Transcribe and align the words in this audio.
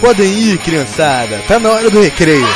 Podem 0.00 0.26
ir, 0.26 0.58
criançada, 0.58 1.40
tá 1.48 1.58
na 1.58 1.70
hora 1.70 1.90
do 1.90 2.00
recreio. 2.00 2.46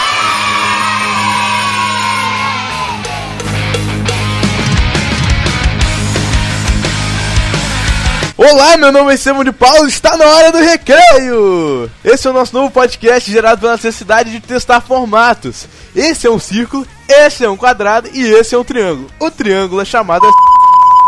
Olá, 8.36 8.76
meu 8.78 8.90
nome 8.90 9.12
é 9.12 9.16
Simon 9.18 9.44
de 9.44 9.52
Paulo, 9.52 9.86
está 9.86 10.16
na 10.16 10.24
hora 10.24 10.50
do 10.50 10.58
recreio! 10.58 11.90
Esse 12.02 12.26
é 12.26 12.30
o 12.30 12.32
nosso 12.32 12.54
novo 12.54 12.70
podcast 12.70 13.30
gerado 13.30 13.60
pela 13.60 13.74
necessidade 13.74 14.30
de 14.30 14.40
testar 14.40 14.80
formatos. 14.80 15.68
Esse 15.94 16.26
é 16.26 16.30
um 16.30 16.38
círculo, 16.38 16.86
esse 17.06 17.44
é 17.44 17.50
um 17.50 17.56
quadrado 17.56 18.08
e 18.12 18.22
esse 18.22 18.54
é 18.54 18.58
um 18.58 18.64
triângulo. 18.64 19.10
O 19.20 19.30
triângulo 19.30 19.82
é 19.82 19.84
chamado 19.84 20.26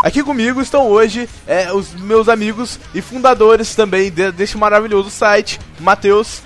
Aqui 0.03 0.21
comigo 0.21 0.61
estão 0.61 0.89
hoje 0.89 1.29
é, 1.47 1.71
os 1.71 1.93
meus 1.93 2.27
amigos 2.27 2.77
e 2.93 3.01
fundadores 3.01 3.73
também 3.73 4.11
de, 4.11 4.33
deste 4.33 4.57
maravilhoso 4.57 5.09
site, 5.09 5.57
Matheus. 5.79 6.41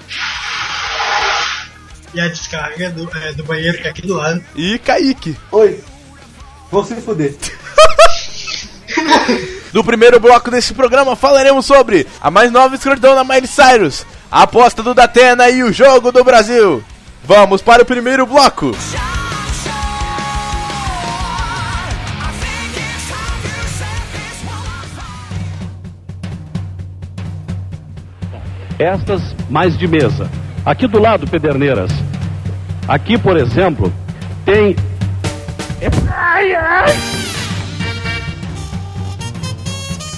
E 2.14 2.22
a 2.22 2.28
descarga 2.28 2.92
do, 2.92 3.10
é, 3.18 3.34
do 3.34 3.44
banheiro 3.44 3.80
que 3.80 3.88
é 3.88 3.90
aqui 3.90 4.04
do 4.04 4.14
lado. 4.14 4.44
E 4.56 4.78
Kaique. 4.78 5.36
Oi. 5.52 5.84
Vou 6.72 6.86
se 6.86 6.96
fuder. 6.98 7.36
No 9.74 9.84
primeiro 9.84 10.20
bloco 10.20 10.50
desse 10.50 10.74
programa 10.74 11.16
falaremos 11.16 11.66
sobre 11.66 12.08
a 12.22 12.32
mais 12.32 12.52
nova 12.52 12.74
escrotidão 12.74 13.14
da 13.14 13.24
Miley 13.24 13.46
Cyrus, 13.46 14.06
a 14.32 14.44
aposta 14.44 14.82
do 14.82 14.94
Datena 14.94 15.50
e 15.50 15.62
o 15.62 15.74
jogo 15.74 16.12
do 16.12 16.24
Brasil. 16.24 16.84
Vamos 17.24 17.62
para 17.62 17.84
o 17.84 17.86
primeiro 17.86 18.26
bloco. 18.26 18.72
Estas 28.80 29.36
mais 29.50 29.76
de 29.78 29.88
mesa. 29.88 30.30
Aqui 30.64 30.88
do 30.88 31.00
lado, 31.00 31.26
Pederneiras. 31.28 31.92
Aqui, 32.88 33.18
por 33.18 33.36
exemplo, 33.36 33.92
tem. 34.46 34.76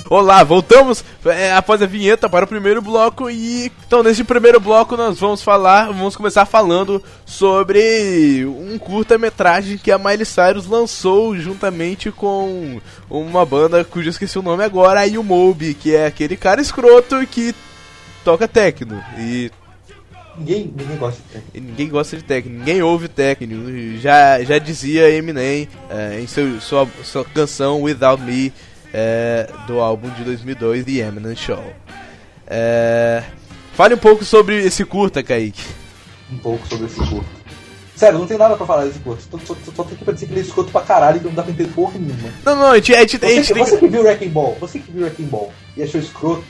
Olá, 0.09 0.43
voltamos 0.43 1.03
é, 1.25 1.53
após 1.53 1.81
a 1.83 1.85
vinheta 1.85 2.27
para 2.27 2.45
o 2.45 2.47
primeiro 2.47 2.81
bloco 2.81 3.29
e 3.29 3.71
então 3.85 4.01
nesse 4.01 4.23
primeiro 4.23 4.59
bloco 4.59 4.97
nós 4.97 5.19
vamos 5.19 5.43
falar, 5.43 5.85
vamos 5.87 6.15
começar 6.15 6.47
falando 6.47 7.03
sobre 7.27 8.43
um 8.47 8.79
curta-metragem 8.79 9.77
que 9.77 9.91
a 9.91 9.99
Miley 9.99 10.25
Cyrus 10.25 10.65
lançou 10.65 11.37
juntamente 11.37 12.09
com 12.09 12.81
uma 13.07 13.45
banda 13.45 13.83
cujo 13.83 14.09
esqueci 14.09 14.39
o 14.39 14.43
nome 14.43 14.63
agora, 14.63 15.03
a 15.03 15.23
Moby, 15.23 15.75
que 15.75 15.95
é 15.95 16.07
aquele 16.07 16.35
cara 16.35 16.59
escroto 16.59 17.15
que 17.27 17.53
toca 18.23 18.47
techno 18.47 19.01
e 19.17 19.51
Ninguém, 20.37 20.73
ninguém 20.73 20.97
gosta 20.97 21.21
de 21.21 21.27
técnico. 21.27 21.57
e 21.57 21.59
ninguém 21.59 21.89
gosta 21.89 22.17
de 22.17 22.23
techno, 22.23 22.57
ninguém 22.59 22.81
ouve 22.81 23.07
techno. 23.09 23.97
Já, 23.99 24.41
já 24.41 24.57
dizia 24.57 25.09
Eminem 25.09 25.67
é, 25.89 26.19
em 26.21 26.27
seu, 26.27 26.61
sua, 26.61 26.87
sua 27.03 27.25
canção 27.25 27.81
Without 27.81 28.21
Me 28.23 28.53
é, 28.93 29.49
do 29.67 29.79
álbum 29.81 30.09
de 30.11 30.23
2002 30.23 30.85
The 30.85 30.91
Eminem 30.91 31.35
Show. 31.35 31.61
É, 32.47 33.21
fale 33.73 33.95
um 33.95 33.97
pouco 33.97 34.23
sobre 34.23 34.63
esse 34.63 34.85
curta, 34.85 35.21
Kaique. 35.21 35.61
Um 36.31 36.37
pouco 36.37 36.65
sobre 36.67 36.85
esse 36.85 36.95
curto. 36.95 37.39
Sério, 37.95 38.17
não 38.17 38.25
tem 38.27 38.37
nada 38.37 38.55
pra 38.55 38.65
falar 38.65 38.85
desse 38.85 38.99
curto. 38.99 39.21
Só, 39.29 39.37
só, 39.45 39.55
só 39.75 39.83
tem 39.83 39.97
que 39.97 40.05
pra 40.05 40.13
dizer 40.13 40.27
que 40.27 40.31
ele 40.31 40.39
é 40.39 40.43
escroto 40.43 40.71
pra 40.71 40.81
caralho 40.81 41.19
e 41.19 41.23
não 41.25 41.33
dá 41.33 41.43
pra 41.43 41.51
entender 41.51 41.69
porra 41.73 41.99
nenhuma. 41.99 42.29
Não, 42.45 42.55
não, 42.55 42.71
a 42.71 42.75
gente, 42.77 42.95
a 42.95 42.99
gente, 43.01 43.17
a 43.17 43.19
Você, 43.19 43.35
gente 43.35 43.47
que, 43.47 43.53
tem 43.55 43.65
você 43.65 43.71
que... 43.71 43.79
que 43.79 43.87
viu 43.89 44.03
Wrecking 44.03 44.29
Ball, 44.29 44.57
você 44.57 44.79
que 44.79 44.89
viu 44.89 45.01
Wrecking 45.03 45.25
Ball 45.25 45.51
e 45.75 45.83
achou 45.83 45.99
escroto, 45.99 46.43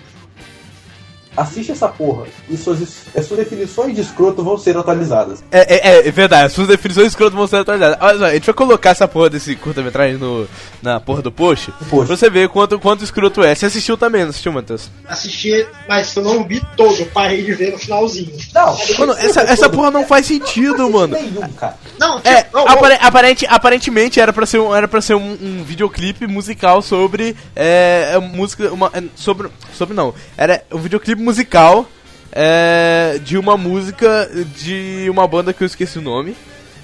assiste 1.40 1.72
essa 1.72 1.88
porra 1.88 2.26
e 2.50 2.58
suas, 2.58 2.80
as 3.16 3.26
suas 3.26 3.40
definições 3.40 3.95
de 3.95 4.02
escroto 4.02 4.44
vão 4.44 4.58
ser 4.58 4.78
atualizadas. 4.78 5.44
É, 5.52 5.76
é, 5.76 6.08
é 6.08 6.12
verdade, 6.12 6.45
as 6.45 6.54
suas 6.54 6.68
definições 6.68 7.08
escrotas 7.08 7.34
vão 7.36 7.48
ser 7.48 7.58
atualizadas. 7.58 7.98
Olha 8.02 8.18
só, 8.20 8.26
a 8.26 8.34
gente 8.34 8.45
vai 8.45 8.55
colocar 8.55 8.89
essa 8.92 9.08
porra 9.08 9.30
desse 9.30 9.55
curta-metragem 9.55 10.17
no, 10.17 10.48
na 10.82 10.99
porra 10.99 11.22
do 11.22 11.32
post, 11.32 11.72
post. 11.89 12.08
pra 12.08 12.16
você 12.17 12.30
ver 12.30 12.49
quanto, 12.49 12.78
quanto 12.80 13.04
escroto 13.04 13.44
é. 13.44 13.55
Você 13.55 13.66
assistiu 13.66 13.98
também, 13.98 14.23
não 14.23 14.30
assistiu, 14.30 14.52
Matheus? 14.52 14.89
Assisti, 15.08 15.66
mas 15.88 16.16
eu 16.16 16.23
não 16.23 16.44
vi 16.44 16.61
todo, 16.76 16.99
eu 16.99 17.05
parei 17.08 17.44
de 17.44 17.54
ver 17.54 17.72
no 17.72 17.78
finalzinho. 17.78 18.32
Não, 18.54 18.78
Mano, 18.99 19.14
essa, 19.14 19.42
essa 19.42 19.70
porra 19.70 19.92
não 19.92 20.05
faz 20.05 20.26
sentido, 20.26 20.89
mano. 20.89 21.16
Nenhum, 21.16 21.48
cara. 21.54 21.76
Não, 21.98 22.20
É, 22.23 22.44
tipo, 22.44 22.58
não, 22.58 22.67
apare- 22.67 22.98
aparente, 23.02 23.45
aparentemente 23.48 24.20
era 24.20 24.33
pra 24.33 24.45
ser 24.45 24.60
um, 24.60 24.76
era 24.76 24.88
pra 24.88 25.02
ser 25.02 25.16
um, 25.16 25.38
um 25.42 25.64
videoclipe 25.64 26.28
musical 26.28 26.82
sobre 26.82 27.36
é, 27.55 28.11
é, 28.14 28.20
música, 28.20 28.72
uma, 28.72 28.89
é, 28.94 29.04
sobre, 29.16 29.49
sobre 29.73 29.95
não, 29.95 30.14
era 30.38 30.64
um 30.72 30.78
videoclipe 30.80 31.22
musical 31.30 31.88
é, 32.32 33.20
de 33.23 33.38
uma 33.38 33.56
música 33.56 34.28
de 34.58 35.08
uma 35.12 35.28
banda 35.28 35.54
que 35.54 35.64
eu 35.64 35.67
esqueci 35.67 36.00
o 36.00 36.02
nome, 36.02 36.36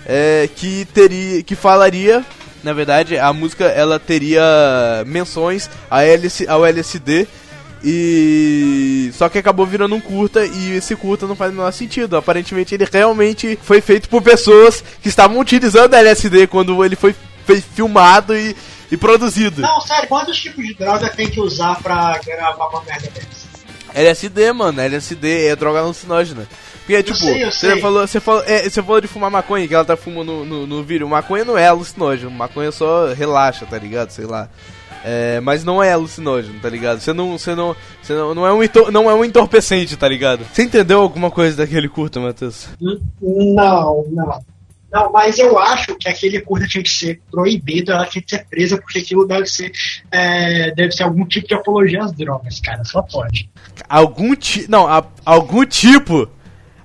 é, 0.06 0.48
que 0.56 0.86
teria, 0.94 1.42
que 1.42 1.56
falaria, 1.56 2.24
na 2.64 2.72
verdade, 2.72 3.18
a 3.18 3.34
música 3.34 3.66
ela 3.66 4.00
teria 4.00 4.44
menções 5.08 5.68
a 5.90 6.04
LS, 6.04 6.48
ao 6.48 6.64
LSD 6.64 7.28
e 7.84 9.10
só 9.16 9.30
que 9.30 9.40
acabou 9.40 9.66
virando 9.66 9.96
um 9.96 10.00
curta 10.00 10.46
e 10.46 10.74
esse 10.78 10.96
curta 10.96 11.26
não 11.26 11.36
faz 11.36 11.52
o 11.52 11.56
menor 11.56 11.72
sentido. 11.72 12.18
Aparentemente 12.18 12.76
ele 12.76 12.88
realmente 12.92 13.58
foi 13.64 13.82
feito 13.82 14.08
por 14.10 14.22
pessoas 14.22 14.84
que 15.02 15.10
estavam 15.10 15.40
utilizando 15.40 15.96
LSD 15.96 16.46
quando 16.46 16.86
ele 16.86 16.96
foi, 16.96 17.16
foi 17.48 17.60
filmado 17.62 18.38
e, 18.38 18.56
e 18.92 18.96
produzido. 18.96 19.64
não, 19.64 19.82
sério, 19.82 20.08
quantos 20.08 20.40
tipos 20.40 20.64
de 20.64 20.76
droga 20.76 21.10
tem 21.10 21.32
que 21.32 21.40
usar 21.40 21.82
pra 21.82 22.20
gravar 22.24 22.68
uma 22.68 22.84
merda 22.84 23.10
dessa? 23.10 23.45
LSD, 23.96 24.52
mano, 24.54 24.80
LSD 24.82 25.48
é 25.48 25.56
droga 25.56 25.80
alucinógena. 25.80 26.48
Porque, 26.80 27.02
tipo, 27.02 27.18
sei, 27.18 27.44
eu 27.46 27.52
você 27.52 27.72
sei. 27.72 27.82
falou, 27.82 28.06
você 28.08 28.20
falou, 28.20 28.44
é, 28.46 28.70
você 28.70 28.84
falou 28.84 29.02
de 29.02 29.08
fumar 29.08 29.32
maconha, 29.32 29.68
que 29.68 29.74
ela 29.74 29.84
tá 29.86 29.96
fumando 29.98 30.26
no, 30.32 30.46
no, 30.46 30.68
no 30.68 30.84
vídeo. 30.84 31.08
Maconha 31.10 31.44
não 31.44 31.58
é 31.58 31.68
alucinógeno, 31.68 32.30
maconha 32.30 32.72
só 32.72 33.12
relaxa, 33.14 33.66
tá 33.66 33.78
ligado? 33.78 34.12
Sei 34.12 34.26
lá. 34.26 34.50
É, 35.08 35.40
mas 35.40 35.64
não 35.64 35.82
é 35.84 35.92
alucinógeno, 35.94 36.60
tá 36.60 36.68
ligado? 36.70 37.00
Você 37.00 37.14
não, 37.14 37.38
você 37.38 37.54
não, 37.54 37.76
você 38.02 38.14
não, 38.14 38.34
não 38.36 38.46
é 38.46 38.52
um 38.52 38.64
entor- 38.64 38.92
não 38.92 39.10
é 39.10 39.14
um 39.14 39.24
entorpecente, 39.24 39.96
tá 39.96 40.08
ligado? 40.10 40.44
Você 40.52 40.64
entendeu 40.64 41.00
alguma 41.00 41.30
coisa 41.30 41.58
daquele 41.58 41.88
curta, 41.88 42.20
Matheus? 42.20 42.68
Não, 42.82 44.04
não. 44.12 44.44
Não, 44.92 45.12
mas 45.12 45.38
eu 45.38 45.60
acho 45.60 45.96
que 45.96 46.08
aquele 46.08 46.40
curta 46.42 46.68
tinha 46.68 46.84
que 46.84 46.90
ser 46.90 47.20
proibido, 47.30 47.92
ela 47.92 48.06
tinha 48.06 48.22
que 48.22 48.30
ser 48.30 48.46
presa, 48.46 48.78
porque 48.78 49.00
aquilo 49.00 49.28
deve 49.28 49.46
ser, 49.48 49.72
é, 50.12 50.72
deve 50.72 50.92
ser 50.94 51.04
algum 51.04 51.26
tipo 51.26 51.48
de 51.48 51.54
apologia 51.54 52.02
às 52.04 52.14
drogas, 52.14 52.60
cara, 52.62 52.84
só 52.86 53.02
pode. 53.02 53.50
Algum 53.90 54.34
ti, 54.36 54.66
não, 54.70 54.88
a- 54.88 55.06
algum 55.26 55.66
tipo. 55.66 56.30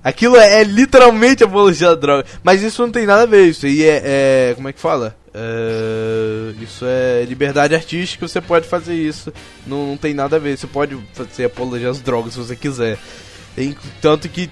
Aquilo 0.03 0.35
é, 0.35 0.61
é 0.61 0.63
literalmente 0.63 1.43
apologia 1.43 1.91
à 1.91 1.95
droga. 1.95 2.25
Mas 2.43 2.63
isso 2.63 2.81
não 2.81 2.91
tem 2.91 3.05
nada 3.05 3.21
a 3.23 3.25
ver, 3.27 3.45
isso 3.45 3.65
aí 3.67 3.83
é, 3.83 4.01
é- 4.03 4.53
como 4.55 4.67
é 4.67 4.73
que 4.73 4.79
fala? 4.79 5.15
É, 5.33 6.51
isso 6.61 6.83
é 6.85 7.23
liberdade 7.23 7.73
artística, 7.75 8.27
você 8.27 8.41
pode 8.41 8.67
fazer 8.67 8.95
isso. 8.95 9.31
Não, 9.65 9.87
não 9.87 9.97
tem 9.97 10.13
nada 10.13 10.35
a 10.35 10.39
ver, 10.39 10.57
você 10.57 10.67
pode 10.67 10.97
fazer 11.13 11.45
apologia 11.45 11.89
às 11.89 12.01
drogas 12.01 12.33
se 12.33 12.39
você 12.39 12.55
quiser. 12.55 12.97
Tanto 14.01 14.27
que 14.27 14.49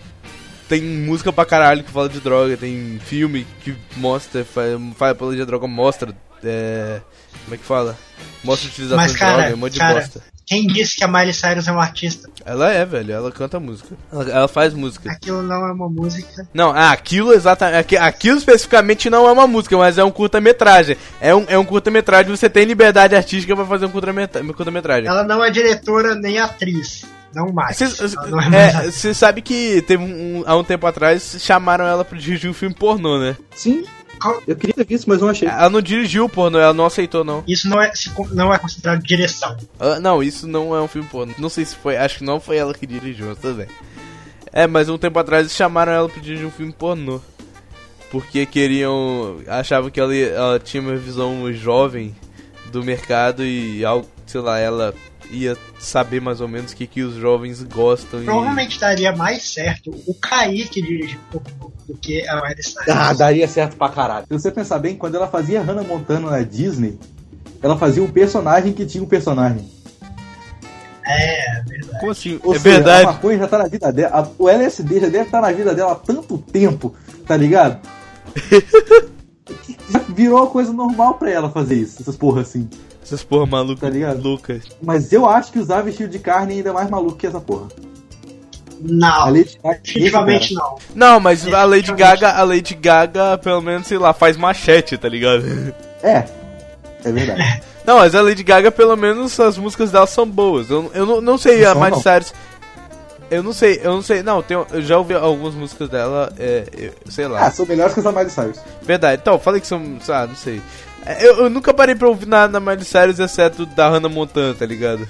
tem 0.69 0.81
música 0.81 1.33
pra 1.33 1.45
caralho 1.45 1.83
que 1.83 1.91
fala 1.91 2.07
de 2.07 2.19
droga, 2.19 2.55
tem 2.55 2.99
filme 3.03 3.45
que 3.63 3.75
mostra, 3.97 4.45
faz, 4.45 4.79
faz 4.95 5.11
apologia 5.13 5.43
à 5.43 5.45
droga, 5.45 5.67
mostra. 5.67 6.15
é, 6.43 7.01
como 7.43 7.55
é 7.55 7.57
que 7.57 7.65
fala? 7.65 7.97
Mostra 8.43 8.69
a 8.69 8.71
utilização 8.71 8.97
Mas, 8.97 9.11
de 9.11 9.17
cara, 9.17 9.33
droga, 9.37 9.49
é 9.49 9.55
um 9.55 9.57
monte 9.57 9.73
de 9.73 9.79
cara, 9.79 9.99
bosta. 9.99 10.21
quem 10.45 10.67
disse 10.67 10.95
que 10.95 11.03
a 11.03 11.07
Miley 11.07 11.33
Cyrus 11.33 11.67
é 11.67 11.71
um 11.71 11.79
artista? 11.79 12.29
Ela 12.45 12.71
é, 12.71 12.85
velho, 12.85 13.11
ela 13.11 13.31
canta 13.31 13.59
música. 13.59 13.95
Ela, 14.13 14.29
ela 14.29 14.47
faz 14.47 14.73
música. 14.73 15.11
Aquilo 15.11 15.41
não 15.41 15.67
é 15.67 15.71
uma 15.71 15.89
música. 15.89 16.47
Não, 16.53 16.69
ah, 16.69 16.91
aquilo 16.91 17.33
exatamente. 17.33 17.97
Aquilo 17.97 18.37
especificamente 18.37 19.09
não 19.09 19.27
é 19.27 19.31
uma 19.31 19.47
música, 19.47 19.75
mas 19.75 19.97
é 19.97 20.03
um 20.03 20.11
curta-metragem. 20.11 20.95
É 21.19 21.33
um, 21.33 21.45
é 21.47 21.57
um 21.57 21.65
curta-metragem, 21.65 22.35
você 22.35 22.49
tem 22.49 22.63
liberdade 22.65 23.15
artística 23.15 23.55
pra 23.55 23.65
fazer 23.65 23.87
um 23.87 23.91
curta-metragem. 23.91 25.07
Ela 25.09 25.23
não 25.23 25.43
é 25.43 25.49
diretora 25.49 26.13
nem 26.15 26.39
atriz. 26.39 27.03
Não 27.33 27.51
mais. 27.51 27.77
Você 27.77 29.07
é 29.07 29.11
é, 29.11 29.13
sabe 29.13 29.41
que 29.41 29.81
teve 29.83 30.03
um, 30.03 30.43
há 30.45 30.55
um 30.55 30.63
tempo 30.63 30.87
atrás 30.87 31.37
chamaram 31.39 31.85
ela 31.85 32.03
pra 32.03 32.17
dirigir 32.17 32.49
um 32.49 32.53
filme 32.53 32.73
pornô, 32.73 33.19
né? 33.19 33.37
Sim, 33.55 33.85
eu 34.45 34.55
queria 34.55 34.73
ter 34.73 34.85
visto, 34.85 35.07
mas 35.07 35.21
não 35.21 35.29
achei. 35.29 35.47
Ela 35.47 35.69
não 35.69 35.81
dirigiu 35.81 36.25
o 36.25 36.29
pornô, 36.29 36.59
ela 36.59 36.73
não 36.73 36.85
aceitou, 36.85 37.23
não. 37.23 37.43
Isso 37.47 37.69
não 37.69 37.81
é, 37.81 37.91
não 38.31 38.53
é 38.53 38.57
considerado 38.57 39.01
direção. 39.01 39.55
Ah, 39.79 39.99
não, 39.99 40.21
isso 40.21 40.47
não 40.47 40.75
é 40.75 40.81
um 40.81 40.87
filme 40.87 41.07
pornô. 41.07 41.33
Não 41.37 41.49
sei 41.49 41.65
se 41.65 41.75
foi, 41.75 41.95
acho 41.97 42.19
que 42.19 42.23
não 42.23 42.39
foi 42.39 42.57
ela 42.57 42.73
que 42.73 42.85
dirigiu, 42.85 43.27
mas 43.27 43.39
tudo 43.39 43.55
bem. 43.55 43.67
É, 44.51 44.67
mas 44.67 44.89
um 44.89 44.97
tempo 44.97 45.17
atrás 45.19 45.51
chamaram 45.51 45.91
ela 45.91 46.09
pra 46.09 46.21
dirigir 46.21 46.45
um 46.45 46.51
filme 46.51 46.73
pornô. 46.73 47.21
Porque 48.11 48.45
queriam. 48.45 49.37
achavam 49.47 49.89
que 49.89 49.99
ela, 49.99 50.15
ela 50.15 50.59
tinha 50.59 50.81
uma 50.81 50.95
visão 50.95 51.51
jovem 51.53 52.15
do 52.71 52.83
mercado 52.83 53.45
e 53.45 53.85
algo, 53.85 54.07
sei 54.29 54.41
lá, 54.41 54.59
ela 54.59 54.93
ia 55.31 55.57
saber 55.79 56.21
mais 56.21 56.39
ou 56.39 56.47
menos 56.47 56.71
o 56.71 56.75
que, 56.75 56.85
que 56.87 57.01
os 57.01 57.15
jovens 57.15 57.63
gostam. 57.63 58.21
e- 58.21 58.25
Provavelmente 58.25 58.79
daria 58.79 59.15
mais 59.15 59.43
certo 59.51 59.89
o 60.07 60.13
Kaique 60.13 60.81
dirigir 60.81 61.19
do 61.87 61.95
que 61.97 62.27
a 62.27 62.35
Miley 62.41 62.63
Cyrus. 62.63 62.87
Ah, 62.89 63.13
daria 63.13 63.47
certo 63.47 63.75
pra 63.75 63.89
caralho. 63.89 64.25
Se 64.27 64.33
você 64.33 64.51
pensar 64.51 64.77
bem, 64.79 64.95
quando 64.95 65.15
ela 65.15 65.27
fazia 65.27 65.61
Hannah 65.61 65.83
Montana 65.83 66.29
na 66.29 66.41
Disney, 66.41 66.97
ela 67.61 67.77
fazia 67.77 68.03
um 68.03 68.09
personagem 68.11 68.71
que 68.73 68.85
tinha 68.85 69.03
um 69.03 69.07
personagem. 69.07 69.67
É, 71.05 71.63
verdade. 71.67 71.99
Como 71.99 72.11
assim? 72.11 72.39
Ou 72.43 72.53
é 72.55 72.59
seja, 72.59 72.75
verdade. 72.75 73.03
A 73.07 73.11
maconha 73.13 73.39
já 73.39 73.47
tá 73.47 73.57
na 73.57 73.67
vida 73.67 73.91
dela. 73.91 74.31
o 74.37 74.47
LSD 74.47 74.99
já 74.99 75.07
deve 75.09 75.25
estar 75.25 75.41
na 75.41 75.51
vida 75.51 75.73
dela 75.73 75.93
há 75.93 75.95
tanto 75.95 76.37
tempo, 76.37 76.93
tá 77.25 77.35
ligado? 77.35 77.79
Que 79.63 79.75
já 79.91 79.99
virou 80.09 80.37
uma 80.37 80.47
coisa 80.47 80.71
normal 80.71 81.15
pra 81.15 81.31
ela 81.31 81.49
fazer 81.49 81.75
isso, 81.75 81.99
essas 82.01 82.15
porra 82.15 82.41
assim. 82.41 82.69
Essas 83.09 83.23
porra 83.23 83.45
malucas. 83.47 83.79
Tá 83.81 83.89
ligado? 83.89 84.21
Lucas. 84.21 84.63
Mas 84.81 85.11
eu 85.11 85.27
acho 85.27 85.51
que 85.51 85.57
usar 85.59 85.81
vestido 85.81 86.09
de 86.09 86.19
carne 86.19 86.53
é 86.53 86.57
ainda 86.57 86.71
mais 86.73 86.89
maluco 86.89 87.17
que 87.17 87.25
essa 87.27 87.39
porra. 87.41 87.67
Não, 88.81 89.07
A 89.23 89.25
Lady 89.29 89.59
Gaga- 89.61 89.79
definitivamente 89.83 90.53
não. 90.53 90.77
Não, 90.95 91.19
mas 91.19 91.45
a 91.53 91.65
Lady 91.65 91.91
Gaga, 91.93 92.29
a 92.31 92.43
Lady 92.43 92.73
Gaga, 92.75 93.37
pelo 93.37 93.61
menos, 93.61 93.87
sei 93.87 93.97
lá, 93.97 94.13
faz 94.13 94.37
machete, 94.37 94.97
tá 94.97 95.09
ligado? 95.09 95.43
É, 96.01 96.23
é 97.03 97.11
verdade. 97.11 97.61
Não, 97.85 97.97
mas 97.97 98.13
a 98.13 98.21
Lady 98.21 98.43
Gaga, 98.43 98.71
pelo 98.71 98.95
menos, 98.95 99.39
as 99.39 99.57
músicas 99.57 99.89
dela 99.91 100.05
são 100.05 100.25
boas. 100.25 100.69
Eu, 100.69 100.91
eu 100.93 101.05
não, 101.07 101.21
não 101.21 101.37
sei 101.39 101.61
Não 101.63 101.71
a 101.71 101.75
Miley. 101.75 101.99
Cyrus. 102.03 102.33
Eu 103.31 103.41
não 103.41 103.51
sei, 103.51 103.79
eu 103.83 103.93
não 103.93 104.01
sei. 104.03 104.21
Não, 104.21 104.43
tem, 104.43 104.57
eu 104.71 104.81
já 104.81 104.97
ouvi 104.97 105.15
algumas 105.15 105.55
músicas 105.55 105.89
dela, 105.89 106.31
é, 106.37 106.65
eu- 106.77 106.93
sei 107.11 107.27
lá. 107.27 107.47
Ah, 107.47 107.51
são 107.51 107.65
melhores 107.65 107.93
que 107.95 107.99
as 107.99 108.03
da 108.03 108.11
Miley 108.11 108.29
Cyrus. 108.29 108.59
Verdade. 108.83 109.19
Então, 109.21 109.39
falei 109.39 109.59
que 109.59 109.65
são. 109.65 109.81
Ah, 110.09 110.27
não 110.27 110.35
sei. 110.35 110.61
É, 111.09 111.25
Eu, 111.27 111.37
eu 111.43 111.49
nunca 111.49 111.73
parei 111.73 111.95
pra 111.95 112.07
ouvir 112.07 112.27
nada 112.27 112.53
da 112.53 112.59
Miley 112.59 112.85
Cyrus, 112.85 113.19
exceto 113.19 113.65
da 113.65 113.89
Hannah 113.89 114.09
Montana, 114.09 114.53
tá 114.53 114.65
ligado? 114.65 115.07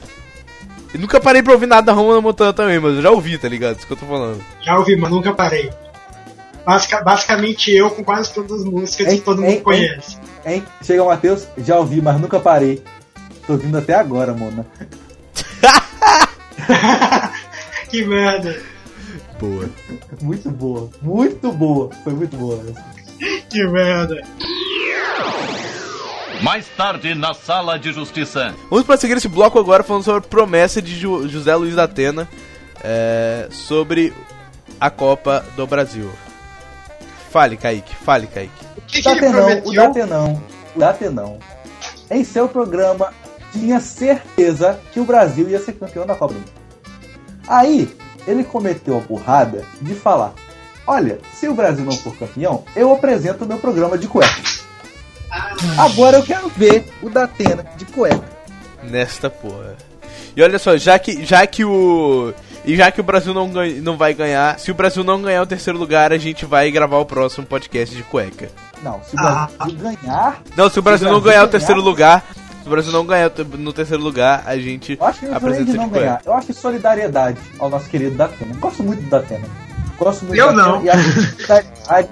E 0.94 0.98
nunca 0.98 1.20
parei 1.20 1.44
pra 1.44 1.54
ouvir 1.54 1.68
nada 1.68 1.88
da 1.88 1.94
Hannah 1.94 2.22
Montana 2.22 2.54
também, 2.54 2.80
mas 2.80 2.96
eu 2.96 3.02
já 3.02 3.12
ouvi, 3.12 3.38
tá 3.38 3.50
ligado? 3.50 3.78
Isso 3.78 3.86
que 3.86 3.94
eu 3.94 3.98
tô 3.98 4.06
falando. 4.06 4.42
Já 4.62 4.78
ouvi, 4.78 4.96
mas 4.96 5.12
nunca 5.12 5.34
parei. 5.34 5.70
Basica- 6.66 7.02
basicamente 7.02 7.72
eu 7.76 7.90
com 7.90 8.04
quase 8.04 8.34
todas 8.34 8.62
as 8.62 8.64
músicas 8.64 9.08
Hein, 9.08 9.18
que 9.20 9.26
todo 9.26 9.44
hein, 9.44 9.56
mundo 9.56 9.64
conhece. 9.64 10.18
Hein? 10.46 10.64
Chega 10.84 11.04
o 11.04 11.08
Matheus, 11.08 11.48
já 11.58 11.78
ouvi, 11.78 12.02
mas 12.02 12.20
nunca 12.20 12.40
parei. 12.40 12.82
Tô 13.46 13.54
ouvindo 13.54 13.78
até 13.78 13.96
agora, 13.96 14.34
mano. 14.34 14.66
que 17.90 18.06
merda. 18.06 18.58
Boa. 19.40 19.70
Muito 20.22 20.50
boa, 20.52 20.90
muito 21.02 21.52
boa. 21.52 21.90
Foi 22.04 22.14
muito 22.14 22.38
boa. 22.38 22.62
essa. 22.70 22.86
Que 23.50 23.66
merda. 23.68 24.22
Mais 26.42 26.66
tarde, 26.78 27.14
na 27.14 27.34
sala 27.34 27.78
de 27.78 27.92
justiça. 27.92 28.54
Vamos 28.70 28.86
pra 28.86 28.96
seguir 28.98 29.18
esse 29.18 29.28
bloco 29.28 29.60
agora 29.60 29.84
falando 29.84 30.04
sobre 30.04 30.20
a 30.20 30.30
promessa 30.30 30.82
de 30.82 30.98
Ju- 30.98 31.28
José 31.28 31.54
Luiz 31.56 31.76
da 31.76 31.84
Atena 31.84 32.30
é, 32.84 33.48
sobre 33.52 34.14
a 34.80 34.90
Copa 34.90 35.44
do 35.56 35.68
Brasil. 35.68 36.10
Fale, 37.30 37.58
Kaique, 37.58 37.94
fale, 37.96 38.28
Kaique. 38.28 38.52
O 38.78 38.82
que, 38.88 39.00
O 39.00 39.04
que 39.04 39.10
ele 39.10 39.20
Datenão, 39.20 39.62
o? 39.66 39.74
Datenão, 39.74 40.44
o 40.76 40.80
Datenão, 40.80 41.40
em 42.10 42.24
seu 42.24 42.48
programa, 42.48 43.14
tinha 43.52 43.80
certeza 43.80 44.80
que 44.94 45.00
o 45.00 45.06
Brasil 45.06 45.50
ia 45.50 45.60
ser 45.60 45.74
campeão 45.74 46.06
da 46.08 46.16
Copa 46.16 46.34
do 46.34 46.40
Mundo. 46.40 46.52
Aí, 47.48 47.94
ele 48.26 48.44
cometeu 48.44 48.98
a 48.98 49.02
burrada 49.02 49.64
de 49.82 49.94
falar: 49.94 50.34
Olha, 50.88 51.20
se 51.34 51.48
o 51.48 51.54
Brasil 51.54 51.84
não 51.86 51.92
for 51.92 52.16
campeão, 52.16 52.64
eu 52.76 52.92
apresento 52.94 53.44
o 53.44 53.48
meu 53.48 53.58
programa 53.60 53.98
de 53.98 54.08
cueca. 54.08 54.42
Agora 55.78 56.18
eu 56.18 56.24
quero 56.24 56.50
ver 56.50 56.86
o 57.02 57.10
Datena 57.10 57.66
de 57.78 57.86
cueca. 57.86 58.24
Nesta 58.84 59.30
porra. 59.30 59.76
E 60.36 60.42
olha 60.42 60.58
só, 60.60 60.78
já 60.78 60.98
que, 61.00 61.26
já 61.26 61.46
que 61.48 61.66
o. 61.66 62.34
E 62.66 62.76
já 62.76 62.92
que 62.92 63.00
o 63.00 63.04
Brasil 63.04 63.34
não, 63.34 63.50
ganha, 63.50 63.82
não 63.82 63.98
vai 63.98 64.14
ganhar, 64.14 64.60
se 64.60 64.70
o 64.70 64.74
Brasil 64.74 65.04
não 65.04 65.22
ganhar 65.22 65.42
o 65.42 65.46
terceiro 65.48 65.80
lugar, 65.80 66.12
a 66.12 66.18
gente 66.18 66.46
vai 66.46 66.70
gravar 66.70 66.98
o 66.98 67.06
próximo 67.06 67.46
podcast 67.48 67.96
de 67.96 68.04
cueca. 68.04 68.50
Não, 68.84 69.02
se 69.04 69.16
o 69.16 69.20
Ah. 69.20 69.50
Brasil 69.58 69.78
ganhar, 69.78 70.42
Não, 70.56 70.70
se 70.70 70.78
o 70.80 70.82
Brasil 70.82 71.06
não 71.08 71.14
Brasil 71.20 71.32
ganhar 71.32 71.44
o 71.44 71.48
ganhar- 71.48 71.48
terceiro 71.52 71.82
lugar, 71.82 72.26
se 72.62 72.68
o 72.68 72.70
Brasil 72.70 72.92
não 72.92 73.06
ganhar 73.06 73.32
no 73.58 73.74
terceiro 73.74 74.04
lugar, 74.04 74.44
a 74.46 74.58
gente 74.58 74.98
eu 75.00 75.06
acho 75.06 75.20
que 75.22 75.26
apresenta 75.28 75.72
de 75.72 75.78
não 75.78 75.90
cueca. 75.90 76.06
ganhar, 76.06 76.22
eu 76.26 76.34
acho 76.34 76.48
que 76.48 76.54
solidariedade 76.54 77.38
ao 77.58 77.70
nosso 77.70 77.90
querido 77.90 78.16
Datena. 78.16 78.54
Gosto 78.60 78.84
muito 78.84 79.02
do 79.04 79.10
Datena. 79.10 79.46
Gosto 79.98 80.26
muito 80.26 80.38
Eu 80.40 80.48
Datena 80.48 80.64
não. 80.68 80.84
E 80.84 80.90
acho 80.90 81.04
que, 81.14 81.22
solidariedade, 81.46 82.10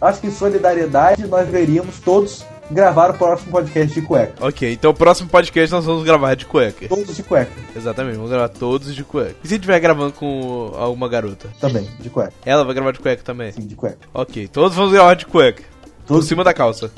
acho 0.00 0.20
que 0.20 0.26
em 0.26 0.32
solidariedade 0.32 1.26
nós 1.26 1.48
veríamos 1.48 1.98
todos 2.00 2.44
gravar 2.70 3.10
o 3.10 3.14
próximo 3.14 3.50
podcast 3.50 3.94
de 4.00 4.06
cueca. 4.06 4.34
Ok, 4.46 4.72
então 4.72 4.90
o 4.90 4.94
próximo 4.94 5.28
podcast 5.28 5.72
nós 5.74 5.84
vamos 5.84 6.04
gravar 6.04 6.34
de 6.34 6.44
cueca. 6.46 6.88
Todos 6.88 7.16
de 7.16 7.22
cueca 7.22 7.50
Exatamente, 7.74 8.16
vamos 8.16 8.30
gravar 8.30 8.48
todos 8.48 8.94
de 8.94 9.02
cueca. 9.04 9.34
E 9.42 9.48
se 9.48 9.54
estiver 9.54 9.78
gravando 9.80 10.12
com 10.12 10.72
alguma 10.76 11.08
garota? 11.08 11.48
também, 11.60 11.88
de 12.00 12.10
cueca. 12.10 12.32
Ela 12.44 12.64
vai 12.64 12.74
gravar 12.74 12.92
de 12.92 12.98
cueca 12.98 13.22
também? 13.22 13.52
Sim, 13.52 13.66
de 13.66 13.74
cueca. 13.74 13.98
Ok, 14.12 14.48
todos 14.48 14.76
vamos 14.76 14.92
gravar 14.92 15.14
de 15.14 15.26
cueca. 15.26 15.62
Por 16.06 16.14
Todos 16.14 16.26
cima 16.26 16.42
da 16.44 16.54
calça. 16.54 16.90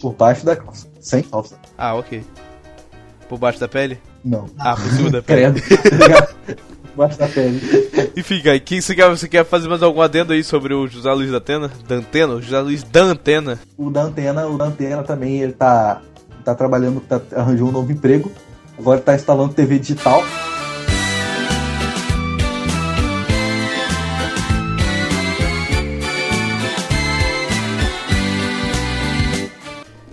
por 0.00 0.12
baixo 0.14 0.44
da 0.46 0.54
calça. 0.56 0.86
Sem 1.00 1.22
calça. 1.22 1.58
Ah, 1.76 1.94
ok. 1.94 2.22
Por 3.28 3.38
baixo 3.38 3.58
da 3.58 3.66
pele? 3.66 3.98
Não. 4.24 4.46
Ah, 4.58 4.76
por 4.76 4.88
cima 4.90 5.10
da 5.10 5.20
pele. 5.22 5.60
Credo. 5.60 6.60
Baixo 6.96 7.18
da 7.18 7.28
pele. 7.28 7.60
Enfim, 8.16 8.40
Kai, 8.40 8.58
que 8.58 8.80
você 8.80 8.94
quer, 8.94 9.08
você 9.10 9.28
quer 9.28 9.44
fazer 9.44 9.68
mais 9.68 9.82
algum 9.82 10.00
adendo 10.00 10.32
aí 10.32 10.42
sobre 10.42 10.72
o 10.72 10.88
José 10.88 11.12
Luiz 11.12 11.30
da 11.30 11.36
Atena? 11.36 11.70
Da 11.86 11.96
Antena? 11.96 12.34
O 12.34 12.42
José 12.42 12.58
Luiz 12.58 12.82
da 12.82 13.02
Antena? 13.02 13.58
O 13.76 13.90
da 13.90 14.02
antena, 14.02 14.46
o 14.46 14.56
da 14.56 14.64
antena 14.64 15.02
também, 15.02 15.42
ele 15.42 15.52
tá, 15.52 16.00
tá 16.42 16.54
trabalhando, 16.54 17.00
tá, 17.00 17.20
arranjou 17.34 17.68
um 17.68 17.72
novo 17.72 17.92
emprego. 17.92 18.32
Agora 18.78 18.98
tá 19.00 19.14
instalando 19.14 19.52
TV 19.52 19.78
digital. 19.78 20.24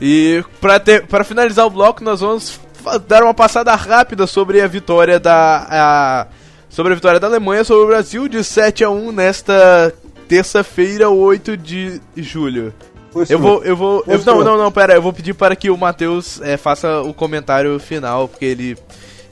E 0.01 0.43
pra, 0.59 0.81
ter, 0.81 1.07
pra 1.07 1.23
finalizar 1.23 1.65
o 1.65 1.69
bloco, 1.69 2.03
nós 2.03 2.19
vamos 2.19 2.59
dar 3.07 3.23
uma 3.23 3.33
passada 3.33 3.73
rápida 3.73 4.27
sobre 4.27 4.59
a 4.59 4.67
vitória 4.67 5.17
da. 5.17 5.65
A, 5.69 6.27
sobre 6.73 6.91
a 6.91 6.95
vitória 6.95 7.19
da 7.19 7.27
Alemanha 7.27 7.63
sobre 7.63 7.83
o 7.83 7.87
Brasil 7.87 8.27
de 8.27 8.43
7 8.43 8.83
a 8.83 8.89
1 8.89 9.11
nesta 9.11 9.93
terça-feira, 10.27 11.09
8 11.09 11.55
de 11.55 12.01
julho. 12.17 12.73
Eu 13.29 13.37
vou, 13.39 13.63
eu 13.63 13.77
vou. 13.77 14.03
eu- 14.07 14.25
não, 14.25 14.43
não, 14.43 14.57
não, 14.57 14.71
pera, 14.71 14.95
eu 14.95 15.01
vou 15.01 15.13
pedir 15.13 15.35
para 15.35 15.55
que 15.55 15.69
o 15.69 15.77
Matheus 15.77 16.41
é, 16.41 16.57
faça 16.57 16.99
o 17.01 17.13
comentário 17.13 17.79
final, 17.79 18.27
porque 18.27 18.43
ele. 18.45 18.75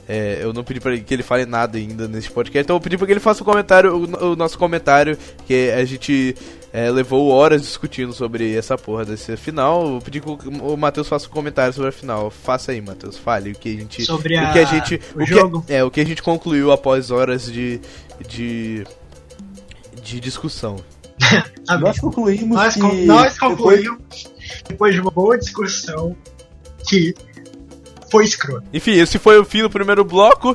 É, 0.08 0.38
eu 0.42 0.52
não 0.52 0.64
pedi 0.64 0.80
para 0.80 0.98
que 0.98 1.14
ele 1.14 1.22
fale 1.22 1.46
nada 1.46 1.78
ainda 1.78 2.08
nesse 2.08 2.30
podcast, 2.30 2.64
então 2.64 2.76
eu 2.76 2.80
pedi 2.80 2.96
para 2.98 3.06
que 3.06 3.12
ele 3.12 3.20
faça 3.20 3.42
o 3.42 3.44
comentário, 3.44 3.94
o, 3.96 4.32
o 4.32 4.36
nosso 4.36 4.58
comentário, 4.58 5.16
que 5.46 5.70
a 5.70 5.84
gente 5.84 6.34
é, 6.72 6.90
levou 6.90 7.28
horas 7.30 7.62
discutindo 7.62 8.12
sobre 8.12 8.54
essa 8.56 8.76
porra 8.76 9.04
desse 9.04 9.36
final. 9.36 9.94
Eu 9.94 10.00
pedi 10.00 10.20
que 10.20 10.28
o, 10.28 10.72
o 10.72 10.76
Matheus 10.76 11.08
faça 11.08 11.26
um 11.26 11.30
comentário 11.30 11.72
sobre 11.72 11.90
a 11.90 11.92
final. 11.92 12.30
Faça 12.30 12.72
aí, 12.72 12.80
Matheus, 12.80 13.16
fale 13.16 13.52
o 13.52 13.54
que 13.54 13.68
a 13.68 13.78
gente. 13.78 14.04
Sobre 14.04 14.36
o 14.36 14.52
que 14.52 14.58
a 14.58 14.62
a- 14.62 14.64
gente. 14.64 15.00
o 15.14 15.22
o 15.22 15.26
jogo. 15.26 15.62
Que, 15.62 15.72
é, 15.74 15.84
o 15.84 15.90
que 15.90 16.00
a 16.00 16.04
gente 16.06 16.22
concluiu 16.22 16.72
após 16.72 17.10
horas 17.10 17.44
de. 17.44 17.80
de. 18.26 18.84
de 20.02 20.18
discussão. 20.20 20.76
Nós 21.80 21.98
concluímos 22.00 22.56
Nós, 22.56 22.74
que... 22.74 22.80
nós 22.80 23.32
depois- 23.34 23.38
concluímos, 23.38 24.32
depois 24.68 24.94
de 24.94 25.00
uma 25.00 25.10
boa 25.10 25.38
discussão, 25.38 26.16
que 26.88 27.14
foi 28.12 28.24
escroto. 28.24 28.64
Enfim, 28.74 28.92
esse 28.92 29.18
foi 29.18 29.38
o 29.38 29.44
fim 29.44 29.62
do 29.62 29.70
primeiro 29.70 30.04
bloco. 30.04 30.54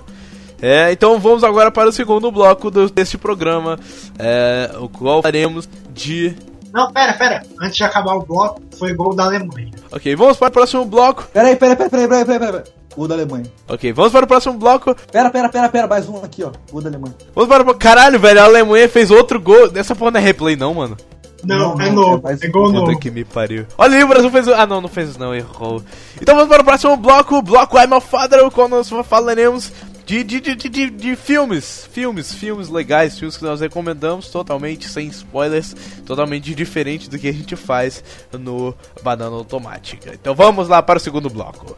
É, 0.61 0.91
então 0.91 1.19
vamos 1.19 1.43
agora 1.43 1.71
para 1.71 1.89
o 1.89 1.91
segundo 1.91 2.31
bloco 2.31 2.69
do, 2.69 2.89
deste 2.89 3.17
programa, 3.17 3.79
é, 4.17 4.71
o 4.79 4.87
qual 4.87 5.21
faremos 5.21 5.67
de. 5.91 6.35
Não, 6.73 6.91
pera, 6.91 7.13
pera. 7.13 7.43
Antes 7.59 7.77
de 7.77 7.83
acabar 7.83 8.15
o 8.15 8.21
bloco, 8.21 8.61
foi 8.77 8.93
gol 8.93 9.15
da 9.15 9.25
Alemanha. 9.25 9.71
Ok, 9.91 10.15
vamos 10.15 10.37
para 10.37 10.49
o 10.49 10.51
próximo 10.51 10.85
bloco. 10.85 11.27
Peraí, 11.33 11.55
peraí, 11.55 11.75
peraí, 11.75 11.89
peraí, 11.89 12.07
peraí, 12.07 12.25
peraí, 12.25 12.51
peraí. 12.51 12.63
O 12.95 13.07
da 13.07 13.13
Alemanha. 13.13 13.45
Ok, 13.67 13.93
vamos 13.93 14.11
para 14.11 14.25
o 14.25 14.27
próximo 14.27 14.57
bloco. 14.57 14.95
Pera, 15.11 15.29
pera, 15.29 15.49
pera, 15.49 15.69
pera, 15.69 15.87
mais 15.87 16.09
um 16.09 16.17
aqui, 16.23 16.43
ó. 16.43 16.51
O 16.71 16.81
da 16.81 16.89
Alemanha. 16.89 17.15
Vamos 17.35 17.47
para 17.47 17.63
o. 17.63 17.75
Caralho, 17.75 18.19
velho, 18.19 18.41
a 18.41 18.45
Alemanha 18.45 18.89
fez 18.89 19.11
outro 19.11 19.39
gol. 19.39 19.69
Essa 19.75 19.95
porra 19.95 20.11
não 20.11 20.19
é 20.19 20.23
replay, 20.23 20.55
não, 20.55 20.73
mano. 20.73 20.97
Não, 21.43 21.75
Não, 21.75 21.81
é 21.81 21.89
novo. 21.91 22.27
é 22.29 22.37
É 22.41 22.47
gol 22.49 22.69
um. 22.69 22.71
novo. 22.71 22.85
Puta 22.87 22.99
que 22.99 23.11
me 23.11 23.23
pariu. 23.23 23.65
Olha 23.77 23.97
aí, 23.97 24.03
o 24.03 24.07
Brasil 24.07 24.29
fez. 24.31 24.47
o- 24.47 24.53
Ah, 24.53 24.65
não, 24.65 24.81
não 24.81 24.89
fez 24.89 25.17
não, 25.17 25.33
errou. 25.35 25.83
Então 26.21 26.35
vamos 26.35 26.49
para 26.49 26.61
o 26.61 26.65
próximo 26.65 26.97
bloco, 26.97 27.41
bloco 27.41 27.77
I'm 27.77 27.93
a 27.93 28.01
Father, 28.01 28.43
o 28.45 28.49
qual 28.51 28.67
nós 28.67 28.89
falaremos 29.07 29.71
de, 30.05 30.23
de, 30.23 30.39
de, 30.41 30.55
de, 30.55 30.69
de, 30.69 30.89
de 30.89 31.15
filmes. 31.15 31.87
Filmes, 31.91 32.33
filmes 32.33 32.69
legais, 32.69 33.19
filmes 33.19 33.37
que 33.37 33.43
nós 33.43 33.61
recomendamos 33.61 34.29
totalmente 34.29 34.87
sem 34.89 35.07
spoilers, 35.09 35.75
totalmente 36.05 36.55
diferente 36.55 37.09
do 37.09 37.19
que 37.19 37.27
a 37.27 37.33
gente 37.33 37.55
faz 37.55 38.03
no 38.33 38.73
Banana 39.03 39.35
Automática. 39.35 40.11
Então 40.19 40.33
vamos 40.33 40.67
lá 40.67 40.81
para 40.81 40.97
o 40.97 41.01
segundo 41.01 41.29
bloco. 41.29 41.75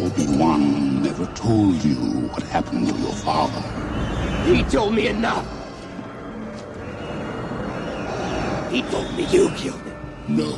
Obi-Wan 0.00 0.58
never 1.02 1.26
told 1.34 1.86
you 1.86 2.28
what 2.32 2.42
happened 2.50 2.88
to 2.88 2.98
your 3.00 3.12
father. 3.16 3.62
He 4.46 4.64
told 4.64 4.94
me 4.94 5.08
enough. 5.08 5.44
He 8.70 8.82
told 8.82 9.12
me 9.16 9.24
you 9.26 9.50
killed 9.56 9.80
him. 9.80 9.94
No. 10.28 10.56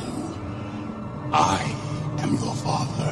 I 1.33 1.63
am 2.21 2.35
your 2.35 2.55
father. 2.55 3.09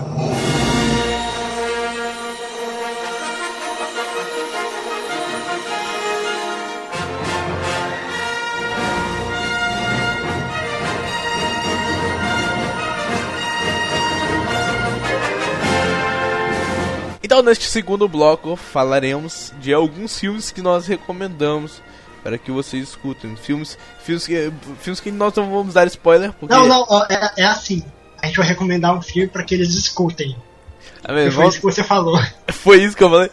Então, 17.23 17.41
neste 17.41 17.65
segundo 17.65 18.07
bloco, 18.07 18.55
falaremos 18.55 19.53
de 19.59 19.73
alguns 19.73 20.19
filmes 20.19 20.51
que 20.51 20.61
nós 20.61 20.85
recomendamos 20.85 21.81
para 22.23 22.37
que 22.37 22.51
vocês 22.51 22.89
escutem. 22.89 23.35
Filmes, 23.35 23.77
filmes, 24.03 24.25
que, 24.25 24.51
filmes 24.79 24.99
que 24.99 25.11
nós 25.11 25.33
não 25.35 25.49
vamos 25.49 25.73
dar 25.73 25.87
spoiler, 25.87 26.31
porque... 26.33 26.53
Não, 26.53 26.67
não, 26.67 26.85
é, 27.09 27.31
é 27.37 27.45
assim. 27.45 27.83
A 28.21 28.27
gente 28.27 28.37
vai 28.37 28.47
recomendar 28.47 28.95
um 28.95 29.01
filme 29.01 29.27
pra 29.27 29.43
que 29.43 29.55
eles 29.55 29.73
escutem. 29.73 30.35
Ah, 31.03 31.13
Foi 31.31 31.47
isso 31.47 31.57
que 31.57 31.63
você 31.63 31.83
falou. 31.83 32.19
Foi 32.51 32.83
isso 32.83 32.95
que 32.95 33.03
eu 33.03 33.09
falei? 33.09 33.31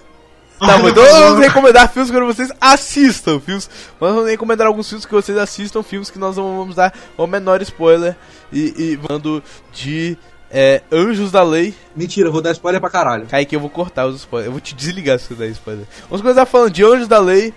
Tá, 0.58 0.76
bom, 0.78 0.88
então 0.88 1.04
não, 1.04 1.10
nós 1.10 1.20
não. 1.20 1.28
vamos 1.28 1.46
recomendar 1.46 1.92
filmes 1.92 2.10
que 2.10 2.20
vocês 2.20 2.52
assistam. 2.60 3.38
Filmes, 3.38 3.70
nós 4.00 4.12
vamos 4.14 4.28
recomendar 4.28 4.66
alguns 4.66 4.88
filmes 4.88 5.06
que 5.06 5.12
vocês 5.12 5.38
assistam, 5.38 5.82
filmes 5.82 6.10
que 6.10 6.18
nós 6.18 6.36
não 6.36 6.58
vamos 6.58 6.74
dar 6.74 6.92
o 7.16 7.26
menor 7.26 7.62
spoiler. 7.62 8.16
E, 8.52 8.74
e 8.76 9.00
mando 9.08 9.42
de 9.72 10.18
é, 10.50 10.82
Anjos 10.90 11.30
da 11.30 11.42
Lei. 11.42 11.74
Mentira, 11.94 12.28
eu 12.28 12.32
vou 12.32 12.42
dar 12.42 12.52
spoiler 12.52 12.80
pra 12.80 12.90
caralho. 12.90 13.26
Kaique, 13.26 13.54
eu 13.54 13.60
vou 13.60 13.70
cortar 13.70 14.06
os 14.06 14.16
spoilers. 14.16 14.46
Eu 14.46 14.52
vou 14.52 14.60
te 14.60 14.74
desligar 14.74 15.18
se 15.18 15.28
você 15.28 15.34
der 15.34 15.50
spoiler. 15.50 15.86
Vamos 16.08 16.22
começar 16.22 16.44
falando 16.46 16.72
de 16.72 16.84
Anjos 16.84 17.06
da 17.06 17.20
Lei. 17.20 17.54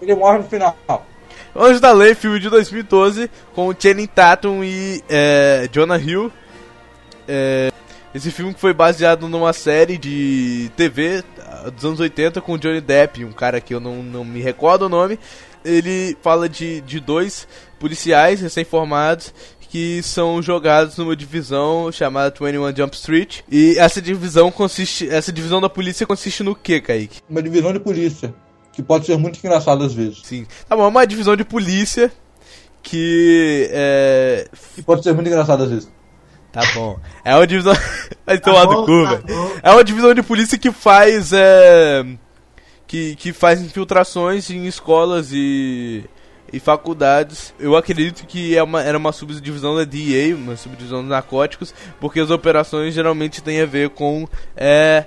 Ele 0.00 0.14
morre 0.14 0.38
no 0.38 0.44
final. 0.44 0.76
Anjos 1.56 1.80
da 1.80 1.92
Lei, 1.92 2.14
filme 2.14 2.38
de 2.38 2.48
2012, 2.48 3.30
com 3.54 3.74
Channing 3.76 4.06
Tatum 4.06 4.62
e 4.62 5.02
é, 5.08 5.68
Jonah 5.72 5.98
Hill. 5.98 6.30
É, 7.26 7.70
esse 8.14 8.30
filme 8.30 8.54
foi 8.56 8.72
baseado 8.72 9.28
numa 9.28 9.52
série 9.52 9.98
de 9.98 10.70
TV 10.76 11.22
ah, 11.40 11.70
dos 11.70 11.84
anos 11.84 12.00
80 12.00 12.40
com 12.40 12.56
Johnny 12.56 12.80
Depp, 12.80 13.24
um 13.24 13.32
cara 13.32 13.60
que 13.60 13.74
eu 13.74 13.80
não, 13.80 14.02
não 14.02 14.24
me 14.24 14.40
recordo 14.40 14.82
o 14.86 14.88
nome. 14.88 15.18
Ele 15.64 16.16
fala 16.22 16.48
de, 16.48 16.80
de 16.82 17.00
dois 17.00 17.46
policiais 17.78 18.40
recém-formados 18.40 19.34
que 19.68 20.02
são 20.02 20.40
jogados 20.40 20.96
numa 20.96 21.14
divisão 21.14 21.92
chamada 21.92 22.34
21 22.34 22.74
Jump 22.74 22.96
Street. 22.96 23.40
E 23.50 23.76
essa 23.78 24.00
divisão 24.00 24.50
consiste. 24.50 25.08
Essa 25.08 25.32
divisão 25.32 25.60
da 25.60 25.68
polícia 25.68 26.06
consiste 26.06 26.42
no 26.42 26.54
que, 26.54 26.80
Kaique? 26.80 27.20
Uma 27.28 27.42
divisão 27.42 27.72
de 27.72 27.80
polícia. 27.80 28.34
Que 28.78 28.82
pode 28.84 29.06
ser 29.06 29.18
muito 29.18 29.36
engraçado 29.40 29.82
às 29.82 29.92
vezes. 29.92 30.20
Sim. 30.22 30.46
Tá 30.68 30.76
bom, 30.76 30.84
é 30.84 30.86
uma 30.86 31.04
divisão 31.04 31.34
de 31.34 31.42
polícia 31.42 32.12
que 32.80 33.68
é. 33.72 34.46
Que 34.76 34.82
pode 34.82 35.02
ser 35.02 35.12
muito 35.14 35.26
engraçado 35.26 35.64
às 35.64 35.68
vezes. 35.68 35.90
Tá 36.52 36.60
bom. 36.76 36.96
É 37.24 37.34
uma 37.34 37.44
divisão. 37.44 37.74
Vai 38.24 38.38
Tá 38.38 38.52
tomar 38.52 38.66
bom, 38.66 38.74
no 38.74 38.86
cu, 38.86 39.04
tá. 39.04 39.60
É 39.64 39.72
uma 39.72 39.82
divisão 39.82 40.14
de 40.14 40.22
polícia 40.22 40.56
que 40.56 40.70
faz. 40.70 41.32
É... 41.32 42.06
Que, 42.86 43.16
que 43.16 43.32
faz 43.32 43.60
infiltrações 43.60 44.48
em 44.48 44.64
escolas 44.68 45.30
e. 45.32 46.04
E 46.52 46.60
faculdades, 46.60 47.52
eu 47.58 47.76
acredito 47.76 48.24
que 48.28 48.56
é 48.56 48.62
uma, 48.62 48.80
era 48.80 48.96
uma 48.96 49.10
subdivisão 49.10 49.74
da 49.74 49.82
DEA, 49.82 50.36
uma 50.36 50.56
subdivisão 50.56 51.02
de 51.02 51.08
narcóticos, 51.08 51.74
porque 51.98 52.20
as 52.20 52.30
operações 52.30 52.94
geralmente 52.94 53.42
têm 53.42 53.60
a 53.60 53.66
ver 53.66 53.90
com 53.90 54.26
é, 54.56 55.04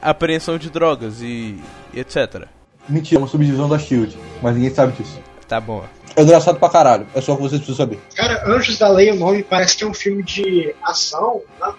apreensão 0.00 0.58
de 0.58 0.68
drogas 0.68 1.20
e, 1.22 1.58
e 1.92 1.98
etc. 1.98 2.46
Mentira, 2.88 3.20
é 3.20 3.22
uma 3.22 3.28
subdivisão 3.28 3.68
da 3.68 3.78
Shield. 3.78 4.16
Mas 4.42 4.54
ninguém 4.54 4.74
sabe 4.74 4.92
disso. 4.92 5.18
Tá 5.48 5.60
bom. 5.60 5.84
É 6.16 6.22
engraçado 6.22 6.58
pra 6.58 6.68
caralho. 6.68 7.06
É 7.14 7.20
só 7.20 7.32
o 7.32 7.36
que 7.36 7.42
vocês 7.42 7.60
precisam 7.60 7.86
saber. 7.86 7.98
Cara, 8.14 8.44
Anjos 8.46 8.78
da 8.78 8.88
Lei, 8.88 9.10
o 9.10 9.16
nome 9.16 9.42
parece 9.42 9.76
que 9.76 9.84
é 9.84 9.86
um 9.86 9.94
filme 9.94 10.22
de 10.22 10.74
ação, 10.82 11.42
né? 11.60 11.72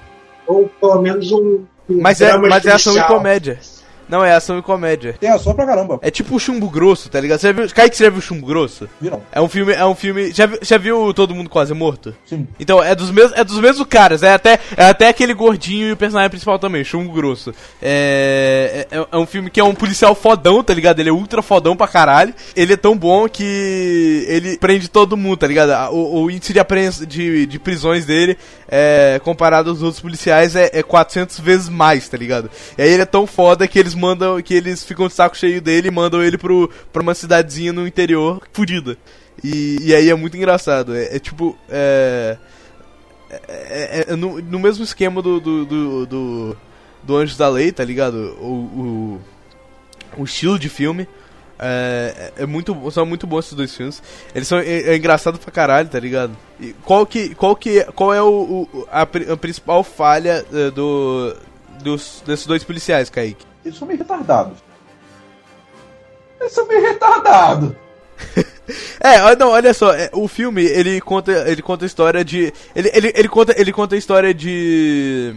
ou 0.48 0.70
pelo 0.80 1.02
menos 1.02 1.32
um. 1.32 1.64
um 1.90 2.02
Mas 2.02 2.22
é, 2.22 2.38
mas 2.38 2.66
é 2.66 2.72
ação 2.72 2.98
e 2.98 3.04
comédia. 3.04 3.60
Não, 4.08 4.24
é 4.24 4.34
ação 4.34 4.58
e 4.60 4.62
comédia. 4.62 5.16
Tem 5.20 5.30
ação 5.30 5.54
pra 5.54 5.66
caramba. 5.66 6.00
É 6.02 6.12
tipo 6.12 6.36
o 6.36 6.40
Chumbo 6.40 6.70
Grosso, 6.70 7.10
tá 7.10 7.20
ligado? 7.20 7.40
Você 7.40 7.48
já 7.48 7.54
viu, 7.54 7.70
Kaique, 7.74 7.98
você 7.98 8.04
já 8.06 8.10
viu 8.10 8.22
Chumbo 8.22 8.46
Grosso? 8.46 8.88
Viram? 9.02 9.22
É 9.32 9.42
um 9.42 9.48
filme, 9.50 9.74
é 9.74 9.86
um 9.86 9.96
filme. 9.96 10.32
Já, 10.32 10.46
vi- 10.46 10.60
já 10.62 10.78
viu 10.78 11.14
Todo 11.14 11.34
Mundo 11.36 11.50
Quase 11.50 11.74
Morto? 11.74 12.16
Sim. 12.26 12.48
Então, 12.60 12.82
é 12.84 12.94
dos 12.94 13.10
mesmos, 13.12 13.38
é 13.38 13.44
dos 13.44 13.60
mesmos 13.60 13.88
caras, 13.88 14.22
é 14.24 14.34
até, 14.34 14.60
é 14.78 14.86
até 14.86 15.08
aquele 15.08 15.34
gordinho 15.34 15.88
e 15.90 15.92
o 15.92 15.98
personagem 15.98 16.30
principal 16.30 16.60
também, 16.60 16.84
Chumbo 16.84 17.12
Grosso. 17.14 17.54
É, 17.82 18.88
é, 18.92 19.08
é 19.12 19.18
um 19.18 19.26
filme 19.26 19.50
que 19.50 19.60
é 19.60 19.64
um 19.64 19.74
policial 19.74 20.14
fodão, 20.14 20.64
tá 20.64 20.74
ligado? 20.74 21.00
Ele 21.00 21.10
é 21.10 21.14
ultra 21.14 21.42
fodão 21.42 21.76
pra 21.76 21.88
caralho. 21.88 22.34
Ele 22.56 22.74
é 22.74 22.78
tão 22.78 22.96
bom 22.98 23.28
que 23.28 24.26
ele 24.28 24.58
prende 24.58 24.88
todo 24.88 25.18
mundo, 25.18 25.38
tá 25.38 25.48
ligado? 25.48 25.72
O, 25.94 26.24
o 26.24 26.32
índice 26.32 26.54
de, 26.54 26.60
apreens, 26.60 27.00
de, 27.06 27.46
de 27.46 27.60
prisões 27.60 28.06
dele, 28.06 28.38
é, 28.68 29.20
comparado 29.24 29.70
aos 29.70 29.82
outros 29.82 30.02
policiais, 30.02 30.56
é, 30.56 30.70
é 30.74 30.84
400 30.84 31.40
vezes 31.40 31.70
mais, 31.70 32.08
tá 32.08 32.18
ligado? 32.18 32.50
E 32.78 32.82
aí 32.82 32.90
ele 32.92 33.02
é 33.02 33.06
tão 33.06 33.26
foda 33.26 33.68
que 33.68 33.80
eles 33.80 33.95
mandam, 33.96 34.42
que 34.42 34.54
eles 34.54 34.84
ficam 34.84 35.08
de 35.08 35.14
saco 35.14 35.36
cheio 35.38 35.62
dele 35.62 35.88
e 35.88 35.92
mandam 35.92 36.22
ele 36.24 36.38
pro, 36.38 36.70
pra 36.94 37.02
uma 37.02 37.16
cidadezinha 37.16 37.74
no 37.74 37.88
interior 37.88 38.42
fudida. 38.54 38.98
E, 39.44 39.78
e 39.82 39.94
aí 39.96 40.10
é 40.10 40.16
muito 40.16 40.38
engraçado. 40.38 40.96
É, 40.96 41.16
é 41.16 41.20
tipo. 41.20 41.58
É, 41.70 42.38
é, 43.30 43.40
é- 43.48 44.14
é 44.14 44.16
no, 44.16 44.42
no 44.42 44.60
mesmo 44.60 44.84
esquema 44.84 45.22
do, 45.22 45.40
do, 45.40 45.66
do, 45.66 46.06
do, 46.06 46.58
do 47.04 47.18
Anjos 47.18 47.38
da 47.38 47.50
Lei, 47.50 47.72
tá 47.72 47.84
ligado? 47.84 48.36
O, 48.40 49.20
o, 50.16 50.22
o 50.22 50.24
estilo 50.24 50.58
de 50.60 50.70
filme. 50.70 51.08
É, 51.58 52.32
é 52.38 52.44
é 52.44 52.46
muito, 52.46 52.76
são 52.92 53.06
muito 53.06 53.26
bons 53.26 53.46
esses 53.46 53.54
dois 53.54 53.74
filmes. 53.76 54.04
Eles 54.34 54.48
são 54.48 54.60
é, 54.60 54.64
é 54.66 54.96
engraçado 54.98 55.40
pra 55.40 55.52
caralho, 55.52 55.88
tá 55.88 56.00
ligado? 56.00 56.36
E 56.60 56.74
qual 56.84 57.06
que, 57.06 57.34
qual 57.34 57.56
que, 57.56 57.84
qual 57.96 58.14
é 58.14 58.22
o, 58.22 58.68
o- 58.74 58.88
a, 58.92 59.02
a 59.04 59.38
principal 59.38 59.84
falha 59.84 60.46
é, 60.54 60.70
do 60.72 61.34
dos, 61.82 62.22
desses 62.26 62.46
dois 62.46 62.64
policiais, 62.64 63.10
Kaique? 63.10 63.46
Eles 63.66 63.78
são 63.78 63.88
meio 63.88 63.98
retardados. 63.98 64.60
Eles 66.40 66.54
são 66.54 66.68
meio 66.68 66.82
retardados. 66.82 67.72
É, 69.00 69.22
ó, 69.22 69.36
não, 69.36 69.50
olha 69.50 69.72
só, 69.76 69.94
é, 69.94 70.10
o 70.12 70.28
filme, 70.28 70.64
ele 70.64 71.00
conta, 71.00 71.32
ele 71.48 71.62
conta 71.62 71.86
a 71.86 71.88
história 71.88 72.26
de 72.26 72.52
ele, 72.76 72.90
ele, 72.96 73.14
ele 73.16 73.30
conta, 73.30 73.54
ele 73.56 73.72
conta 73.72 73.94
a 73.94 73.98
história 73.98 74.34
de 74.34 75.36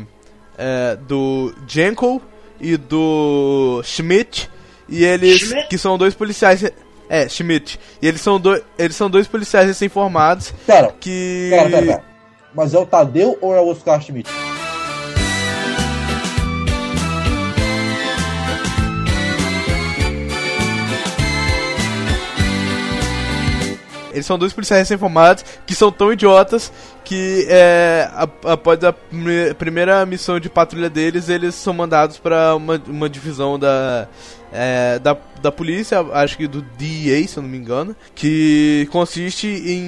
é, 0.56 0.96
do 0.96 1.54
Jenko 1.66 2.22
e 2.58 2.78
do 2.78 3.82
Schmidt 3.84 4.50
e 4.88 5.04
eles 5.04 5.40
Schmidt? 5.40 5.68
que 5.68 5.76
são 5.76 5.98
dois 5.98 6.14
policiais 6.14 6.64
é, 7.10 7.28
Schmidt. 7.28 7.78
E 8.00 8.08
eles 8.08 8.22
são 8.22 8.40
dois, 8.40 8.62
eles 8.78 8.96
são 8.96 9.10
dois 9.10 9.26
policiais 9.26 9.66
recém-formados 9.66 10.54
Pera, 10.66 10.94
que 10.98 11.48
pera, 11.50 11.68
pera, 11.68 11.86
pera. 11.86 12.04
Mas 12.54 12.72
é 12.72 12.78
o 12.78 12.86
Tadeu 12.86 13.36
ou 13.42 13.54
é 13.54 13.60
o 13.60 13.68
Oscar 13.68 14.00
Schmidt? 14.00 14.30
Eles 24.18 24.26
são 24.26 24.38
dois 24.38 24.52
policiais 24.52 24.80
recém-formados 24.82 25.44
que 25.66 25.74
são 25.74 25.90
tão 25.90 26.12
idiotas 26.12 26.72
que 27.04 27.46
é, 27.48 28.10
após 28.44 28.84
a 28.84 28.92
prime- 28.92 29.54
primeira 29.54 30.04
missão 30.04 30.38
de 30.38 30.50
patrulha 30.50 30.90
deles, 30.90 31.28
eles 31.30 31.54
são 31.54 31.72
mandados 31.72 32.18
pra 32.18 32.54
uma, 32.54 32.80
uma 32.86 33.08
divisão 33.08 33.58
da, 33.58 34.06
é, 34.52 34.98
da, 34.98 35.16
da 35.40 35.50
polícia, 35.50 36.00
acho 36.12 36.36
que 36.36 36.46
do 36.46 36.60
DEA, 36.60 37.26
se 37.26 37.38
eu 37.38 37.42
não 37.42 37.48
me 37.48 37.56
engano, 37.56 37.96
que 38.14 38.86
consiste 38.92 39.46
em 39.46 39.80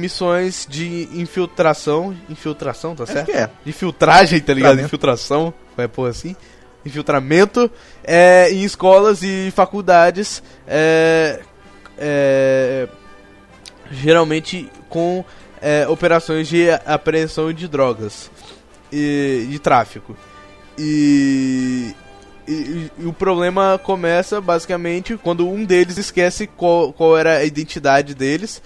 missões 0.00 0.66
de 0.68 1.08
infiltração. 1.12 2.16
Infiltração, 2.30 2.94
tá 2.96 3.02
Acho 3.04 3.12
certo? 3.12 3.26
que 3.26 3.32
é. 3.32 3.50
De 3.66 3.72
filtragem, 3.72 4.40
tá 4.40 4.54
ligado? 4.54 4.80
Infiltração, 4.80 5.52
vai 5.76 5.86
porra 5.88 6.08
assim. 6.08 6.34
Infiltramento 6.86 7.70
é, 8.02 8.50
em 8.50 8.64
escolas 8.64 9.22
e 9.22 9.52
faculdades. 9.54 10.42
É, 10.66 11.38
é, 11.98 12.88
geralmente 13.92 14.68
com 14.88 15.24
é, 15.60 15.86
operações 15.86 16.48
de 16.48 16.70
apreensão 16.86 17.52
de 17.52 17.68
drogas 17.68 18.30
e 18.92 19.46
de 19.50 19.58
tráfico. 19.58 20.16
E, 20.78 21.94
e- 22.48 22.90
e 22.98 23.06
o 23.06 23.12
problema 23.12 23.80
começa 23.82 24.40
basicamente 24.40 25.16
quando 25.16 25.48
um 25.48 25.64
deles 25.64 25.96
esquece 25.98 26.46
qual, 26.46 26.92
qual 26.92 27.16
era 27.16 27.36
a 27.38 27.44
identidade 27.44 28.14
deles, 28.14 28.60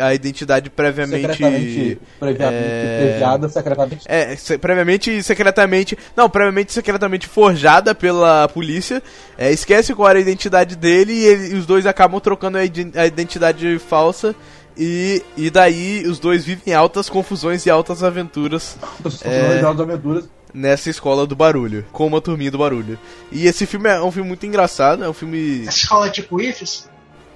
a 0.00 0.14
identidade 0.14 0.68
previamente. 0.70 1.22
Secretamente, 1.22 1.98
previamente, 2.20 2.54
é, 2.62 3.08
previada, 3.10 3.48
secretamente. 3.48 4.04
é, 4.06 4.36
se- 4.36 4.58
previamente 4.58 5.10
e 5.10 5.22
secretamente. 5.22 5.98
Não, 6.16 6.28
previamente 6.28 6.70
e 6.70 6.72
secretamente 6.72 7.26
forjada 7.26 7.94
pela 7.94 8.48
polícia. 8.48 9.02
É, 9.36 9.50
esquece 9.50 9.94
qual 9.94 10.08
era 10.10 10.18
a 10.18 10.22
identidade 10.22 10.76
dele 10.76 11.12
e, 11.12 11.24
ele- 11.24 11.48
e 11.48 11.54
os 11.54 11.66
dois 11.66 11.86
acabam 11.86 12.20
trocando 12.20 12.58
a, 12.58 12.60
a 12.60 13.06
identidade 13.06 13.78
falsa. 13.78 14.34
E, 14.78 15.22
e 15.36 15.50
daí 15.50 16.04
os 16.06 16.18
dois 16.18 16.44
vivem 16.44 16.72
altas 16.72 17.08
confusões 17.10 17.66
e 17.66 17.70
altas 17.70 18.02
aventuras 18.02 18.76
É... 19.22 19.60
das 19.60 19.80
aventuras. 19.80 20.28
nessa 20.54 20.88
escola 20.88 21.26
do 21.26 21.34
barulho, 21.34 21.84
com 21.92 22.06
uma 22.06 22.20
turminha 22.20 22.50
do 22.50 22.58
barulho. 22.58 22.98
E 23.32 23.46
esse 23.46 23.66
filme 23.66 23.88
é 23.88 24.00
um 24.00 24.12
filme 24.12 24.28
muito 24.28 24.46
engraçado, 24.46 25.04
é 25.04 25.08
um 25.08 25.12
filme. 25.12 25.62
Essa 25.66 25.78
escola 25.78 26.06
é 26.06 26.10
tipo 26.10 26.40
IFES? 26.40 26.88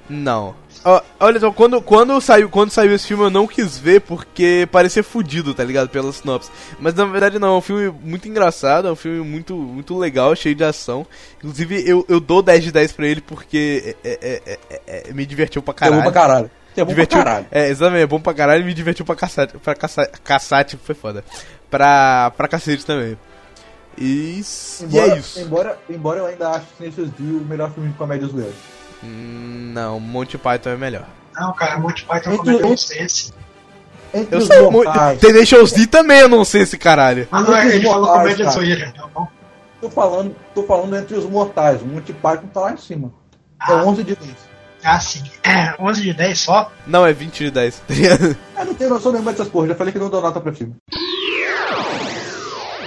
Não. 0.09 0.55
Ó, 0.85 1.01
olha 1.21 1.39
só, 1.39 1.53
quando, 1.53 1.81
quando, 1.81 2.21
saiu, 2.21 2.49
quando 2.49 2.71
saiu 2.71 2.93
esse 2.93 3.07
filme 3.07 3.25
eu 3.25 3.31
não 3.31 3.47
quis 3.47 3.79
ver 3.79 4.01
porque 4.01 4.69
parecia 4.71 5.03
fudido, 5.03 5.55
tá 5.55 5.63
ligado? 5.63 5.89
Pela 5.89 6.13
sinopse. 6.13 6.51
Mas 6.81 6.95
na 6.95 7.05
verdade 7.05 7.39
não, 7.39 7.55
é 7.55 7.59
um 7.59 7.61
filme 7.61 7.89
muito 8.03 8.29
engraçado, 8.29 8.89
é 8.89 8.93
um 8.93 8.97
filme 8.97 9.21
muito, 9.21 9.57
muito 9.57 9.97
legal, 9.97 10.35
cheio 10.35 10.57
de 10.57 10.65
ação. 10.65 11.07
Inclusive 11.39 11.89
eu, 11.89 12.05
eu 12.09 12.19
dou 12.19 12.43
10 12.43 12.65
de 12.65 12.73
10 12.73 12.93
pra 12.93 13.07
ele 13.07 13.21
porque 13.21 13.97
é, 14.05 14.09
é, 14.11 14.43
é, 14.45 14.59
é, 14.69 15.03
é, 15.09 15.13
me 15.13 15.25
divertiu 15.25 15.63
pra 15.63 15.73
caralho. 15.73 15.97
bom 15.99 16.03
pra 16.03 16.13
caralho. 16.13 16.51
É 16.77 16.85
bom 16.85 16.89
divertiu, 16.91 17.17
pra 17.19 17.25
caralho. 17.25 17.47
É, 17.51 17.69
exatamente, 17.69 18.03
é 18.03 18.07
bom 18.07 18.21
pra 18.21 18.35
caralho 18.35 18.63
e 18.63 18.67
me 18.67 18.75
divertiu 18.75 19.05
pra 19.05 19.15
caçate, 19.17 19.59
pra 19.59 19.75
caça, 19.75 20.07
caçate, 20.25 20.77
foi 20.83 20.95
foda. 20.95 21.25
Pra, 21.71 22.31
pra 22.37 22.49
cacete 22.49 22.85
também. 22.85 23.19
E, 23.99 24.39
s- 24.41 24.85
e 24.85 24.87
Embora, 24.87 25.13
é 25.15 25.19
isso. 25.19 25.41
Embora, 25.41 25.79
embora 25.91 26.19
eu 26.21 26.27
ainda 26.27 26.51
ache 26.51 26.67
Tenacious 26.79 27.11
D 27.11 27.23
o 27.23 27.45
melhor 27.45 27.71
filme 27.73 27.91
de 27.91 27.95
comédia 27.97 28.27
zoeira. 28.27 28.53
Hum, 29.05 29.73
Não, 29.75 29.99
Monty 30.01 30.39
Python 30.39 30.71
é 30.71 30.77
melhor. 30.77 31.07
Não, 31.35 31.53
cara, 31.55 31.79
Monty 31.79 32.05
Python 32.05 32.33
é 32.33 32.37
comédia 32.39 32.63
nonsense. 32.67 33.33
Entre 34.15 34.37
Eu 34.37 34.41
sei, 34.43 34.61
mortais, 34.71 35.19
Tenacious 35.21 35.73
D 35.73 35.87
também 35.87 36.21
eu 36.21 36.29
não 36.29 36.45
sei 36.45 36.63
esse 36.63 36.77
caralho. 36.79 37.27
Ah, 37.33 37.41
não, 37.43 37.51
os 37.59 37.65
ele 37.75 37.85
falou 37.87 38.13
comédia 38.13 38.51
zoeira, 38.51 38.93
tá 38.97 39.07
bom? 39.15 39.27
tô 39.81 39.91
falando, 39.91 40.37
tô 40.55 40.63
falando 40.63 40.97
entre 40.97 41.17
os 41.17 41.25
mortais. 41.25 41.83
O 41.83 41.87
Monty 41.87 42.13
Python 42.13 42.47
tá 42.49 42.61
lá 42.61 42.73
em 42.73 42.77
cima. 42.77 43.13
É 43.69 43.73
Ah. 43.73 43.85
11 43.85 44.05
de 44.05 44.15
10. 44.15 44.31
Ah, 44.85 44.99
sim. 44.99 45.23
É, 45.45 45.75
11 45.79 46.03
de 46.03 46.13
10 46.13 46.39
só? 46.39 46.73
Não, 46.87 47.07
é 47.07 47.13
20 47.13 47.45
de 47.45 47.51
10. 47.51 47.83
Eu 48.59 48.65
não 48.67 48.75
tenho 48.75 48.91
noção 48.91 49.13
nenhuma 49.13 49.31
dessas 49.33 49.49
porra. 49.49 49.69
Já 49.69 49.75
falei 49.75 49.93
que 49.93 49.99
não 49.99 50.11
dou 50.11 50.21
nota 50.21 50.41
pra 50.41 50.53
filme. 50.53 50.75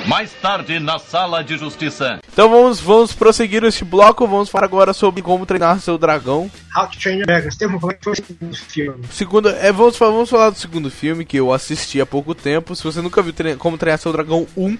Mais 0.08 0.32
tarde 0.34 0.78
na 0.80 1.00
Sala 1.00 1.44
de 1.44 1.58
Justiça. 1.58 2.20
então 2.32 2.48
vamos, 2.48 2.80
vamos 2.80 3.14
prosseguir 3.14 3.64
este 3.64 3.84
bloco. 3.84 4.28
Vamos 4.28 4.50
falar 4.50 4.66
agora 4.66 4.94
sobre 4.94 5.22
como 5.22 5.46
treinar 5.46 5.80
seu 5.80 5.98
dragão. 5.98 6.52
How 6.78 6.88
to 6.88 7.00
Train 7.00 7.18
Your 7.18 7.26
Dragon. 7.26 7.48
Estevam, 7.48 7.80
como 7.80 7.92
é 7.92 7.96
que 7.96 8.04
foi 8.04 8.14
o 8.14 8.16
segundo 8.16 8.56
filme? 8.56 9.04
Segundo, 9.10 9.50
é, 9.50 9.72
vamos, 9.72 9.98
vamos 9.98 10.30
falar 10.30 10.52
do 10.52 10.58
segundo 10.60 10.92
filme 10.92 11.26
que 11.26 11.38
eu 11.38 11.52
assisti 11.52 12.00
há 12.00 12.06
pouco 12.06 12.36
tempo. 12.36 12.76
Se 12.76 12.84
você 12.84 13.02
nunca 13.02 13.22
viu 13.22 13.34
Como 13.58 13.78
Treinar 13.78 13.98
Seu 13.98 14.12
Dragão 14.12 14.46
1, 14.56 14.78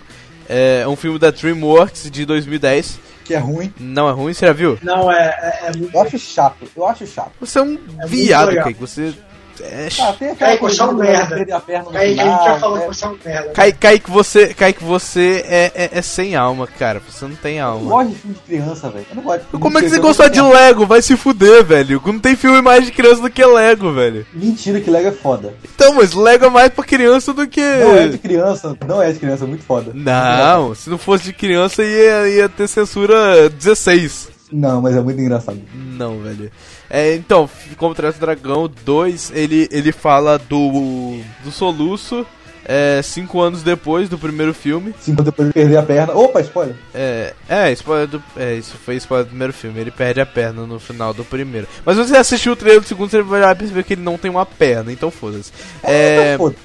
é 0.48 0.88
um 0.88 0.96
filme 0.96 1.18
da 1.18 1.32
DreamWorks 1.32 2.12
de 2.12 2.26
2010. 2.26 3.00
Que 3.26 3.34
é 3.34 3.40
ruim. 3.40 3.74
Não 3.80 4.08
é 4.08 4.12
ruim, 4.12 4.34
você 4.34 4.46
já 4.46 4.54
viu? 4.54 4.78
Não, 4.84 5.12
é, 5.12 5.18
é, 5.18 5.68
é 5.68 5.76
muito... 5.76 5.94
Eu 5.94 6.02
acho 6.02 6.20
chato. 6.20 6.68
Eu 6.76 6.88
acho 6.88 7.08
chato. 7.08 7.32
Você 7.40 7.60
é 7.60 7.62
um 7.64 7.66
muito 7.66 8.08
viado. 8.08 8.54
Kaique. 8.54 8.80
Você 8.80 9.14
é 9.64 9.88
Ah, 10.02 10.14
tem 10.14 10.30
aquela 10.30 10.58
Kaique, 10.58 10.64
você 10.64 10.82
é 10.82 10.86
um 10.86 10.88
do 10.90 10.96
merda. 11.04 11.36
perder 11.36 11.52
a 11.54 11.60
perna 11.60 11.90
no 11.92 11.98
Aí 11.98 12.06
a 12.06 12.08
gente 12.08 12.20
final, 12.22 12.46
já 12.46 12.60
falou 12.60 12.78
né? 12.78 12.82
que 12.88 12.88
você 12.96 13.06
é 13.06 13.08
um 13.08 13.18
merda. 13.26 13.50
Kaique, 13.80 14.12
você, 14.12 14.54
Kaique, 14.54 14.84
você 14.84 15.46
é, 15.48 15.72
é, 15.76 15.90
é 15.94 16.02
sem 16.02 16.36
alma, 16.36 16.68
cara. 16.68 17.02
Você 17.10 17.26
não 17.26 17.36
tem 17.36 17.58
Eu 17.58 17.64
não 17.66 17.72
alma. 17.72 17.90
gosto 17.90 18.10
de 18.10 18.16
filme 18.16 18.36
de 18.36 18.42
criança, 18.42 18.90
velho. 18.90 19.06
Eu 19.10 19.16
não 19.16 19.24
gosto 19.24 19.40
de 19.42 19.46
filme 19.48 19.64
Como 19.64 19.78
é 19.78 19.82
que 19.82 19.90
você 19.90 20.00
gosta 20.00 20.24
eu 20.26 20.30
de. 20.30 20.42
Lego? 20.42 20.86
Vai 20.86 21.02
se 21.02 21.16
fuder, 21.18 21.64
velho. 21.64 22.02
Não 22.06 22.20
tem 22.20 22.36
filme 22.36 22.62
mais 22.62 22.86
de 22.86 22.92
criança 22.92 23.22
do 23.22 23.30
que 23.30 23.46
Lego, 23.46 23.92
velho. 23.94 24.26
Mentira 24.34 24.80
que 24.82 24.90
Lego 24.90 25.08
é 25.10 25.12
foda. 25.12 25.54
Então, 25.64 25.94
mas 25.96 26.14
Lego 26.14 26.46
é 26.46 26.50
mais 26.50 26.70
pra 26.70 26.84
criança 26.84 27.34
do 27.34 27.48
que. 27.48 27.62
Não 27.62 27.96
é 27.96 28.08
de 28.08 28.18
criança. 28.18 28.78
Não 28.88 29.02
é 29.02 29.12
de 29.12 29.20
criança, 29.20 29.44
é 29.44 29.48
muito 29.48 29.64
foda. 29.64 29.92
Não, 29.94 30.74
se 30.76 30.90
não 30.90 30.98
fosse 30.98 31.24
de 31.26 31.34
criança 31.34 31.84
ia, 31.84 32.28
ia 32.30 32.50
ter 32.50 32.68
censura 32.68 33.50
16. 33.50 34.30
Não, 34.52 34.82
mas 34.82 34.96
é 34.96 35.02
muito 35.02 35.20
engraçado. 35.20 35.60
Não, 35.74 36.20
velho. 36.20 36.52
É, 36.90 37.16
então, 37.16 37.50
como 37.78 37.96
Traz 37.96 38.18
o 38.18 38.20
Dragão 38.20 38.72
2, 38.84 39.32
ele, 39.34 39.68
ele 39.72 39.92
fala 39.92 40.38
do, 40.38 41.20
do 41.44 41.52
soluço 41.52 42.26
é, 42.66 43.00
cinco 43.04 43.40
anos 43.40 43.62
depois 43.62 44.10
do 44.10 44.18
primeiro 44.18 44.54
filme. 44.54 44.94
Cinco 45.00 45.22
depois 45.22 45.50
de 45.50 45.54
perder 45.54 45.78
a 45.78 45.84
perna. 45.84 46.14
Opa, 46.14 46.42
spoiler. 46.42 46.76
É, 46.94 47.34
é, 47.48 47.72
spoiler 47.72 48.08
do, 48.08 48.24
é, 48.36 48.56
isso 48.56 48.76
foi 48.84 48.96
spoiler 48.96 49.26
do 49.26 49.30
primeiro 49.30 49.54
filme. 49.54 49.80
Ele 49.80 49.92
perde 49.92 50.20
a 50.20 50.26
perna 50.26 50.66
no 50.66 50.80
final 50.80 51.14
do 51.14 51.24
primeiro. 51.24 51.68
Mas 51.86 51.96
se 51.96 52.08
você 52.08 52.18
assistiu 52.18 52.54
o 52.54 52.56
trailer 52.56 52.82
do 52.82 52.88
segundo, 52.88 53.10
você 53.10 53.22
vai 53.22 53.56
perceber 53.56 53.84
que 53.84 53.94
ele 53.94 54.02
não 54.02 54.18
tem 54.18 54.32
uma 54.32 54.46
perna, 54.46 54.92
então 54.92 55.12
foda-se. 55.12 55.52
É, 55.84 56.36
Foda. 56.38 56.56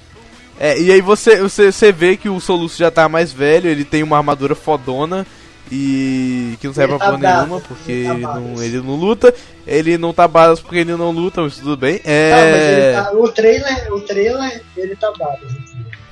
é, 0.59 0.81
e 0.81 0.91
aí 0.91 1.03
você, 1.03 1.37
você, 1.37 1.71
você 1.71 1.93
vê 1.93 2.17
que 2.17 2.31
o 2.31 2.41
Soluço 2.41 2.79
já 2.79 2.91
tá 2.91 3.07
mais 3.09 3.31
velho, 3.31 3.69
ele 3.69 3.85
tem 3.85 4.03
uma 4.03 4.17
armadura 4.17 4.55
fodona 4.55 5.27
e 5.71 6.57
que 6.61 6.67
não 6.67 6.75
serve 6.75 6.97
pra 6.97 6.99
tá 6.99 7.05
porra 7.13 7.19
badass, 7.19 7.39
nenhuma, 7.47 7.61
porque 7.61 7.93
ele 7.93 8.05
tá 8.07 8.13
ele 8.15 8.23
não, 8.23 8.33
badass. 8.33 8.61
ele 8.63 8.81
não 8.81 8.95
luta, 8.97 9.35
ele 9.67 9.99
não 9.99 10.13
tá 10.13 10.29
badass 10.29 10.61
porque 10.61 10.79
ele 10.79 10.97
não 10.97 11.11
luta, 11.11 11.43
mas 11.43 11.57
tudo 11.59 11.77
bem. 11.77 11.95
Não, 11.95 12.01
mas 12.05 12.55
ele 12.55 12.81
É, 12.81 12.93
tá, 13.03 13.13
o 13.13 13.29
trailer, 13.29 13.93
o 13.95 14.01
trailer, 14.01 14.63
ele 14.77 14.97
tá 14.97 15.13
bado. 15.19 15.47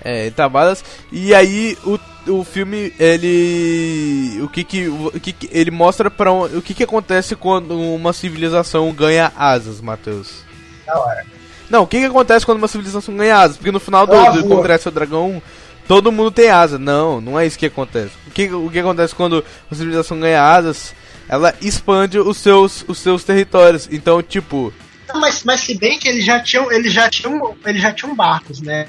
é 0.04 0.22
ele 0.26 0.30
tá 0.30 0.48
badass. 0.48 0.84
E 1.10 1.34
aí 1.34 1.76
o, 1.84 1.98
o 2.30 2.44
filme, 2.44 2.92
ele. 2.98 4.40
O 4.42 4.48
que 4.48 4.62
que. 4.64 4.88
O 4.88 5.10
que, 5.20 5.32
que 5.32 5.48
ele 5.52 5.70
mostra 5.70 6.10
pra 6.10 6.32
um, 6.32 6.44
o 6.44 6.62
que 6.62 6.74
que 6.74 6.84
acontece 6.84 7.34
quando 7.34 7.78
uma 7.78 8.12
civilização 8.12 8.92
ganha 8.92 9.32
asas, 9.36 9.80
Matheus. 9.80 10.44
Da 10.86 10.98
hora. 10.98 11.24
Não, 11.68 11.82
o 11.82 11.86
que 11.86 11.98
que 11.98 12.06
acontece 12.06 12.46
quando 12.46 12.58
uma 12.58 12.68
civilização 12.68 13.14
ganha 13.16 13.36
asas? 13.38 13.56
Porque 13.58 13.72
no 13.72 13.80
final 13.80 14.06
do, 14.06 14.42
do. 14.42 14.48
Congresso 14.48 14.90
do 14.90 14.94
Dragão 14.94 15.30
1, 15.32 15.42
todo 15.88 16.12
mundo 16.12 16.30
tem 16.30 16.50
asa. 16.50 16.78
Não, 16.78 17.20
não 17.20 17.40
é 17.40 17.46
isso 17.46 17.58
que 17.58 17.66
acontece. 17.66 18.12
O 18.26 18.30
que, 18.30 18.48
o 18.52 18.70
que 18.70 18.78
acontece 18.78 19.14
quando 19.14 19.44
uma 19.70 19.76
civilização 19.76 20.20
ganha 20.20 20.42
asas? 20.42 20.94
Ela 21.28 21.54
expande 21.60 22.18
os 22.18 22.36
seus, 22.36 22.84
os 22.86 22.98
seus 22.98 23.24
territórios. 23.24 23.88
Então, 23.90 24.22
tipo, 24.22 24.72
Não, 25.08 25.20
mas, 25.20 25.42
mas 25.44 25.60
se 25.60 25.76
bem 25.76 25.98
que 25.98 26.08
eles 26.08 26.24
já 26.24 26.38
tinham, 26.40 26.70
eles 26.70 26.92
já 26.92 27.10
tinham, 27.10 27.56
eles 27.66 27.82
já 27.82 27.92
tinham 27.92 28.14
barcos, 28.14 28.60
né? 28.60 28.86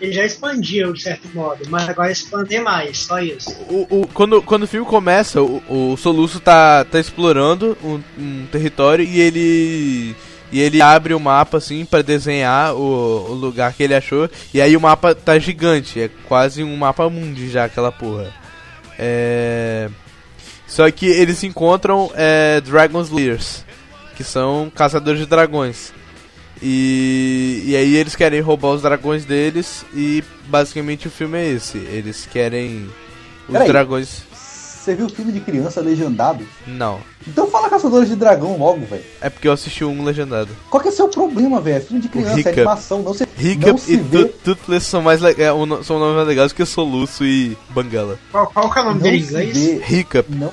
Eles 0.00 0.16
já 0.16 0.24
expandiam 0.26 0.92
de 0.92 1.00
certo 1.02 1.28
modo, 1.32 1.62
mas 1.70 1.88
agora 1.88 2.10
expandem 2.10 2.60
mais, 2.60 2.98
só 2.98 3.20
isso. 3.20 3.48
o, 3.70 3.86
o- 4.02 4.06
quando, 4.08 4.42
quando 4.42 4.64
o 4.64 4.66
filme 4.66 4.84
começa, 4.84 5.40
o, 5.40 5.62
o 5.68 5.96
Soluço 5.96 6.40
tá, 6.40 6.84
tá 6.84 6.98
explorando 6.98 7.78
um, 7.82 8.00
um 8.18 8.46
território 8.50 9.04
e 9.04 9.20
ele. 9.20 10.16
E 10.54 10.60
ele 10.60 10.80
abre 10.80 11.12
o 11.12 11.18
mapa 11.18 11.56
assim 11.56 11.84
pra 11.84 12.00
desenhar 12.00 12.76
o, 12.76 13.26
o 13.28 13.34
lugar 13.34 13.72
que 13.72 13.82
ele 13.82 13.92
achou. 13.92 14.30
E 14.54 14.60
aí 14.60 14.76
o 14.76 14.80
mapa 14.80 15.12
tá 15.12 15.36
gigante, 15.36 16.00
é 16.00 16.08
quase 16.28 16.62
um 16.62 16.76
mapa 16.76 17.10
mundi 17.10 17.50
já 17.50 17.64
aquela 17.64 17.90
porra. 17.90 18.32
É. 18.96 19.90
Só 20.64 20.88
que 20.92 21.06
eles 21.06 21.42
encontram 21.42 22.08
é, 22.14 22.60
Dragon 22.60 23.00
Slayers, 23.00 23.64
que 24.16 24.22
são 24.22 24.70
caçadores 24.72 25.18
de 25.18 25.26
dragões. 25.26 25.92
E, 26.62 27.64
e 27.66 27.74
aí 27.74 27.96
eles 27.96 28.14
querem 28.14 28.40
roubar 28.40 28.68
os 28.68 28.82
dragões 28.82 29.24
deles 29.24 29.84
e 29.92 30.22
basicamente 30.46 31.08
o 31.08 31.10
filme 31.10 31.36
é 31.36 31.48
esse. 31.48 31.78
Eles 31.78 32.28
querem 32.32 32.88
os 33.48 33.52
Peraí. 33.54 33.66
dragões. 33.66 34.22
Você 34.84 34.94
viu 34.94 35.08
filme 35.08 35.32
de 35.32 35.40
criança 35.40 35.80
legendado? 35.80 36.46
Não, 36.66 37.00
Então 37.26 37.46
fala 37.50 37.70
Caçadores 37.70 38.06
de 38.06 38.16
Dragão 38.16 38.58
logo, 38.58 38.84
velho. 38.84 39.02
é 39.20 39.30
porque 39.30 39.48
eu 39.48 39.52
assisti 39.52 39.82
um 39.82 40.04
legendado. 40.04 40.50
Qual 40.68 40.78
que 40.82 40.88
é 40.88 40.92
o 40.92 40.94
seu 40.94 41.08
problema, 41.08 41.58
velho? 41.58 41.78
É 41.78 41.80
filme 41.80 42.02
de 42.02 42.08
criança, 42.10 42.32
Hiccup. 42.40 42.48
é 42.48 42.60
animação, 42.60 43.02
não 43.02 43.14
se, 43.14 43.26
não 43.26 43.50
Hiccup 43.50 43.80
se 43.80 43.92
e 43.94 43.96
vê. 43.96 44.24
Tu- 44.26 44.34
Toothless 44.44 44.86
são 44.86 45.00
mais 45.00 45.22
le- 45.22 45.30
é, 45.42 45.46
são 45.82 45.98
nomes 45.98 46.16
mais 46.16 46.28
legais 46.28 46.52
que 46.52 46.66
Soluço 46.66 47.24
e 47.24 47.56
Banguela. 47.70 48.18
Qual, 48.30 48.46
qual 48.48 48.70
que 48.70 48.78
é 48.78 48.82
o 48.82 48.84
nome 48.84 48.96
Não 48.96 49.02
dele 49.04 49.16
em 49.16 49.20
inglês? 49.22 49.90
Hiccup. 49.90 50.30
Não. 50.36 50.52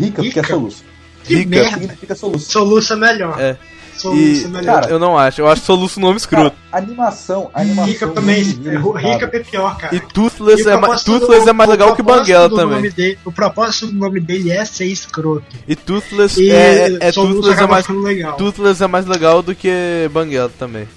Hiccup, 0.00 0.30
que 0.32 0.40
é 0.40 0.42
soluço. 0.42 0.84
Que 1.22 1.34
Hiccup. 1.34 1.48
merda. 1.50 1.70
Significa 1.78 2.14
soluço. 2.16 2.50
Soluço 2.50 2.92
é 2.94 2.96
melhor. 2.96 3.40
É. 3.40 3.56
Soluço 4.02 4.42
E 4.42 4.44
é 4.44 4.48
melhor. 4.48 4.80
cara, 4.80 4.90
eu 4.92 4.98
não 4.98 5.16
acho, 5.16 5.40
eu 5.40 5.46
acho 5.48 5.62
Soluço 5.64 6.00
nome 6.00 6.16
escroto. 6.16 6.56
Cara, 6.70 6.84
animação, 6.84 7.50
animação. 7.54 7.92
Rica 7.92 8.08
também. 8.08 8.40
é, 8.40 9.12
Rica 9.12 9.30
é 9.32 9.38
pior, 9.40 9.76
cara. 9.78 9.94
E 9.94 10.00
Toothless, 10.00 10.62
E 10.64 10.68
é, 10.68 10.76
ma 10.76 10.96
Toothless 10.98 11.44
do- 11.44 11.50
é 11.50 11.52
mais 11.52 11.70
legal 11.70 11.94
que 11.96 12.02
Banguela 12.02 12.48
também. 12.50 12.76
nome 12.76 12.90
dele- 12.90 13.18
o 13.24 13.30
propósito 13.32 13.86
do 13.86 13.92
nome 13.94 14.20
dele 14.20 14.50
é 14.50 14.64
ser 14.64 14.86
escroto. 14.86 15.44
E 15.66 15.74
Toothless 15.76 16.40
E 16.40 16.50
é, 16.50 16.88
é, 16.88 16.98
é 17.08 17.12
Toothless 17.12 17.60
é 17.62 17.66
mais 17.66 17.88
legal. 17.88 18.36
Toothless 18.36 18.82
é 18.82 18.86
mais 18.86 19.06
legal 19.06 19.42
do 19.42 19.54
que 19.54 20.08
Banguela 20.12 20.50
também. 20.58 20.88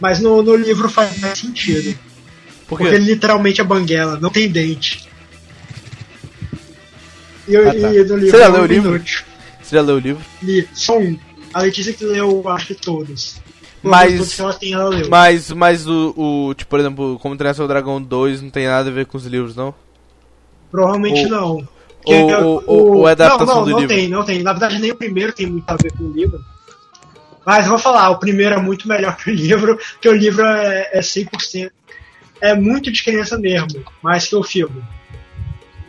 Mas 0.00 0.20
no, 0.20 0.42
no 0.42 0.54
livro 0.56 0.88
faz 0.88 1.18
mais 1.18 1.38
sentido. 1.38 1.96
Por 2.68 2.78
Porque 2.80 2.98
literalmente 2.98 3.60
é 3.60 3.64
banguela, 3.64 4.18
não 4.20 4.28
tem 4.28 4.48
dente. 4.50 5.08
E, 7.48 7.54
eu- 7.54 7.68
Ah, 7.68 7.72
tá. 7.72 7.94
e 7.94 8.04
no 8.04 8.16
livro 8.16 8.30
Você 8.30 8.38
já 8.38 8.44
é 8.44 8.48
leu 8.48 8.62
o 8.62 8.66
livro? 8.66 9.02
Você 9.62 9.76
já 9.76 9.82
leu 9.82 9.96
o 9.96 9.98
livro? 9.98 10.22
Li 10.42 10.68
só 10.74 10.98
um. 10.98 11.16
A 11.56 11.62
Letícia 11.62 11.92
que 11.94 12.04
leu, 12.04 12.46
acho 12.50 12.66
que 12.66 12.74
todos. 12.74 13.40
Mas- 13.82 14.38
ela 14.38 14.52
tem, 14.52 14.74
ela 14.74 14.90
leu. 14.90 15.08
Mas, 15.08 15.50
mas 15.52 15.86
o, 15.86 16.12
o, 16.14 16.54
tipo, 16.54 16.68
por 16.68 16.78
exemplo, 16.80 17.18
Como 17.22 17.34
Treinar 17.34 17.54
Seu 17.54 17.66
Dragão 17.66 18.02
2 18.02 18.42
não 18.42 18.50
tem 18.50 18.66
nada 18.66 18.90
a 18.90 18.92
ver 18.92 19.06
com 19.06 19.16
os 19.16 19.24
livros, 19.24 19.56
não? 19.56 19.74
Provavelmente 20.70 21.24
ou- 21.24 21.30
não. 21.30 21.50
ou- 21.56 21.64
Porque 22.04 22.34
ou- 22.34 22.64
o- 22.66 22.96
ou- 22.98 23.08
é 23.08 23.12
adaptação 23.12 23.46
não, 23.46 23.54
não, 23.54 23.64
do 23.64 23.70
não 23.70 23.78
livro? 23.80 23.94
tem, 23.94 24.08
não 24.08 24.22
tem. 24.24 24.42
Na 24.42 24.52
verdade, 24.52 24.78
nem 24.78 24.90
o 24.92 24.96
primeiro 24.96 25.32
tem 25.32 25.46
muito 25.46 25.68
a 25.70 25.76
ver 25.76 25.92
com 25.92 26.04
o 26.04 26.12
livro. 26.12 26.38
Mas 27.46 27.66
vou 27.66 27.78
falar, 27.78 28.10
o 28.10 28.18
primeiro 28.18 28.56
é 28.56 28.60
muito 28.60 28.86
melhor 28.86 29.16
que 29.16 29.30
o 29.30 29.34
livro, 29.34 29.78
porque 29.92 30.08
o 30.10 30.12
livro 30.14 30.44
é, 30.44 30.90
é 30.92 31.00
100%. 31.00 31.70
É 32.40 32.54
muito 32.54 32.92
de 32.92 33.02
criança 33.02 33.38
mesmo, 33.38 33.82
mais 34.02 34.26
que 34.26 34.36
o 34.36 34.42
filme. 34.42 34.82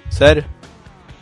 Sério? 0.10 0.46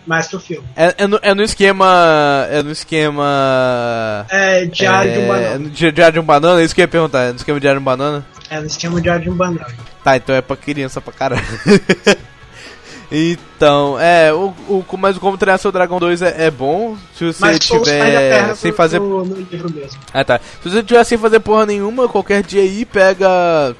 Mais 0.05 0.27
que 0.27 0.35
o 0.35 0.39
filme. 0.39 0.67
É, 0.75 0.93
é, 0.99 1.07
no, 1.07 1.19
é 1.21 1.33
no 1.33 1.41
esquema. 1.43 2.47
É 2.51 2.61
no 2.61 2.71
esquema. 2.71 4.25
É 4.29 4.65
Diário 4.65 5.11
de 5.13 5.19
um 5.19 5.23
é, 5.23 5.27
Banana. 5.27 5.59
no 5.59 5.69
di- 5.69 5.91
Diário 5.91 6.13
de 6.13 6.19
um 6.19 6.23
Banana? 6.23 6.61
É 6.61 6.63
isso 6.63 6.75
que 6.75 6.81
eu 6.81 6.83
ia 6.83 6.87
perguntar. 6.87 7.23
É 7.23 7.29
no 7.31 7.35
esquema 7.37 7.59
Diário 7.59 7.79
de 7.79 7.81
um 7.81 7.85
Banana? 7.85 8.25
É 8.49 8.59
no 8.59 8.67
esquema 8.67 9.01
Diário 9.01 9.23
de 9.23 9.29
um 9.29 9.35
Banana. 9.35 9.67
Tá, 10.03 10.15
então 10.17 10.35
é 10.35 10.41
pra 10.41 10.55
criança 10.55 11.01
pra 11.01 11.11
caralho. 11.11 11.43
então, 13.11 13.99
é, 13.99 14.33
o, 14.33 14.53
o, 14.67 14.85
mas 14.97 15.17
o 15.17 15.19
Como 15.19 15.37
Treinar 15.37 15.59
Seu 15.59 15.71
Dragão 15.71 15.99
2 15.99 16.21
é, 16.21 16.45
é 16.45 16.51
bom 16.51 16.97
se 17.15 17.25
você 17.25 17.39
Mas 17.41 17.59
tiver 17.59 18.55
sem 18.55 18.71
no- 18.71 18.77
fazer. 18.77 18.99
no, 18.99 19.23
no 19.25 19.35
livro 19.51 19.71
mesmo. 19.71 19.99
Ah 20.13 20.23
tá. 20.23 20.39
Se 20.61 20.69
você 20.69 20.83
tiver 20.83 21.03
sem 21.03 21.17
fazer 21.17 21.39
porra 21.39 21.65
nenhuma, 21.65 22.07
qualquer 22.07 22.43
dia 22.43 22.61
aí 22.61 22.85
pega. 22.85 23.75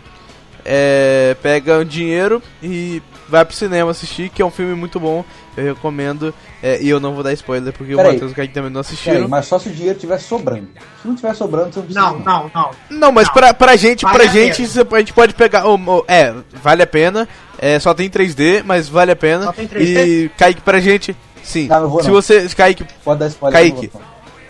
É, 0.67 1.35
pega 1.43 1.77
um 1.77 1.85
dinheiro 1.85 2.41
e 2.63 2.99
vai 3.29 3.43
pro 3.45 3.55
cinema 3.55 3.91
assistir, 3.91 4.29
que 4.29 4.41
é 4.41 4.45
um 4.45 4.51
filme 4.51 4.75
muito 4.75 4.99
bom. 4.99 5.23
Eu 5.57 5.73
recomendo. 5.73 6.33
É, 6.61 6.81
e 6.81 6.89
eu 6.89 6.99
não 6.99 7.13
vou 7.13 7.23
dar 7.23 7.31
spoiler 7.33 7.71
porque 7.73 7.93
o 7.93 7.97
Peraí. 7.97 8.13
Matheus 8.13 8.31
e 8.31 8.33
o 8.33 8.35
Kaique 8.35 8.53
também 8.53 8.69
não 8.71 8.81
assistiram. 8.81 9.27
mas 9.27 9.45
só 9.45 9.57
se 9.59 9.69
o 9.69 9.71
dinheiro 9.71 9.95
estiver 9.95 10.17
sobrando. 10.19 10.67
Se 11.01 11.07
não 11.07 11.15
tiver 11.15 11.33
sobrando, 11.35 11.71
você 11.73 11.79
não 11.79 11.85
precisa. 11.85 12.05
Não, 12.11 12.19
não, 12.19 12.51
não. 12.53 12.71
Não, 12.89 13.11
mas 13.11 13.27
Não. 13.27 13.33
pra, 13.33 13.53
pra 13.53 13.75
gente, 13.75 14.01
Vale 14.03 14.17
pra 14.17 14.25
a 14.25 14.27
gente, 14.27 14.67
cê- 14.67 14.85
a 14.91 14.97
gente 14.99 15.13
pode 15.13 15.33
pegar. 15.33 15.65
o- 15.67 15.75
o- 15.75 16.05
é, 16.07 16.33
vale 16.63 16.81
a 16.83 16.87
pena. 16.87 17.27
É, 17.57 17.79
só 17.79 17.93
tem 17.93 18.09
3D, 18.09 18.63
mas 18.65 18.89
vale 18.89 19.11
a 19.11 19.15
pena. 19.15 19.45
Só 19.45 19.51
tem 19.53 19.67
3D? 19.67 20.05
E 20.25 20.29
Kaique 20.37 20.61
pra 20.61 20.79
gente. 20.81 21.15
Sim. 21.43 21.67
Não, 21.67 21.87
vou 21.89 22.01
Se 22.01 22.07
não. 22.07 22.15
você. 22.15 22.47
Kaique, 22.49 22.85
Pode 23.03 23.19
dar 23.19 23.27
spoiler. 23.27 23.59
Kaique. 23.59 23.91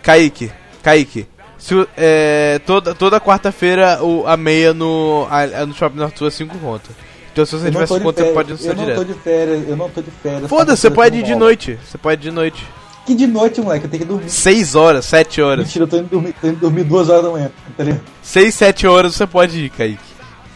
Kaique, 0.02 0.52
Kaique. 0.82 1.28
Se, 1.58 1.74
o- 1.76 1.88
é, 1.98 2.60
toda 2.66 2.94
toda 2.96 3.20
quarta-feira 3.20 4.00
o- 4.04 4.26
a 4.28 4.38
meia 4.38 4.74
no, 4.74 5.28
a, 5.30 5.42
a- 5.62 5.66
no 5.66 5.74
Shopping 5.74 6.00
Sul 6.16 6.28
é 6.28 6.32
5 6.32 6.58
conto. 6.60 6.90
Então 7.36 7.46
se 7.46 7.52
você 7.52 7.68
Eu 7.68 7.72
tivesse 7.72 8.00
você 8.00 8.14
férias, 8.14 8.34
pode 8.34 8.50
ir 8.50 8.54
no 8.54 8.58
seu 8.58 8.72
Eu 8.72 8.76
não 8.78 8.86
tô 8.86 8.92
direto. 9.04 9.06
de 9.08 9.14
férias, 9.20 9.68
eu 9.68 9.76
não 9.76 9.90
tô 9.90 10.02
de 10.02 10.10
férias. 10.12 10.50
Foda-se, 10.50 10.82
você 10.84 10.90
pode 10.90 11.18
ir 11.18 11.24
de 11.24 11.34
no 11.34 11.40
noite. 11.40 11.78
Você 11.86 11.98
pode 11.98 12.22
ir 12.22 12.24
de 12.24 12.32
noite. 12.32 12.66
Que 13.06 13.14
de 13.14 13.28
noite, 13.28 13.60
moleque, 13.60 13.84
eu 13.84 13.92
tenho 13.92 14.04
que 14.04 14.08
dormir. 14.08 14.30
6 14.30 14.74
horas, 14.74 15.04
7 15.04 15.42
horas. 15.42 15.66
Mentira, 15.66 15.84
eu 15.84 15.88
tô 15.90 15.98
indo 15.98 16.08
dormir, 16.08 16.34
tô 16.40 16.48
indo 16.48 16.60
dormir 16.62 16.86
duas 16.86 17.10
horas 17.10 17.26
da 17.26 17.30
manhã, 17.32 17.52
tá 17.76 17.84
ligado? 17.84 18.02
6, 18.24 18.56
7 18.56 18.88
horas 18.88 19.16
você 19.16 19.28
pode 19.28 19.60
ir, 19.60 19.70
Kaique. 19.70 20.00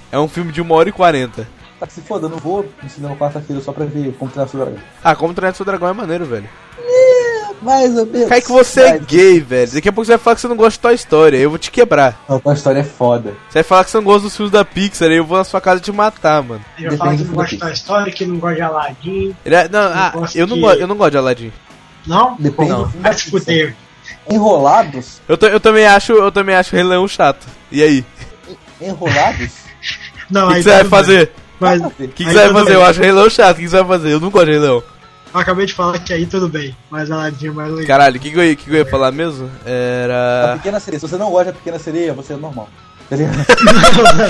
É 0.09 0.17
um 0.17 0.29
filme 0.29 0.53
de 0.53 0.61
1 0.61 0.71
hora 0.71 0.87
e 0.87 0.91
40. 0.93 1.45
Tá 1.81 1.85
que 1.85 1.91
se 1.91 1.99
foda, 2.01 2.27
eu 2.27 2.29
não 2.29 2.37
vou 2.37 2.65
no 2.81 2.89
cinema 2.89 3.13
quarta-feira 3.17 3.61
só 3.61 3.73
pra 3.73 3.83
ver 3.83 4.13
como 4.17 4.31
treinar 4.31 4.49
seu 4.49 4.61
dragão. 4.61 4.79
Ah, 5.03 5.15
como 5.17 5.33
treinar 5.33 5.53
seu 5.55 5.65
dragão 5.65 5.89
é 5.89 5.93
maneiro, 5.93 6.25
velho. 6.25 6.47
Mais 7.61 7.97
ou 7.97 8.05
menos. 8.05 8.29
Kaique, 8.29 8.47
você 8.47 8.81
é 8.81 8.97
gay, 8.99 9.39
velho. 9.39 9.71
Daqui 9.71 9.89
a 9.89 9.91
pouco 9.91 10.05
você 10.05 10.11
vai 10.13 10.19
falar 10.19 10.35
que 10.35 10.41
você 10.41 10.47
não 10.47 10.55
gosta 10.55 10.71
de 10.71 10.79
Toy 10.79 10.93
Story. 10.95 11.35
Aí 11.37 11.43
eu 11.43 11.49
vou 11.49 11.59
te 11.59 11.69
quebrar. 11.71 12.23
Não, 12.27 12.39
tua 12.39 12.53
história 12.53 12.79
é 12.79 12.83
foda. 12.83 13.31
Você 13.49 13.55
vai 13.55 13.63
falar 13.63 13.83
que 13.83 13.91
você 13.91 13.97
não 13.97 14.03
gosta 14.03 14.21
dos 14.23 14.35
filmes 14.35 14.51
da 14.51 14.63
Pixar. 14.65 15.09
Aí 15.09 15.17
eu 15.17 15.25
vou 15.25 15.37
na 15.37 15.43
sua 15.43 15.59
casa 15.59 15.79
te 15.81 15.91
matar, 15.91 16.41
mano. 16.43 16.63
Eu 16.79 16.97
falo 16.97 17.11
que 17.11 17.17
Depende 17.17 17.23
não 17.29 17.35
gosta 17.35 17.49
de 17.49 17.55
que. 17.57 17.61
Toy 17.61 17.73
Story, 17.73 18.11
que 18.11 18.25
não 18.25 18.37
gosta 18.37 18.55
de 18.55 18.61
Aladdin. 18.61 19.35
Ele 19.45 19.55
é- 19.55 19.67
não, 19.69 19.79
ah, 19.79 20.11
gosto 20.13 20.35
eu 20.37 20.47
não, 20.47 20.55
que- 20.55 20.61
go- 20.61 20.71
eu 20.73 20.87
não 20.87 20.95
gosto 20.95 21.11
de 21.11 21.17
Aladdin. 21.17 21.53
Não? 22.07 22.35
Depende 22.39 22.69
Não. 22.71 22.85
Vai 22.87 23.13
se 23.13 23.29
fuder. 23.29 23.75
Enrolados? 24.29 25.21
Eu, 25.27 25.37
eu 25.49 25.59
também 25.59 25.85
acho, 25.85 26.13
eu 26.13 26.31
também 26.31 26.55
acho 26.55 26.75
Rei 26.75 26.83
Leão 26.83 27.07
chato. 27.07 27.45
E 27.71 27.81
aí? 27.83 28.05
Enrolados? 28.81 29.49
Não, 30.29 30.45
O 30.45 30.49
que, 30.49 30.55
que 30.57 30.63
você 30.63 30.69
vai 30.69 30.83
fazer? 30.85 31.31
O 31.61 31.89
que, 31.91 32.07
que 32.07 32.23
você 32.25 32.33
vai 32.33 32.53
fazer? 32.53 32.75
Eu 32.75 32.83
acho 32.85 32.99
Rei 33.01 33.11
Leão 33.11 33.29
chato. 33.29 33.51
O 33.51 33.55
que, 33.55 33.61
que 33.63 33.69
você 33.69 33.77
vai 33.83 33.87
fazer? 33.87 34.13
Eu 34.13 34.19
não 34.19 34.29
gosto 34.29 34.45
de 34.45 34.51
Rei 34.51 34.59
Leão. 34.59 34.83
Eu 35.33 35.39
acabei 35.39 35.65
de 35.65 35.73
falar 35.73 35.99
que 35.99 36.11
aí 36.13 36.25
tudo 36.25 36.47
bem. 36.49 36.75
Mas 36.89 37.11
Aladdin 37.11 37.47
é 37.47 37.51
mais 37.51 37.69
legal. 37.71 37.87
Caralho, 37.87 38.17
o 38.17 38.19
que, 38.19 38.31
que, 38.31 38.37
eu 38.37 38.43
ia- 38.43 38.55
que, 38.55 38.63
que 38.65 38.71
eu 38.71 38.75
ia 38.77 38.85
falar 38.85 39.11
mesmo? 39.11 39.49
A 39.65 39.69
Era. 39.69 40.53
pequena 40.57 40.79
sereia. 40.79 40.99
Se 40.99 41.07
você 41.07 41.17
não 41.17 41.29
gosta 41.29 41.45
da 41.51 41.53
pequena 41.53 41.77
sereia, 41.79 42.13
você 42.13 42.33
é 42.33 42.35
normal. 42.37 42.67
Tá 43.09 43.15
ligado? 43.15 43.37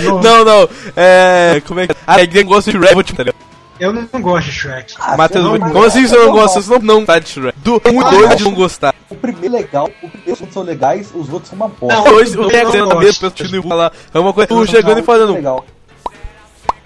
Não, 0.04 0.22
Não, 0.22 0.46
não. 0.46 0.70
É. 0.96 1.62
Como 1.68 1.80
é 1.80 1.88
que. 1.88 1.96
Ah, 2.08 2.18
ninguém 2.18 2.46
gosta 2.46 2.72
de 2.72 2.78
Shrek. 2.78 2.94
vou 2.94 3.04
te- 3.04 3.14
tá 3.14 3.24
ligado? 3.24 3.40
Eu 3.80 3.94
não 3.94 4.22
gosto 4.22 4.48
de 4.48 4.52
Shrek. 4.52 4.94
Ah, 5.00 5.16
Matheus, 5.16 5.46
você 5.46 5.60
como 5.60 5.74
não 5.74 5.84
assim 5.84 6.06
você 6.06 6.16
é 6.16 6.20
não 6.26 6.32
gosta? 6.34 6.62
Você 6.62 6.70
não, 6.80 6.80
não 7.00 7.06
tá 7.06 7.18
de 7.20 7.30
Shrek. 7.30 7.58
Do 7.60 7.82
muito 7.94 8.08
Ah, 8.08 8.10
doido 8.10 8.30
não. 8.30 8.36
de 8.36 8.44
não 8.44 8.54
gostar. 8.54 8.94
O 9.10 9.16
primeiro 9.16 9.56
é 9.56 9.60
legal, 9.60 9.90
o 10.04 10.10
primeiro 10.10 10.38
e 10.50 10.54
são 10.54 10.64
legais, 10.64 11.10
os 11.16 11.30
outros 11.30 11.50
são 11.50 11.56
uma 11.56 11.70
bosta. 11.70 11.96
Não, 11.96 12.14
Hoje 12.16 12.38
o 12.38 12.44
eu 12.44 12.48
Rex 12.50 12.74
não 12.74 12.88
na 12.88 12.96
pessoa 12.98 13.34
e 13.38 13.62
falar. 13.64 13.92
É 14.14 14.20
uma 14.20 14.34
coisa. 14.34 14.48
Tu 14.48 14.68
chegando 14.68 14.98
e 14.98 15.02
é 15.02 15.04
falando. 15.04 15.34
legal. 15.34 15.66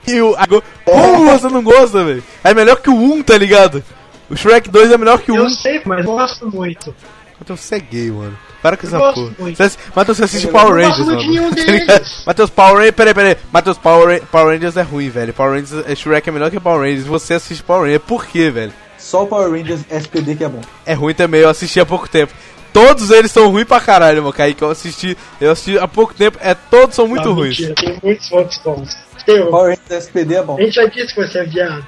E 0.08 0.21
o. 0.21 0.36
a- 0.36 0.45
Como 0.86 1.26
você 1.32 1.47
não 1.47 1.63
gosta, 1.63 2.04
velho? 2.04 2.23
É 2.43 2.54
melhor 2.54 2.76
que 2.78 2.89
o 2.89 2.95
1, 2.95 3.23
tá 3.23 3.38
ligado? 3.38 3.84
O 4.29 4.36
Shrek 4.36 4.69
2 4.69 4.91
é 4.91 4.97
melhor 4.97 5.19
que 5.21 5.31
o 5.31 5.36
1. 5.36 5.38
Eu 5.38 5.49
sei, 5.49 5.81
mas 5.86 6.05
eu 6.05 6.12
gosto 6.12 6.49
muito. 6.49 6.95
Matheus, 7.39 7.59
você 7.59 7.75
é 7.75 7.79
gay, 7.79 8.09
mano. 8.12 8.38
Para 8.62 8.77
com 8.77 8.88
Eu 8.88 8.89
essa 8.95 9.13
porra. 9.13 9.31
Você, 9.55 9.77
Matheus, 9.95 10.17
você 10.17 10.23
assiste 10.23 10.45
Eu 10.45 10.51
Power 10.53 10.73
Rangers, 10.75 11.05
mano. 11.07 11.21
Tá. 11.86 12.01
Matheus, 12.27 12.49
Power 12.49 12.75
Rangers. 12.77 12.95
Peraí, 12.95 13.13
peraí. 13.13 13.38
Matheus, 13.51 13.77
Power, 13.77 14.19
Ra- 14.21 14.25
Power 14.31 14.53
Rangers 14.55 14.77
é 14.77 14.81
ruim, 14.81 15.09
velho. 15.09 15.33
Power 15.33 15.51
Rangers. 15.59 15.86
é- 15.88 15.95
Shrek 15.95 16.29
é 16.29 16.31
melhor 16.31 16.49
que 16.49 16.59
Power 16.59 16.79
Rangers. 16.81 17.05
Você 17.05 17.33
assiste 17.33 17.62
Power 17.63 17.83
Rangers. 17.83 18.03
Por 18.07 18.25
quê, 18.25 18.49
velho? 18.49 18.71
Só 18.97 19.23
o 19.23 19.27
Power 19.27 19.51
Rangers 19.51 19.81
SPD 19.89 20.36
que 20.36 20.43
é 20.45 20.49
bom. 20.49 20.62
É 20.86 20.93
ruim 20.93 21.13
também, 21.13 21.41
eu 21.41 21.49
assisti 21.49 21.79
há 21.81 21.86
pouco 21.86 22.07
tempo. 22.07 22.31
Todos 22.71 23.12
eles 23.12 23.29
são 23.31 23.49
ruins 23.51 23.65
pra 23.67 23.81
caralho, 23.81 24.23
meu 24.23 24.31
Kaique. 24.31 24.62
Eu 24.62 24.71
assisti, 24.71 25.17
eu 25.41 25.51
assisti 25.51 25.77
há 25.77 25.88
pouco 25.88 26.13
tempo. 26.13 26.38
É, 26.41 26.53
todos 26.55 26.95
são 26.95 27.07
muito 27.07 27.25
Não, 27.25 27.33
ruins. 27.33 27.59
Mentira, 27.59 27.75
tem 27.75 27.99
muitos 28.01 28.31
outros 28.31 28.57
bons. 28.63 28.97
Eu, 29.27 29.47
Power 29.47 29.77
Rangers 29.77 30.05
SPD 30.07 30.36
é 30.36 30.43
bom. 30.43 30.57
a 30.57 30.62
gente 30.62 30.73
já 30.75 30.86
disse 30.86 31.13
que 31.13 31.27
você 31.27 31.39
é 31.39 31.43
viado. 31.43 31.86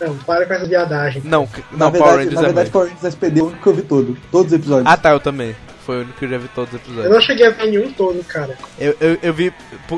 Não, 0.00 0.16
para 0.18 0.44
com 0.46 0.54
essa 0.54 0.66
viadagem. 0.66 1.22
Não, 1.24 1.46
c- 1.46 1.62
Na 1.72 1.86
não, 1.86 1.92
Power 1.92 1.92
verdade, 1.92 2.16
Rangers 2.16 2.34
na 2.34 2.40
é 2.40 2.44
verdade 2.44 2.64
ruim. 2.66 2.72
Power 2.72 2.86
Rangers 2.88 3.04
SPD 3.04 3.40
é 3.40 3.42
o 3.42 3.46
único 3.46 3.62
que 3.62 3.66
eu 3.68 3.74
vi 3.74 3.82
todo. 3.82 4.18
Todos 4.30 4.46
os 4.52 4.58
episódios. 4.58 4.86
Ah 4.92 4.96
tá, 4.96 5.10
eu 5.12 5.20
também. 5.20 5.56
Foi 5.86 5.98
o 5.98 6.00
único 6.00 6.18
que 6.18 6.24
eu 6.24 6.28
já 6.28 6.38
vi 6.38 6.48
todos 6.48 6.74
os 6.74 6.80
Eu 6.80 6.84
episódios. 6.84 7.12
não 7.14 7.20
cheguei 7.20 7.46
a 7.46 7.50
ver 7.50 7.66
nenhum 7.70 7.92
todo, 7.92 8.22
cara. 8.24 8.58
Eu, 8.78 8.96
eu, 9.00 9.18
eu 9.22 9.32
vi 9.32 9.52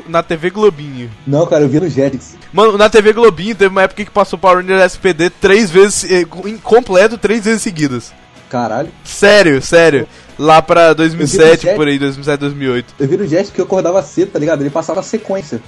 na 0.07 0.21
TV 0.21 0.51
Globinho. 0.51 1.09
Não, 1.25 1.45
cara, 1.47 1.63
eu 1.63 1.69
vi 1.69 1.79
no 1.79 1.89
Jetix. 1.89 2.37
Mano, 2.53 2.77
na 2.77 2.89
TV 2.89 3.11
Globinho 3.11 3.55
teve 3.55 3.71
uma 3.71 3.81
época 3.81 4.05
que 4.05 4.11
passou 4.11 4.37
Power 4.37 4.57
Rangers 4.57 4.81
SPD 4.93 5.29
três 5.31 5.71
vezes, 5.71 6.09
eh, 6.09 6.25
com- 6.25 6.47
incompleto, 6.47 7.17
três 7.17 7.43
vezes 7.43 7.61
seguidas. 7.63 8.13
Caralho. 8.49 8.89
Sério, 9.03 9.61
sério. 9.61 10.07
Lá 10.37 10.61
pra 10.61 10.93
2007, 10.93 11.63
Jet- 11.63 11.75
por 11.75 11.87
aí, 11.87 11.99
2007, 11.99 12.39
2008. 12.39 12.93
Eu 12.99 13.07
vi 13.07 13.17
no 13.17 13.27
Jetix 13.27 13.49
que 13.51 13.59
eu 13.59 13.65
acordava 13.65 14.01
cedo, 14.03 14.31
tá 14.31 14.39
ligado? 14.39 14.61
Ele 14.61 14.69
passava 14.69 15.01
sequência. 15.03 15.59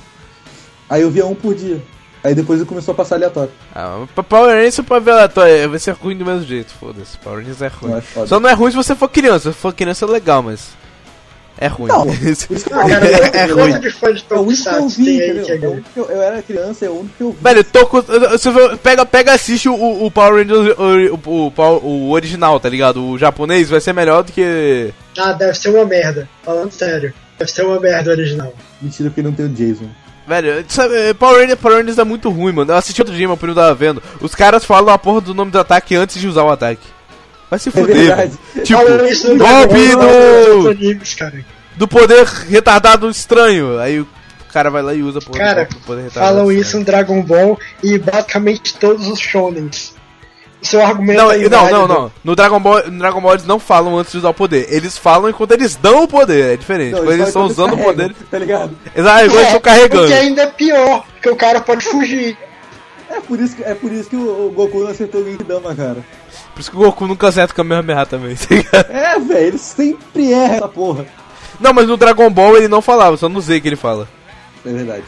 Aí 0.89 1.01
eu 1.01 1.09
via 1.11 1.25
um 1.25 1.35
por 1.35 1.53
dia. 1.55 1.81
Aí 2.23 2.35
depois 2.35 2.59
ele 2.59 2.69
começou 2.69 2.91
a 2.91 2.95
passar 2.95 3.15
aleatório. 3.15 3.51
Ah, 3.73 4.03
pra 4.13 4.23
Power 4.23 4.55
Rangers 4.55 4.79
pode 4.81 5.03
ver 5.05 5.11
aleatório, 5.11 5.69
vai 5.69 5.79
ser 5.79 5.91
ruim 5.93 6.15
do 6.17 6.25
mesmo 6.25 6.45
jeito, 6.45 6.71
foda-se. 6.79 7.17
Power 7.17 7.39
Rangers 7.39 7.61
é 7.61 7.67
ruim. 7.67 7.91
Não, 7.91 7.97
é. 8.23 8.27
Só 8.27 8.39
não 8.39 8.49
é 8.49 8.53
ruim 8.53 8.69
se 8.71 8.77
você 8.77 8.95
for 8.95 9.09
criança. 9.09 9.51
Se 9.51 9.57
for 9.57 9.73
criança 9.73 10.05
é 10.05 10.07
legal, 10.07 10.43
mas. 10.43 10.79
É 11.57 11.67
ruim. 11.67 11.89
Não, 11.89 12.05
que 12.09 12.69
cara, 12.69 13.05
É 13.37 13.45
ruim. 13.45 13.71
quanto 13.71 13.81
de 13.81 13.91
fã 13.91 14.11
de 14.13 14.25
É 14.29 14.35
o 14.35 14.41
único 14.41 14.63
que 14.63 14.69
eu 14.69 14.87
vi, 14.89 15.15
entendeu? 15.17 15.43
que 15.45 15.51
É 15.51 15.55
é 15.55 15.57
que 15.93 15.99
eu, 15.99 16.05
eu 16.09 16.21
era 16.21 16.41
criança, 16.41 16.85
é 16.85 16.89
o 16.89 16.93
único 16.99 17.13
que 17.17 17.23
eu 17.23 17.31
vi. 17.33 17.37
Velho, 17.41 17.63
tô 17.63 17.85
com. 17.85 18.01
Você 18.01 18.49
pega, 18.81 19.05
pega 19.05 19.33
assiste 19.33 19.69
o, 19.69 20.05
o 20.05 20.09
Power 20.09 20.35
Rangers, 20.35 20.75
o, 20.77 21.29
o, 21.29 21.47
o, 21.47 21.51
Power- 21.51 21.83
o 21.85 22.11
original, 22.11 22.59
tá 22.59 22.67
ligado? 22.69 23.03
O 23.03 23.17
japonês 23.17 23.69
vai 23.69 23.79
ser 23.81 23.93
melhor 23.93 24.23
do 24.23 24.31
que. 24.31 24.91
Ah, 25.17 25.33
deve 25.33 25.53
ser 25.55 25.69
uma 25.69 25.85
merda. 25.85 26.27
Falando 26.43 26.71
sério. 26.71 27.13
Deve 27.37 27.51
ser 27.51 27.63
uma 27.63 27.79
merda 27.79 28.09
original. 28.11 28.53
Mentira 28.81 29.09
porque 29.09 29.21
não 29.21 29.31
tem 29.33 29.45
o 29.45 29.49
Jason. 29.49 29.85
Velho, 30.39 30.63
sabe, 30.69 31.13
Power 31.15 31.41
Rangers, 31.41 31.59
Power 31.59 31.77
Rangers 31.79 31.97
é 31.97 32.03
muito 32.05 32.29
ruim, 32.29 32.53
mano. 32.53 32.71
Eu 32.71 32.77
assisti 32.77 33.01
outro 33.01 33.13
dia, 33.13 33.27
meu 33.27 33.35
primo 33.35 33.53
tava 33.53 33.73
vendo. 33.75 34.01
Os 34.21 34.33
caras 34.33 34.63
falam 34.63 34.93
a 34.93 34.97
porra 34.97 35.19
do 35.19 35.33
nome 35.33 35.51
do 35.51 35.59
ataque 35.59 35.93
antes 35.95 36.21
de 36.21 36.25
usar 36.27 36.43
o 36.43 36.49
ataque. 36.49 36.87
Vai 37.49 37.59
se 37.59 37.69
fuder, 37.69 37.93
verdade. 37.95 38.31
velho. 38.53 38.65
Tipo, 38.65 38.79
Falam 38.81 39.05
isso 39.07 39.27
no 39.33 39.37
golpe 39.37 39.87
do, 39.91 41.15
cara. 41.17 41.45
do 41.75 41.87
poder 41.87 42.25
retardado 42.49 43.09
estranho. 43.09 43.77
Aí 43.77 43.99
o 43.99 44.07
cara 44.53 44.69
vai 44.69 44.81
lá 44.81 44.93
e 44.93 45.03
usa 45.03 45.19
porra 45.19 45.37
Cara, 45.37 45.65
do 45.65 45.75
poder 45.81 46.03
retardado 46.03 46.33
Falam 46.35 46.49
estranho. 46.51 46.61
isso 46.61 46.79
no 46.79 46.85
Dragon 46.85 47.21
Ball 47.23 47.59
e 47.83 47.97
basicamente 47.97 48.75
todos 48.77 49.07
os 49.09 49.19
shonens. 49.19 49.93
O 50.61 50.65
seu 50.65 50.81
argumento 50.81 51.17
Não, 51.17 51.31
é 51.31 51.49
não, 51.49 51.69
não, 51.69 51.87
não. 51.87 52.11
No 52.23 52.35
Dragon 52.35 52.59
Ball, 52.59 52.83
no 52.91 52.99
Dragon 52.99 53.19
Ball 53.19 53.33
eles 53.33 53.45
não 53.45 53.57
falam 53.57 53.97
antes 53.97 54.11
de 54.11 54.19
usar 54.19 54.29
o 54.29 54.33
poder. 54.33 54.67
Eles 54.69 54.97
falam 54.97 55.29
enquanto 55.29 55.51
eles 55.53 55.75
dão 55.75 56.03
o 56.03 56.07
poder. 56.07 56.53
É 56.53 56.57
diferente. 56.57 56.91
Não, 56.91 56.99
Quando 56.99 57.13
eles 57.13 57.27
estão 57.27 57.45
usando 57.45 57.73
o 57.73 57.77
carregam, 57.77 57.93
poder. 57.93 58.15
Tá 58.29 58.37
ligado? 58.37 58.77
Exato, 58.95 59.25
igual 59.25 59.37
eles 59.37 59.47
estão 59.47 59.61
carregando. 59.61 60.01
Porque 60.03 60.13
ainda 60.13 60.41
é 60.43 60.47
pior, 60.47 61.03
porque 61.13 61.29
o 61.29 61.35
cara 61.35 61.61
pode 61.61 61.83
fugir. 61.85 62.37
É 63.09 63.19
por 63.19 63.39
isso 63.39 63.55
que, 63.55 63.63
é 63.63 63.73
por 63.73 63.91
isso 63.91 64.09
que 64.09 64.15
o, 64.15 64.47
o 64.47 64.51
Goku 64.51 64.79
não 64.79 64.91
acertou 64.91 65.21
o 65.21 65.25
Genkidama, 65.25 65.75
cara. 65.75 66.05
Por 66.53 66.61
isso 66.61 66.71
que 66.71 66.77
o 66.77 66.79
Goku 66.79 67.07
nunca 67.07 67.27
acerta 67.27 67.51
o 67.53 67.55
Kamehameha 67.55 68.05
também. 68.05 68.35
tá 68.37 68.55
ligado? 68.55 68.91
É, 68.91 69.19
velho, 69.19 69.47
ele 69.47 69.57
sempre 69.57 70.31
erra 70.31 70.55
essa 70.55 70.67
porra. 70.67 71.05
não, 71.59 71.73
mas 71.73 71.87
no 71.87 71.97
Dragon 71.97 72.29
Ball 72.29 72.57
ele 72.57 72.67
não 72.67 72.81
falava, 72.81 73.17
só 73.17 73.27
no 73.27 73.41
Z 73.41 73.59
que 73.59 73.67
ele 73.67 73.75
fala. 73.75 74.07
É 74.65 74.71
verdade. 74.71 75.03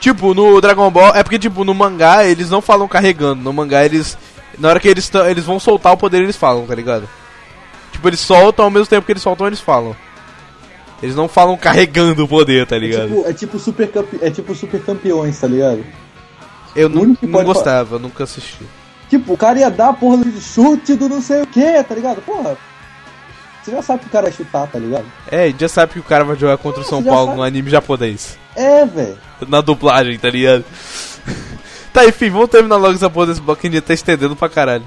Tipo, 0.00 0.34
no 0.34 0.60
Dragon 0.60 0.90
Ball, 0.90 1.14
é 1.14 1.22
porque, 1.22 1.38
tipo, 1.38 1.62
no 1.62 1.74
mangá 1.74 2.24
eles 2.24 2.50
não 2.50 2.60
falam 2.60 2.88
carregando. 2.88 3.42
No 3.42 3.52
mangá 3.52 3.84
eles. 3.84 4.16
Na 4.58 4.68
hora 4.68 4.80
que 4.80 4.88
eles, 4.88 5.10
eles 5.28 5.44
vão 5.44 5.58
soltar 5.60 5.92
o 5.92 5.96
poder, 5.96 6.22
eles 6.22 6.36
falam, 6.36 6.66
tá 6.66 6.74
ligado? 6.74 7.08
Tipo, 7.92 8.08
eles 8.08 8.20
soltam 8.20 8.64
ao 8.66 8.70
mesmo 8.70 8.86
tempo 8.86 9.04
que 9.06 9.12
eles 9.12 9.22
soltam, 9.22 9.46
eles 9.46 9.60
falam. 9.60 9.96
Eles 11.02 11.16
não 11.16 11.28
falam 11.28 11.56
carregando 11.56 12.24
o 12.24 12.28
poder, 12.28 12.66
tá 12.66 12.76
É 12.76 12.78
ligado? 12.78 13.08
tipo, 13.08 13.28
é 13.28 13.32
tipo 13.32 13.58
super 13.58 13.90
campe... 13.90 14.18
é 14.20 14.30
tipo 14.30 14.54
super 14.54 14.82
campeões, 14.82 15.38
tá 15.40 15.46
ligado? 15.46 15.84
Eu 16.76 16.88
não 16.88 17.14
pode 17.14 17.44
gostava, 17.44 17.94
eu 17.96 17.98
nunca 17.98 18.24
assisti. 18.24 18.64
Tipo, 19.08 19.32
o 19.32 19.36
cara 19.36 19.58
ia 19.58 19.70
dar 19.70 19.88
a 19.88 19.92
porra 19.92 20.18
de 20.24 20.40
chute 20.40 20.94
do 20.94 21.08
não 21.08 21.20
sei 21.20 21.42
o 21.42 21.46
que, 21.46 21.82
tá 21.82 21.94
ligado? 21.94 22.20
Porra. 22.22 22.56
Você 23.62 23.72
já 23.72 23.82
sabe 23.82 24.00
que 24.00 24.06
o 24.06 24.10
cara 24.10 24.24
vai 24.26 24.32
chutar, 24.32 24.66
tá 24.68 24.78
ligado? 24.78 25.04
É, 25.30 25.44
a 25.44 25.46
gente 25.48 25.60
já 25.60 25.68
sabe 25.68 25.92
que 25.94 25.98
o 25.98 26.02
cara 26.04 26.24
vai 26.24 26.36
jogar 26.36 26.56
contra 26.58 26.80
o 26.80 26.84
São 26.84 26.98
Você 27.00 27.04
já 27.06 27.10
Paulo 27.10 27.26
sabe. 27.26 27.38
no 27.38 27.42
anime 27.44 27.70
japonês. 27.70 28.38
É, 28.54 28.86
velho. 28.86 29.18
Na 29.48 29.60
dublagem, 29.60 30.18
tá 30.18 30.30
ligado? 30.30 30.64
Tá, 31.92 32.06
enfim, 32.06 32.30
vamos 32.30 32.48
terminar 32.48 32.76
logo 32.76 32.94
essa 32.94 33.10
porra 33.10 33.26
desse 33.26 33.40
a 33.66 33.70
gente 33.70 33.82
tá 33.82 33.94
estendendo 33.94 34.36
pra 34.36 34.48
caralho. 34.48 34.84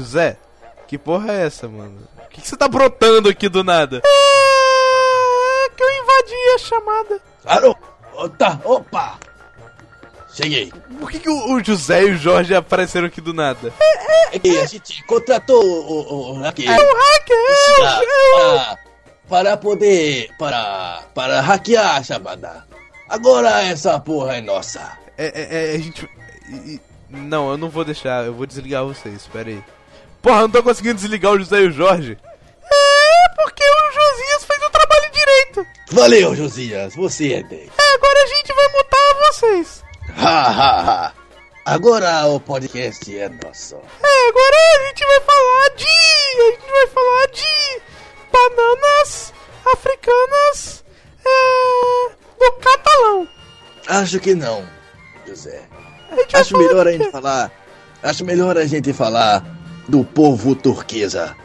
José, 0.00 0.38
que 0.88 0.96
porra 0.98 1.32
é 1.32 1.46
essa, 1.46 1.68
mano? 1.68 2.08
O 2.26 2.28
que, 2.30 2.40
que 2.40 2.48
você 2.48 2.56
tá 2.56 2.66
brotando 2.66 3.28
aqui 3.28 3.48
do 3.48 3.62
nada? 3.62 4.02
É 4.04 5.68
que 5.76 5.82
eu 5.82 5.90
invadi 5.90 6.34
a 6.54 6.58
chamada. 6.58 7.20
Claro! 7.42 7.76
Opa! 8.14 8.60
Opa! 8.64 9.18
cheguei. 10.32 10.72
Por 10.98 11.10
que, 11.10 11.18
que 11.18 11.28
o, 11.28 11.52
o 11.54 11.64
José 11.64 12.04
e 12.04 12.10
o 12.12 12.16
Jorge 12.16 12.54
apareceram 12.54 13.06
aqui 13.06 13.20
do 13.20 13.34
nada? 13.34 13.72
É 14.32 14.38
que 14.38 14.58
a 14.58 14.66
gente 14.66 15.04
contratou 15.04 15.62
o, 15.62 15.90
o, 15.90 16.30
o 16.32 16.40
hacker. 16.40 16.70
É 16.70 16.76
o 16.76 16.96
hacker! 16.96 17.36
para, 17.78 17.98
para, 18.38 18.78
para 19.28 19.56
poder. 19.56 20.30
Para. 20.38 21.02
Para 21.14 21.40
hackear 21.40 21.96
a 21.96 22.02
chamada. 22.02 22.64
Agora 23.08 23.62
essa 23.62 23.98
porra 23.98 24.36
é 24.36 24.40
nossa. 24.40 24.98
É, 25.18 25.26
é, 25.26 25.72
é, 25.72 25.74
a 25.74 25.78
gente. 25.78 26.08
não, 27.10 27.50
eu 27.50 27.58
não 27.58 27.68
vou 27.68 27.84
deixar, 27.84 28.24
eu 28.24 28.32
vou 28.32 28.46
desligar 28.46 28.84
vocês, 28.84 29.16
espera 29.16 29.48
aí. 29.48 29.62
Porra, 30.22 30.42
não 30.42 30.50
tô 30.50 30.62
conseguindo 30.62 30.96
desligar 30.96 31.32
o 31.32 31.38
José 31.38 31.60
e 31.60 31.68
o 31.68 31.72
Jorge. 31.72 32.18
É, 32.62 33.34
porque 33.34 33.64
o 33.64 33.92
Josias 33.92 34.44
fez 34.44 34.62
o 34.62 34.70
trabalho 34.70 35.10
direito. 35.12 35.66
Valeu, 35.92 36.36
Josias, 36.36 36.94
você 36.94 37.34
é 37.34 37.42
10. 37.42 37.62
É, 37.62 37.94
agora 37.94 38.22
a 38.22 38.26
gente 38.26 38.52
vai 38.52 38.68
mutar 38.68 39.14
vocês. 39.28 39.84
Ha, 40.16 40.48
ha, 40.48 40.80
ha. 40.80 41.12
Agora 41.64 42.26
o 42.26 42.40
podcast 42.40 43.16
é 43.16 43.28
nosso. 43.28 43.76
É, 43.76 44.28
agora 44.28 44.56
a 44.76 44.86
gente 44.88 45.04
vai 45.06 45.20
falar 45.20 45.68
de. 45.76 45.86
A 45.86 46.50
gente 46.50 46.70
vai 46.70 46.86
falar 46.88 47.26
de. 47.32 47.82
Bananas 48.32 49.32
africanas. 49.72 50.84
É. 51.24 52.10
Do 52.38 52.52
catalão. 52.52 53.28
Acho 53.86 54.18
que 54.20 54.34
não, 54.34 54.66
José. 55.26 55.62
A 56.10 56.16
gente 56.16 56.32
vai 56.32 56.40
Acho 56.40 56.50
falar 56.50 56.62
melhor 56.66 56.86
a 56.88 56.92
gente 56.92 57.10
falar. 57.10 57.52
Acho 58.02 58.24
melhor 58.24 58.58
a 58.58 58.66
gente 58.66 58.92
falar 58.92 59.59
do 59.90 60.04
povo 60.04 60.54
turquesa. 60.54 61.36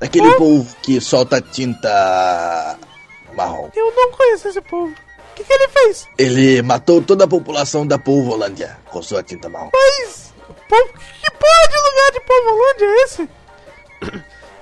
Daquele 0.00 0.32
povo 0.36 0.66
que 0.82 1.00
solta 1.00 1.40
tinta 1.40 2.78
marrom. 3.34 3.68
Eu 3.74 3.92
não 3.94 4.12
conheço 4.12 4.48
esse 4.48 4.60
povo. 4.60 4.92
O 4.92 5.34
que, 5.34 5.44
que 5.44 5.52
ele 5.52 5.68
fez? 5.68 6.06
Ele 6.16 6.62
matou 6.62 7.02
toda 7.02 7.24
a 7.24 7.28
população 7.28 7.86
da 7.86 7.98
Polvolândia 7.98 8.78
com 8.90 9.02
sua 9.02 9.22
tinta 9.22 9.48
marrom. 9.48 9.70
Mas. 9.72 10.32
Povo, 10.68 10.88
que 10.92 11.30
porra 11.32 11.68
de 11.68 11.76
lugar 11.88 12.12
de 12.12 12.20
Povolândia 12.20 12.84
é 12.86 13.02
esse? 13.04 13.28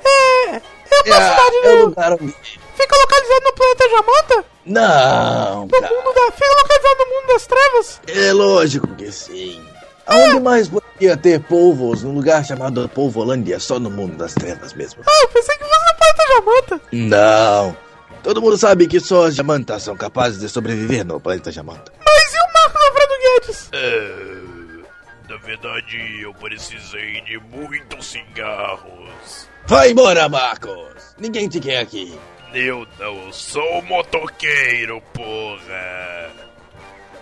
É. 0.04 0.56
É 0.56 1.12
uma 1.12 1.20
cidade 1.30 1.56
é 1.64 1.68
o 1.68 1.76
no- 1.76 1.84
lugar 1.86 2.12
onde... 2.12 2.32
Fica 2.76 2.96
localizado 2.96 3.44
no 3.44 3.52
planeta 3.54 3.88
Jamanta? 3.90 4.44
Não, 4.66 5.62
No 5.62 5.68
cara. 5.68 5.88
mundo 5.94 6.14
da. 6.14 6.32
Fica 6.32 6.54
localizado 6.62 6.98
no 6.98 7.06
mundo 7.14 7.26
das 7.28 7.46
trevas? 7.46 8.00
É 8.08 8.32
lógico 8.32 8.86
que 8.96 9.10
sim. 9.12 9.64
Aonde 10.06 10.40
mais 10.40 10.68
poderia 10.68 11.16
ter 11.16 11.40
povos 11.40 12.02
num 12.02 12.14
lugar 12.14 12.44
chamado 12.44 12.88
Polvolândia? 12.88 13.58
Só 13.58 13.78
no 13.78 13.90
mundo 13.90 14.16
das 14.16 14.34
trevas 14.34 14.72
mesmo. 14.74 15.02
Ah, 15.06 15.22
eu 15.22 15.28
pensei 15.28 15.56
que 15.56 15.64
fosse 15.64 15.92
no 15.92 15.98
planeta 15.98 16.34
Jamanta. 16.34 16.80
Não. 16.92 17.76
Todo 18.22 18.42
mundo 18.42 18.56
sabe 18.56 18.86
que 18.86 19.00
só 19.00 19.26
as 19.26 19.34
Jamantas 19.34 19.82
são 19.82 19.96
capazes 19.96 20.40
de 20.40 20.48
sobreviver 20.48 21.04
no 21.04 21.20
planeta 21.20 21.50
Jamanta. 21.50 21.92
Mas 22.04 22.34
e 22.34 22.38
o 22.38 22.52
Marcos 22.54 22.82
Alfredo 22.82 23.14
Guedes? 23.22 23.68
É, 23.72 25.32
na 25.32 25.36
verdade, 25.38 26.22
eu 26.22 26.34
precisei 26.34 27.20
de 27.22 27.38
muitos 27.38 28.06
cigarros. 28.06 29.48
Vai 29.66 29.90
embora, 29.90 30.28
Marcos! 30.28 31.14
Ninguém 31.18 31.48
te 31.48 31.58
quer 31.60 31.78
aqui. 31.78 32.16
Eu 32.54 32.86
não 32.98 33.32
sou 33.32 33.82
motoqueiro, 33.82 35.02
porra. 35.12 36.45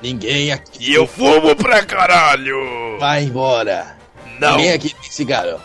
Ninguém 0.03 0.53
aqui. 0.53 0.91
E 0.91 0.95
eu 0.95 1.07
fumo 1.07 1.55
pra 1.57 1.85
caralho. 1.85 2.99
Vai 2.99 3.25
embora. 3.25 3.97
Não. 4.39 4.57
Ninguém 4.57 4.73
aqui 4.73 4.95
tem 4.95 5.11
cigarro. 5.11 5.61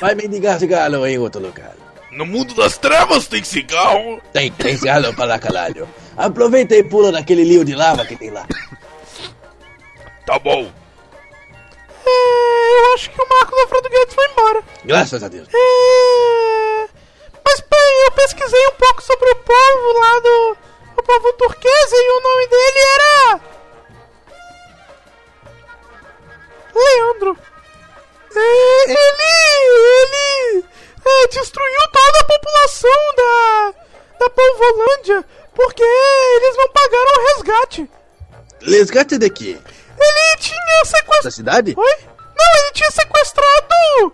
Vai 0.00 0.14
mendigar 0.14 0.58
cigarro 0.58 1.06
em 1.06 1.18
outro 1.18 1.40
lugar. 1.40 1.74
No 2.10 2.24
mundo 2.24 2.54
das 2.54 2.78
trevas 2.78 3.26
tem 3.26 3.44
cigarro? 3.44 4.20
Tem, 4.32 4.50
tem 4.50 4.76
cigarro 4.76 5.14
para 5.14 5.38
caralho. 5.38 5.88
Aproveita 6.16 6.74
e 6.74 6.82
pula 6.82 7.12
naquele 7.12 7.44
rio 7.44 7.64
de 7.64 7.74
lava 7.74 8.06
que 8.06 8.16
tem 8.16 8.30
lá. 8.30 8.46
Tá 10.24 10.38
bom. 10.38 10.70
É. 12.06 12.80
Eu 12.80 12.94
acho 12.94 13.10
que 13.10 13.20
o 13.20 13.28
Marcos 13.28 13.58
Alfredo 13.60 13.88
Guedes 13.90 14.14
foi 14.14 14.26
embora. 14.30 14.62
Graças 14.84 15.22
a 15.22 15.28
Deus. 15.28 15.46
É. 15.48 16.88
Mas 17.44 17.60
bem, 17.60 18.04
eu 18.06 18.12
pesquisei 18.12 18.66
um 18.68 18.72
pouco 18.78 19.02
sobre 19.02 19.28
o 19.30 19.36
povo 19.36 19.98
lá 20.00 20.20
do. 20.20 20.56
O 20.96 21.02
povo 21.02 21.32
turquesa 21.34 21.96
e 21.96 22.10
o 22.10 22.20
nome 22.20 22.46
dele 22.48 22.78
era. 22.94 23.40
Leandro. 26.74 27.38
É, 28.34 28.90
ele. 28.90 28.96
Ele. 30.02 30.64
é, 31.04 31.26
destruiu 31.28 31.80
toda 31.92 32.20
a 32.20 32.24
população 32.24 33.14
da. 33.16 33.74
da 34.20 34.30
Polvolândia 34.30 35.24
porque 35.54 35.82
eles 35.82 36.56
não 36.56 36.68
pagaram 36.68 37.12
o 37.16 37.26
resgate. 37.26 37.90
Resgate 38.60 39.18
de 39.18 39.30
quê? 39.30 39.58
Ele 39.98 40.36
tinha 40.38 40.84
sequestrado. 40.84 41.24
Da 41.24 41.30
cidade? 41.30 41.74
Oi? 41.76 41.96
Não, 42.36 42.60
ele 42.60 42.72
tinha 42.72 42.90
sequestrado. 42.90 44.12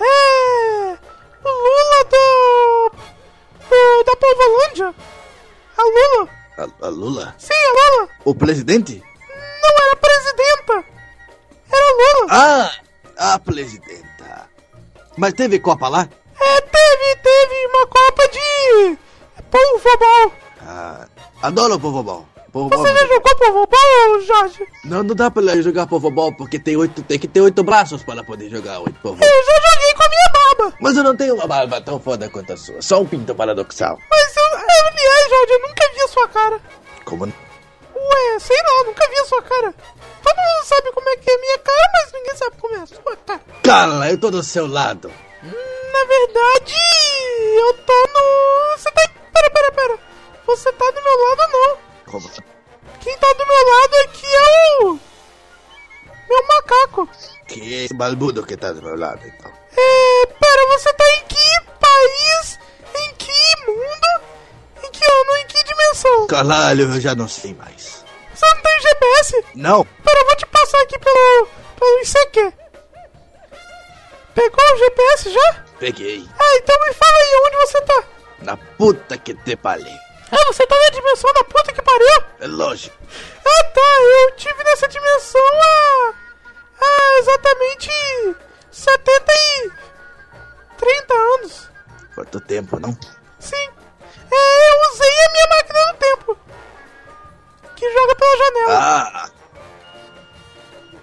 É. 0.00 0.98
O 1.44 1.48
Lula 1.48 2.04
do. 2.10 2.92
do 3.68 4.04
da 4.04 4.16
Polvolândia. 4.16 4.94
A 5.80 5.82
Lula. 5.82 6.28
A, 6.58 6.86
a 6.86 6.88
Lula? 6.90 7.34
Sim, 7.38 7.54
a 7.54 7.96
Lula. 7.96 8.08
O 8.26 8.34
presidente? 8.34 9.02
Não 9.62 9.86
era 9.86 9.96
presidenta. 9.96 10.84
Era 11.72 11.86
a 11.86 11.92
Lula. 11.92 12.26
Ah, 13.16 13.32
a 13.34 13.38
presidenta. 13.38 14.50
Mas 15.16 15.32
teve 15.32 15.58
Copa 15.58 15.88
lá? 15.88 16.06
É, 16.38 16.60
teve, 16.60 17.16
teve 17.22 17.66
uma 17.66 17.86
Copa 17.86 18.28
de. 18.28 18.98
Polvobol. 19.50 20.32
Ah, 20.60 21.06
adoro 21.42 21.76
o 21.76 21.80
Povobol. 21.80 22.28
Povobol. 22.52 22.78
Você 22.78 22.92
já 22.92 23.06
jogou 23.06 23.36
Polvobol, 23.36 24.20
Jorge? 24.26 24.66
Não, 24.84 25.02
não 25.02 25.14
dá 25.14 25.30
pra 25.30 25.62
jogar 25.62 25.86
Povobol 25.86 26.34
porque 26.34 26.58
tem, 26.58 26.76
oito, 26.76 27.02
tem 27.02 27.18
que 27.18 27.26
ter 27.26 27.40
oito 27.40 27.64
braços 27.64 28.02
para 28.02 28.22
poder 28.22 28.50
jogar 28.50 28.80
oito 28.80 29.00
Povobol. 29.00 29.26
Eu 29.26 29.44
já 29.46 29.70
joguei 29.72 29.94
com 29.94 30.02
a 30.02 30.08
minha 30.10 30.32
barba. 30.34 30.76
Mas 30.78 30.96
eu 30.98 31.02
não 31.02 31.16
tenho 31.16 31.36
uma 31.36 31.46
barba 31.46 31.80
tão 31.80 31.98
foda 31.98 32.28
quanto 32.28 32.52
a 32.52 32.56
sua. 32.58 32.82
Só 32.82 33.00
um 33.00 33.06
pinto 33.06 33.34
paradoxal. 33.34 33.98
Mas. 34.10 34.39
Aliás, 34.86 35.30
Jorge, 35.30 35.52
eu 35.52 35.60
nunca 35.60 35.88
vi 35.92 36.00
a 36.00 36.08
sua 36.08 36.28
cara. 36.28 36.60
Como 37.04 37.24
Ué, 37.26 38.38
sei 38.40 38.56
lá, 38.56 38.84
nunca 38.84 39.08
vi 39.08 39.16
a 39.18 39.24
sua 39.24 39.42
cara. 39.42 39.74
Todo 40.22 40.36
mundo 40.36 40.64
sabe 40.64 40.92
como 40.92 41.08
é 41.08 41.16
que 41.16 41.30
é 41.30 41.34
a 41.34 41.38
minha 41.38 41.58
cara, 41.58 41.90
mas 41.92 42.12
ninguém 42.12 42.36
sabe 42.36 42.56
como 42.58 42.74
é 42.76 42.78
a 42.80 42.86
sua 42.86 43.16
cara. 43.16 43.40
Cala, 43.62 44.10
eu 44.10 44.18
tô 44.20 44.30
do 44.30 44.42
seu 44.42 44.66
lado. 44.66 45.12
Hum, 45.42 45.92
Na 45.92 46.04
verdade, 46.04 46.74
eu 47.56 47.74
tô 47.84 47.92
no. 47.92 48.76
Você 48.78 48.90
tá. 48.92 49.08
Pera, 49.32 49.50
pera, 49.50 49.72
pera. 49.72 49.98
Você 50.46 50.72
tá 50.72 50.90
do 50.90 51.02
meu 51.02 51.28
lado, 51.28 51.52
não. 51.52 51.78
Como? 52.12 52.30
Quem 53.00 53.16
tá 53.18 53.32
do 53.32 53.46
meu 53.46 53.66
lado 53.66 53.94
aqui 54.04 54.26
é 54.26 54.84
o. 54.84 55.00
Meu 56.28 56.46
macaco. 56.46 57.08
Que 57.48 57.60
é 57.74 57.84
esse 57.84 57.94
balbudo 57.94 58.44
que 58.46 58.56
tá 58.56 58.72
do 58.72 58.82
meu 58.82 58.96
lado, 58.96 59.26
então. 59.26 59.50
É. 59.76 60.26
Pera, 60.26 60.66
você 60.78 60.92
tá 60.94 61.04
em 61.16 61.24
que 61.24 61.60
país? 61.80 62.58
Dimensão? 65.90 66.26
Caralho, 66.28 66.94
eu 66.94 67.00
já 67.00 67.14
não 67.14 67.26
sei 67.28 67.54
mais. 67.54 68.04
Você 68.34 68.46
não 68.46 68.62
tem 68.62 68.80
GPS? 68.80 69.44
Não, 69.54 69.84
Pera, 69.84 70.20
eu 70.20 70.26
vou 70.26 70.36
te 70.36 70.46
passar 70.46 70.80
aqui 70.82 70.98
pelo. 70.98 71.48
pelo 71.78 72.00
ICQ. 72.02 72.52
Pegou 74.34 74.64
o 74.64 74.78
GPS 74.78 75.30
já? 75.32 75.64
peguei. 75.78 76.26
Ah, 76.38 76.56
então 76.56 76.76
me 76.86 76.92
fala 76.94 77.18
aí 77.18 77.42
onde 77.46 77.56
você 77.56 77.80
tá. 77.82 78.04
Na 78.42 78.56
puta 78.56 79.18
que 79.18 79.34
te 79.34 79.56
palei. 79.56 79.92
Ah, 80.30 80.44
você 80.46 80.64
tá 80.66 80.76
na 80.76 80.90
dimensão 80.90 81.32
da 81.32 81.44
puta 81.44 81.72
que 81.72 81.82
pariu? 81.82 82.24
É 82.38 82.46
lógico. 82.46 82.96
Ah, 83.44 83.64
tá, 83.64 83.80
eu 83.80 84.36
tive 84.36 84.62
nessa 84.62 84.86
dimensão 84.86 85.40
há. 85.40 86.14
há 86.80 87.18
exatamente. 87.18 87.90
70 88.70 89.32
e. 89.32 89.70
30 90.78 91.14
anos. 91.14 91.68
Quanto 92.14 92.40
tempo, 92.40 92.78
não? 92.78 92.96
Sim. 93.40 93.70
É, 94.32 94.70
eu 94.70 94.92
usei 94.92 95.08
a 95.08 95.32
minha 95.32 95.46
máquina 95.48 95.92
do 95.92 95.98
tempo. 95.98 96.38
Que 97.76 97.92
joga 97.92 98.14
pela 98.14 98.36
janela. 98.36 98.78
Ah! 98.78 99.30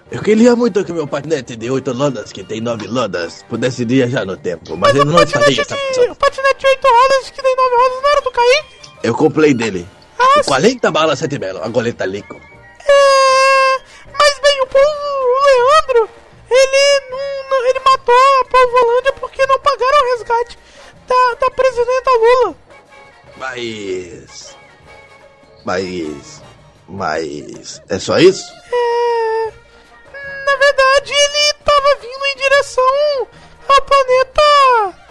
Eu 0.09 0.21
queria 0.21 0.55
muito 0.55 0.85
que 0.85 0.93
meu 0.93 1.05
patinete 1.05 1.57
de 1.57 1.69
8 1.69 1.91
rodas, 1.91 2.31
que 2.31 2.41
tem 2.41 2.61
9 2.61 2.87
rodas, 2.87 3.43
pudesse 3.49 3.83
viajar 3.83 4.25
no 4.25 4.37
tempo, 4.37 4.77
mas, 4.77 4.93
Mas 4.93 4.95
ele 4.95 5.05
não 5.05 5.19
patinete 5.19 5.59
essa 5.61 5.75
de. 5.75 6.09
O 6.09 6.15
patinete 6.15 6.59
de 6.59 6.67
8 6.67 6.87
rodas 6.87 7.29
que 7.29 7.41
tem 7.41 7.55
9 7.55 7.75
rodas 7.75 8.03
não 8.03 8.09
era 8.11 8.21
do 8.21 8.31
Kaique? 8.31 8.67
Eu 9.03 9.13
comprei 9.13 9.53
dele. 9.53 9.87
Ah, 10.17 10.35
Com 10.35 10.43
40 10.45 10.91
balas, 10.91 11.19
7 11.19 11.37
belo, 11.37 11.61
agora 11.61 11.87
ele 11.87 11.97
tá 11.97 12.05
lico. 12.05 12.35
É. 12.35 13.81
Mas 14.17 14.39
bem, 14.41 14.61
o 14.61 14.67
povo. 14.67 14.85
O 14.85 15.45
Leandro. 15.45 16.09
Ele 16.49 17.09
não. 17.09 17.65
ele 17.67 17.79
matou 17.79 18.15
a 18.15 18.45
Polvolândia 18.45 19.13
porque 19.19 19.45
não 19.45 19.59
pagaram 19.59 19.99
o 20.01 20.17
resgate 20.17 20.57
da, 21.05 21.33
da 21.41 21.51
presidenta 21.51 22.11
Lula. 22.11 22.55
Mas. 23.37 24.55
Mas. 25.63 26.43
Mas. 26.87 27.81
É 27.89 27.99
só 27.99 28.17
isso? 28.17 28.51
É. 28.71 29.53
Na 30.45 30.55
verdade, 30.57 31.13
ele 31.13 31.53
tava 31.63 31.95
vindo 32.01 32.25
em 32.25 32.37
direção 32.37 33.27
ao 33.67 33.81
planeta. 33.83 35.07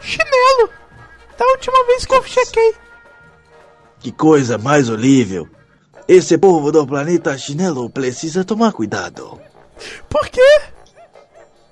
Chinelo. 0.00 0.70
Da 1.36 1.46
última 1.46 1.84
vez 1.86 2.06
que 2.06 2.14
eu 2.14 2.22
chequei. 2.24 2.74
Que 4.00 4.12
coisa 4.12 4.58
mais 4.58 4.88
horrível. 4.88 5.48
Esse 6.08 6.36
povo 6.36 6.72
do 6.72 6.86
planeta 6.86 7.36
chinelo 7.38 7.88
precisa 7.88 8.44
tomar 8.44 8.72
cuidado. 8.72 9.40
Por 10.08 10.28
quê? 10.28 10.60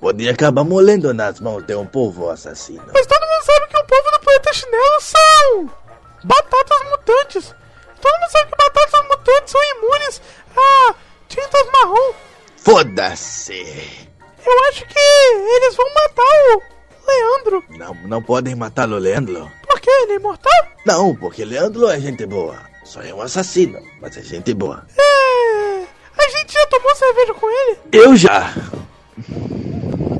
Pode 0.01 0.29
acabar 0.29 0.65
molendo 0.65 1.13
nas 1.13 1.41
mãos 1.41 1.63
de 1.67 1.75
um 1.75 1.87
povo 1.87 2.31
assassino. 2.31 2.85
Mas 2.95 3.07
todo 3.07 3.30
mundo 3.41 3.45
sabe 3.45 3.67
que 3.69 3.77
o 3.79 3.85
povo 3.85 4.11
do 4.11 4.21
planeta 4.21 4.53
chinelo 4.53 5.01
são 5.01 5.71
batatas 6.25 6.91
mutantes. 6.91 7.55
Todo 8.01 8.21
mundo 8.21 8.31
sabe 8.31 8.51
que 8.51 8.57
batatas 8.57 9.09
mutantes 9.09 9.53
são 9.53 9.61
imunes 9.77 10.23
a 10.57 10.95
tintas 11.29 11.67
marrom. 11.73 12.15
Foda-se! 12.59 14.09
Eu 14.45 14.65
acho 14.69 14.87
que 14.87 14.99
eles 14.99 15.77
vão 15.77 15.87
matar 15.95 16.23
o 16.23 16.63
Leandro. 17.07 17.65
Não, 17.71 17.95
não 18.09 18.23
podem 18.23 18.55
matar 18.55 18.89
o 18.89 18.99
Leandro. 18.99 19.51
Por 19.67 19.81
quê? 19.81 19.91
Ele 20.03 20.13
é 20.13 20.17
imortal? 20.17 20.67
Não, 20.87 21.15
porque 21.15 21.45
Leandro 21.45 21.89
é 21.89 22.01
gente 22.01 22.27
boa. 22.27 22.59
Só 22.85 23.03
é 23.03 23.13
um 23.15 23.21
assassino, 23.21 23.81
mas 24.01 24.17
é 24.17 24.23
gente 24.23 24.53
boa. 24.55 24.85
É. 24.99 25.85
A 26.19 26.29
gente 26.29 26.53
já 26.53 26.67
tomou 26.67 26.95
cerveja 26.95 27.35
com 27.35 27.51
ele? 27.51 27.79
Eu 27.93 28.17
já. 28.17 28.53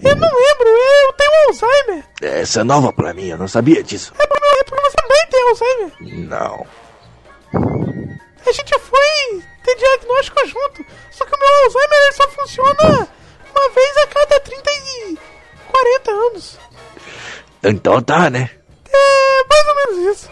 Eu 0.03 0.17
não 0.17 0.29
lembro, 0.29 0.69
eu 0.69 1.13
tenho 1.31 1.49
Alzheimer. 1.49 2.05
Essa 2.21 2.61
é 2.61 2.65
nova 2.65 2.93
pra 2.93 3.15
mim, 3.15 3.29
eu 3.29 3.39
não 3.39 3.49
sabia 3.49 3.83
disso. 3.83 4.13
É 4.19 4.27
porque, 4.27 4.47
é 4.47 4.65
porque 4.65 4.91
você 4.91 4.97
também 4.97 5.27
tem 5.31 5.49
Alzheimer. 5.49 6.29
Não. 6.29 6.67
A 8.47 8.53
gente 8.53 8.71
já 8.71 8.79
foi 8.79 9.43
ter 9.65 9.77
diagnóstico 9.77 10.47
junto. 10.47 10.87
Só 11.11 11.25
que 11.25 11.35
o 11.35 11.39
meu 11.39 11.65
Alzheimer 11.65 12.15
só 12.15 12.29
funciona 12.31 13.09
uma 13.55 13.71
vez 13.71 13.97
a 13.99 14.07
cada 14.07 14.41
30 14.41 14.71
e 14.71 15.19
40 15.71 16.11
anos. 16.11 16.59
Então 17.63 18.03
tá, 18.03 18.31
né? 18.31 18.51
É 18.93 19.45
mais 19.49 19.69
ou 19.69 19.75
menos 19.75 20.17
isso. 20.17 20.31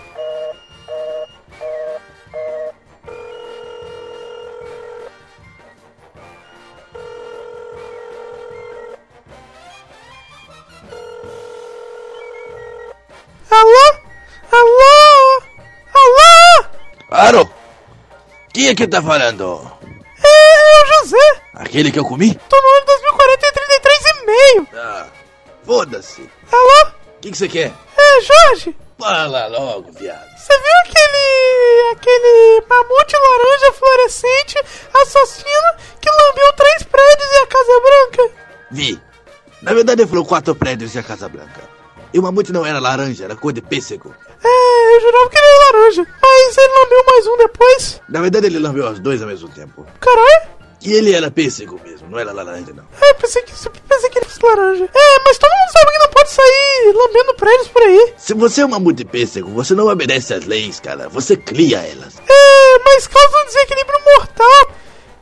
Alô? 13.50 13.98
Alô? 14.52 15.42
Alô? 15.94 16.66
Aro! 17.10 17.50
Quem 18.52 18.68
é 18.68 18.74
que 18.74 18.86
tá 18.86 19.02
falando? 19.02 19.70
É, 20.22 20.28
é 20.28 20.82
o 20.82 20.86
José. 21.04 21.42
Aquele 21.54 21.90
que 21.90 21.98
eu 21.98 22.04
comi? 22.04 22.34
Tô 22.48 22.60
no 22.60 22.68
ano 22.76 22.86
2040 22.86 23.46
e 23.46 23.52
33 23.52 24.26
meio. 24.26 24.68
Ah, 24.74 25.06
foda-se. 25.64 26.30
Alô? 26.52 26.90
O 27.16 27.20
que 27.20 27.30
que 27.30 27.38
você 27.38 27.48
quer? 27.48 27.72
É, 27.96 28.20
Jorge. 28.20 28.76
Fala 28.98 29.46
logo, 29.46 29.92
viado. 29.92 30.28
Você 30.36 30.52
viu 30.58 30.72
aquele. 30.84 31.92
aquele 31.92 32.66
mamute 32.68 33.16
laranja 33.16 33.72
fluorescente 33.72 34.58
assassino 35.02 35.98
que 36.00 36.10
lambeu 36.10 36.52
três 36.54 36.82
prédios 36.82 37.30
e 37.30 37.36
a 37.36 37.46
Casa 37.46 37.80
Branca? 37.80 38.30
Vi. 38.70 39.00
Na 39.62 39.72
verdade, 39.72 40.02
ele 40.02 40.08
falou 40.08 40.24
quatro 40.24 40.54
prédios 40.54 40.94
e 40.94 40.98
a 40.98 41.02
Casa 41.02 41.28
Branca. 41.28 41.77
E 42.12 42.18
o 42.18 42.22
mamute 42.22 42.52
não 42.52 42.64
era 42.64 42.78
laranja, 42.78 43.24
era 43.24 43.36
cor 43.36 43.52
de 43.52 43.60
pêssego. 43.60 44.14
É, 44.42 44.96
eu 44.96 45.00
jurava 45.00 45.28
que 45.30 45.36
ele 45.38 45.46
era 45.46 45.78
laranja, 45.78 46.06
mas 46.22 46.56
ele 46.56 46.72
lambeu 46.72 47.04
mais 47.06 47.26
um 47.26 47.36
depois. 47.36 48.00
Na 48.08 48.20
verdade, 48.20 48.46
ele 48.46 48.58
lambeu 48.58 48.88
os 48.90 48.98
dois 48.98 49.20
ao 49.20 49.28
mesmo 49.28 49.48
tempo. 49.48 49.86
Caralho! 50.00 50.58
E 50.80 50.92
ele 50.92 51.12
era 51.12 51.28
pêssego 51.30 51.80
mesmo, 51.84 52.08
não 52.08 52.18
era 52.18 52.32
laranja, 52.32 52.72
não. 52.72 52.84
É, 53.00 53.12
pensei 53.14 53.42
que, 53.42 53.52
pensei 53.52 54.10
que 54.10 54.18
ele 54.18 54.26
fosse 54.26 54.46
laranja. 54.46 54.84
É, 54.84 55.22
mas 55.24 55.36
todo 55.36 55.50
mundo 55.50 55.72
sabe 55.72 55.92
que 55.92 55.98
não 55.98 56.08
pode 56.08 56.30
sair 56.30 56.92
lambendo 56.94 57.34
prédios 57.34 57.68
por 57.68 57.82
aí. 57.82 58.14
Se 58.16 58.34
você 58.34 58.60
é 58.60 58.66
um 58.66 58.68
mamute 58.68 59.04
pêssego, 59.04 59.50
você 59.50 59.74
não 59.74 59.88
obedece 59.88 60.34
às 60.34 60.44
leis, 60.44 60.78
cara. 60.78 61.08
Você 61.08 61.36
cria 61.36 61.78
elas. 61.78 62.16
É, 62.28 62.78
mas 62.84 63.08
causa 63.08 63.42
um 63.42 63.46
desequilíbrio 63.46 63.98
mortal 64.04 64.77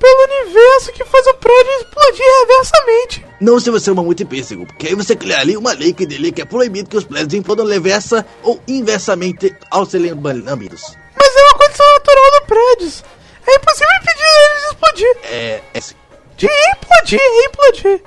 pelo 0.07 0.45
universo 0.45 0.92
que 0.92 1.05
faz 1.05 1.27
o 1.27 1.35
prédio 1.35 1.73
explodir 1.81 2.25
reversamente. 2.40 3.27
Não 3.40 3.59
se 3.59 3.71
você 3.71 3.90
é 3.90 3.92
um 3.92 3.97
mamute 3.97 4.25
pêssego, 4.25 4.64
porque 4.64 4.87
aí 4.87 4.95
você 4.95 5.16
cria 5.16 5.40
ali 5.40 5.57
uma 5.57 5.73
lei 5.73 5.92
que 5.92 6.07
dele 6.07 6.31
que 6.31 6.40
é 6.40 6.45
proibido 6.45 6.88
que 6.88 6.97
os 6.97 7.05
prédios 7.05 7.35
implodam 7.35 7.66
reversa 7.66 8.25
ou 8.42 8.62
inversamente 8.69 9.55
ao 9.69 9.85
serem 9.85 10.12
lambidos. 10.12 10.97
Mas 11.16 11.37
é 11.37 11.42
uma 11.42 11.59
condição 11.59 11.92
natural 11.95 12.31
do 12.31 12.47
prédios. 12.47 13.05
É 13.49 13.55
impossível 13.57 13.88
impedir 14.01 14.25
eles 14.25 14.61
de 14.61 14.66
explodir. 14.66 15.16
É. 15.25 15.62
é 15.75 15.81
sim. 15.81 15.95
De 16.37 16.47
implodir, 16.47 17.21
implodir. 17.49 18.03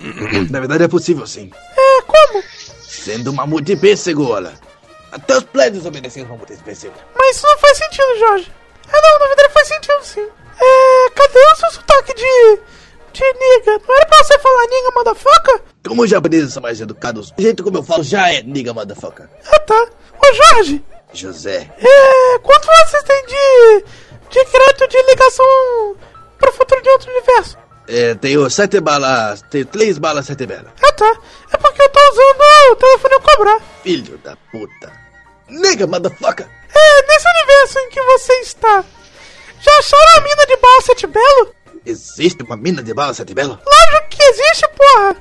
Na 0.50 0.60
verdade 0.60 0.84
é 0.84 0.88
possível 0.88 1.26
sim. 1.26 1.50
É, 1.76 2.02
como? 2.02 2.42
Sendo 2.80 3.30
um 3.30 3.34
mamute 3.34 3.76
pêssego, 3.76 4.26
olha. 4.28 4.54
Até 5.12 5.36
os 5.36 5.44
prédios 5.44 5.84
obedecem 5.84 6.22
aos 6.22 6.30
mamutes 6.30 6.62
pêssego. 6.62 6.94
Mas 7.14 7.36
isso 7.36 7.46
não 7.46 7.58
faz 7.58 7.76
sentido, 7.76 8.18
Jorge. 8.18 8.52
É 8.88 9.00
não, 9.00 9.18
na 9.18 9.26
verdade 9.26 9.52
faz 9.52 9.68
sentido 9.68 10.02
sim. 10.02 10.43
É. 10.60 11.10
Cadê 11.10 11.38
o 11.38 11.56
seu 11.56 11.70
sotaque 11.72 12.14
de. 12.14 12.60
de 13.12 13.24
niga? 13.24 13.80
Não 13.86 13.96
era 13.96 14.06
pra 14.06 14.24
você 14.24 14.38
falar 14.38 14.66
niga, 14.66 14.90
motherfucker? 14.94 15.60
Como 15.86 16.02
os 16.02 16.10
japoneses 16.10 16.52
são 16.52 16.62
mais 16.62 16.80
educados, 16.80 17.32
o 17.36 17.42
jeito 17.42 17.62
como 17.62 17.78
eu 17.78 17.82
falo 17.82 18.02
já 18.02 18.32
é 18.32 18.42
nigga 18.42 18.72
motherfucker. 18.72 19.28
Ah 19.46 19.60
tá. 19.60 19.88
Ô 20.18 20.34
Jorge! 20.34 20.82
José. 21.12 21.70
É. 21.78 22.38
Quanto 22.40 22.66
vocês 22.66 23.02
têm 23.04 23.26
de. 23.26 23.84
de 24.30 24.44
crédito 24.46 24.88
de 24.88 25.02
ligação 25.02 25.96
pro 26.38 26.52
futuro 26.52 26.82
de 26.82 26.88
outro 26.90 27.10
universo? 27.10 27.58
É, 27.86 28.14
tenho 28.14 28.48
sete 28.50 28.80
balas. 28.80 29.42
Tenho 29.50 29.66
três 29.66 29.98
balas, 29.98 30.26
sete 30.26 30.46
balas. 30.46 30.72
Ah 30.82 30.92
tá. 30.92 31.16
É 31.52 31.56
porque 31.56 31.82
eu 31.82 31.88
tô 31.90 32.00
usando 32.10 32.72
o 32.72 32.76
telefone 32.76 33.20
cobrar. 33.20 33.60
Filho 33.82 34.18
da 34.18 34.36
puta. 34.50 34.92
Nigga 35.48 35.86
motherfucker. 35.86 36.48
É, 36.74 37.02
nesse 37.06 37.28
universo 37.28 37.78
em 37.78 37.90
que 37.90 38.02
você 38.02 38.32
está. 38.40 38.84
Já 39.64 39.78
acharam 39.78 40.18
a 40.18 40.20
mina 40.20 40.46
de 40.46 40.56
Balsat 40.56 41.06
Belo? 41.06 41.54
Existe 41.86 42.42
uma 42.42 42.56
mina 42.56 42.82
de 42.82 42.94
bala 42.94 43.12
sete 43.12 43.34
belo? 43.34 43.58
Lógico 43.66 44.08
que 44.10 44.22
existe, 44.22 44.66
porra! 44.68 45.16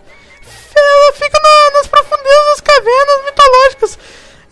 Ela 0.75 1.13
fica 1.13 1.39
na- 1.41 1.71
nas 1.77 1.87
profundezas 1.87 2.45
das 2.51 2.61
cavernas 2.61 3.25
mitológicas 3.25 3.99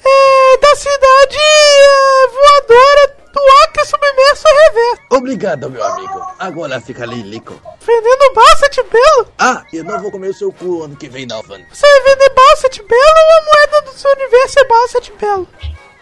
é, 0.04 0.58
da 0.58 0.76
cidade 0.76 1.38
é, 1.38 2.28
voadora 2.28 3.16
do 3.34 3.40
Acre 3.64 3.86
submerso 3.86 4.44
a 4.48 4.52
reverso. 4.52 5.02
Obrigado, 5.12 5.70
meu 5.70 5.84
amigo. 5.84 6.22
Agora 6.38 6.82
fica 6.82 7.06
lilico. 7.06 7.60
Vendendo 7.80 8.34
Balsat 8.34 8.76
Belo? 8.92 9.28
Ah, 9.40 9.64
eu 9.74 9.84
não 9.86 10.00
vou 10.02 10.12
comer 10.12 10.30
o 10.30 10.34
seu 10.34 10.52
cu 10.52 10.84
ano 10.84 10.96
que 10.98 11.08
vem, 11.10 11.26
não, 11.26 11.42
Van. 11.44 11.62
Você 11.72 11.88
vai 11.88 12.02
vender 12.14 12.30
Balsat 12.32 12.78
Belo 12.84 13.02
ou 13.02 13.38
a 13.38 13.42
moeda 13.56 13.82
do 13.84 13.98
seu 13.98 14.12
universo 14.12 14.60
é 14.60 14.64
Balsat 14.66 15.12
Belo? 15.20 15.48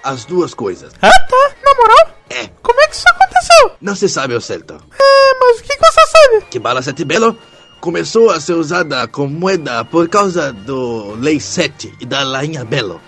As 0.03 0.25
duas 0.25 0.53
coisas. 0.55 0.91
Ah, 1.01 1.09
tá. 1.29 1.51
Na 1.63 1.73
moral? 1.75 2.18
É. 2.29 2.47
Como 2.61 2.79
é 2.81 2.87
que 2.87 2.95
isso 2.95 3.05
aconteceu? 3.09 3.71
Não 3.81 3.95
se 3.95 4.07
sabe 4.07 4.35
ao 4.35 4.41
certo. 4.41 4.73
É, 4.99 5.39
mas 5.39 5.59
o 5.59 5.63
que, 5.63 5.75
que 5.75 5.79
você 5.79 6.07
sabe? 6.07 6.45
Que 6.49 6.59
bala 6.59 6.81
sete 6.81 7.03
belo 7.03 7.37
começou 7.79 8.29
a 8.29 8.39
ser 8.39 8.53
usada 8.53 9.07
como 9.07 9.29
moeda 9.29 9.83
por 9.85 10.07
causa 10.09 10.51
do 10.51 11.15
Lei 11.15 11.39
7 11.39 11.95
e 11.99 12.05
da 12.05 12.23
Rainha 12.23 12.65
Belo, 12.65 13.01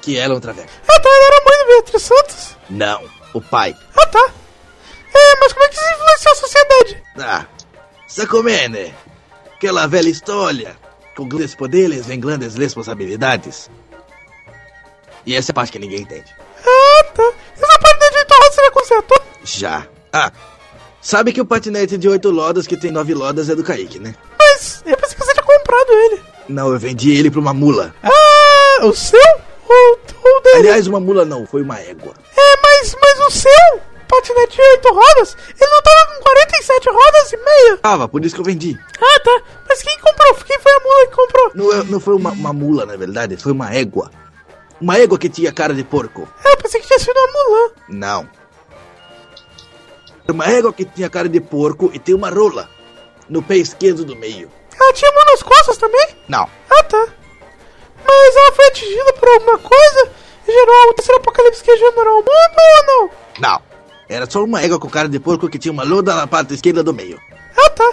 que 0.00 0.16
eram 0.16 0.40
traveco. 0.40 0.68
Ah, 0.88 1.00
tá. 1.00 1.08
Ela 1.08 1.26
era 1.26 1.44
mãe 1.44 1.58
do 1.58 1.66
Beatriz 1.66 2.02
Santos? 2.02 2.56
Não, 2.70 3.02
o 3.34 3.40
pai. 3.40 3.76
Ah, 3.96 4.06
tá. 4.06 4.30
É, 5.14 5.36
mas 5.40 5.52
como 5.52 5.64
é 5.64 5.68
que 5.68 5.74
isso 5.76 5.90
influenciou 5.90 6.32
a 6.32 6.36
sociedade? 6.36 7.02
Ah, 7.18 7.46
sa 8.06 8.26
come, 8.26 8.68
né? 8.68 8.94
Aquela 9.54 9.86
velha 9.86 10.08
história. 10.08 10.76
Com 11.16 11.28
grandes 11.28 11.54
poderes 11.54 12.06
vem 12.06 12.20
grandes 12.20 12.54
responsabilidades. 12.54 13.68
E 15.26 15.34
essa 15.34 15.50
é 15.50 15.52
a 15.52 15.54
parte 15.54 15.72
que 15.72 15.78
ninguém 15.78 16.02
entende. 16.02 16.32
Ah, 16.64 17.04
tá. 17.12 17.32
Roda 18.38 18.52
você 18.54 18.62
já 18.64 18.70
consertou? 18.70 19.18
Já. 19.44 19.86
Ah, 20.12 20.32
sabe 21.00 21.32
que 21.32 21.40
o 21.40 21.44
patinete 21.46 21.96
de 21.98 22.08
oito 22.08 22.34
rodas 22.34 22.66
que 22.66 22.76
tem 22.76 22.90
nove 22.90 23.12
rodas 23.12 23.48
é 23.48 23.54
do 23.54 23.64
Kaique, 23.64 23.98
né? 23.98 24.14
Mas 24.38 24.82
eu 24.86 24.96
pensei 24.96 25.16
que 25.16 25.24
você 25.24 25.32
tinha 25.34 25.44
comprado 25.44 25.90
ele. 25.92 26.22
Não, 26.48 26.72
eu 26.72 26.78
vendi 26.78 27.10
ele 27.16 27.30
pra 27.30 27.40
uma 27.40 27.52
mula. 27.54 27.94
Ah, 28.02 28.86
o 28.86 28.94
seu? 28.94 29.20
Ou 29.68 30.40
dele? 30.42 30.56
Aliás, 30.58 30.86
uma 30.86 30.98
mula 31.00 31.24
não, 31.24 31.46
foi 31.46 31.62
uma 31.62 31.78
égua. 31.78 32.14
É, 32.36 32.56
mas, 32.62 32.96
mas 33.00 33.18
o 33.26 33.30
seu 33.30 33.80
patinete 34.08 34.56
de 34.56 34.62
8 34.62 34.88
rodas, 34.94 35.36
ele 35.60 35.70
não 35.70 35.82
tava 35.82 36.06
com 36.16 36.22
47 36.22 36.88
rodas 36.88 37.32
e 37.32 37.36
meia? 37.36 37.76
Tava, 37.78 38.08
por 38.08 38.24
isso 38.24 38.34
que 38.34 38.40
eu 38.40 38.44
vendi. 38.44 38.78
Ah, 38.98 39.20
tá. 39.20 39.42
Mas 39.68 39.82
quem 39.82 39.98
comprou? 40.00 40.34
Quem 40.46 40.58
foi 40.58 40.72
a 40.72 40.80
mula 40.80 41.06
que 41.06 41.14
comprou? 41.16 41.50
Não, 41.54 41.72
é- 41.72 41.84
não 41.84 42.00
foi 42.00 42.14
uma, 42.14 42.30
uma 42.30 42.52
mula, 42.54 42.86
na 42.86 42.96
verdade, 42.96 43.36
foi 43.36 43.52
uma 43.52 43.70
égua. 43.74 44.10
Uma 44.80 44.96
égua 44.98 45.18
que 45.18 45.28
tinha 45.28 45.52
cara 45.52 45.74
de 45.74 45.82
porco. 45.84 46.28
Ah, 46.44 46.50
eu 46.50 46.56
pensei 46.58 46.80
que 46.80 46.86
tinha 46.86 46.98
sido 46.98 47.16
uma 47.16 47.32
mulã. 47.32 47.70
Não. 47.88 48.28
Uma 50.28 50.46
égua 50.46 50.72
que 50.72 50.84
tinha 50.84 51.08
cara 51.10 51.28
de 51.28 51.40
porco 51.40 51.90
e 51.92 51.98
tem 51.98 52.14
uma 52.14 52.30
rola 52.30 52.68
no 53.28 53.42
pé 53.42 53.56
esquerdo 53.56 54.04
do 54.04 54.14
meio. 54.14 54.50
Ela 54.78 54.92
tinha 54.92 55.10
mão 55.12 55.24
nas 55.24 55.42
costas 55.42 55.76
também? 55.78 56.06
Não. 56.28 56.48
Ah, 56.70 56.82
tá. 56.84 57.06
Mas 58.06 58.36
ela 58.36 58.52
foi 58.52 58.66
atingida 58.66 59.12
por 59.14 59.28
alguma 59.28 59.58
coisa 59.58 60.10
e 60.46 60.52
gerou 60.52 60.90
o 60.90 60.94
terceiro 60.94 61.20
apocalipse 61.20 61.62
que 61.62 61.76
generou 61.76 62.14
o 62.14 62.18
mundo 62.18 62.28
ou 62.28 62.86
não? 62.86 63.10
Não. 63.40 63.62
Era 64.08 64.30
só 64.30 64.44
uma 64.44 64.62
égua 64.62 64.78
com 64.78 64.88
cara 64.88 65.08
de 65.08 65.18
porco 65.18 65.48
que 65.48 65.58
tinha 65.58 65.72
uma 65.72 65.82
loda 65.84 66.14
na 66.14 66.26
parte 66.26 66.54
esquerda 66.54 66.82
do 66.82 66.94
meio. 66.94 67.18
Ah, 67.56 67.70
tá. 67.70 67.92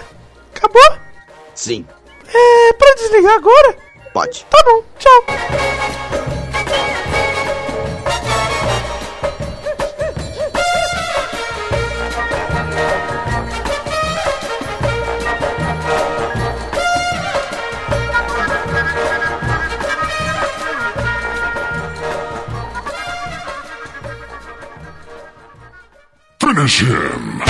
Acabou? 0.55 0.97
Sim, 1.55 1.85
É, 2.33 2.73
pra 2.73 2.93
desligar 2.95 3.35
agora? 3.35 3.77
pode. 4.13 4.45
Tá 4.49 4.63
bom, 4.63 4.83
tchau. 4.99 5.74
Finish 26.65 26.81
him. 26.81 27.41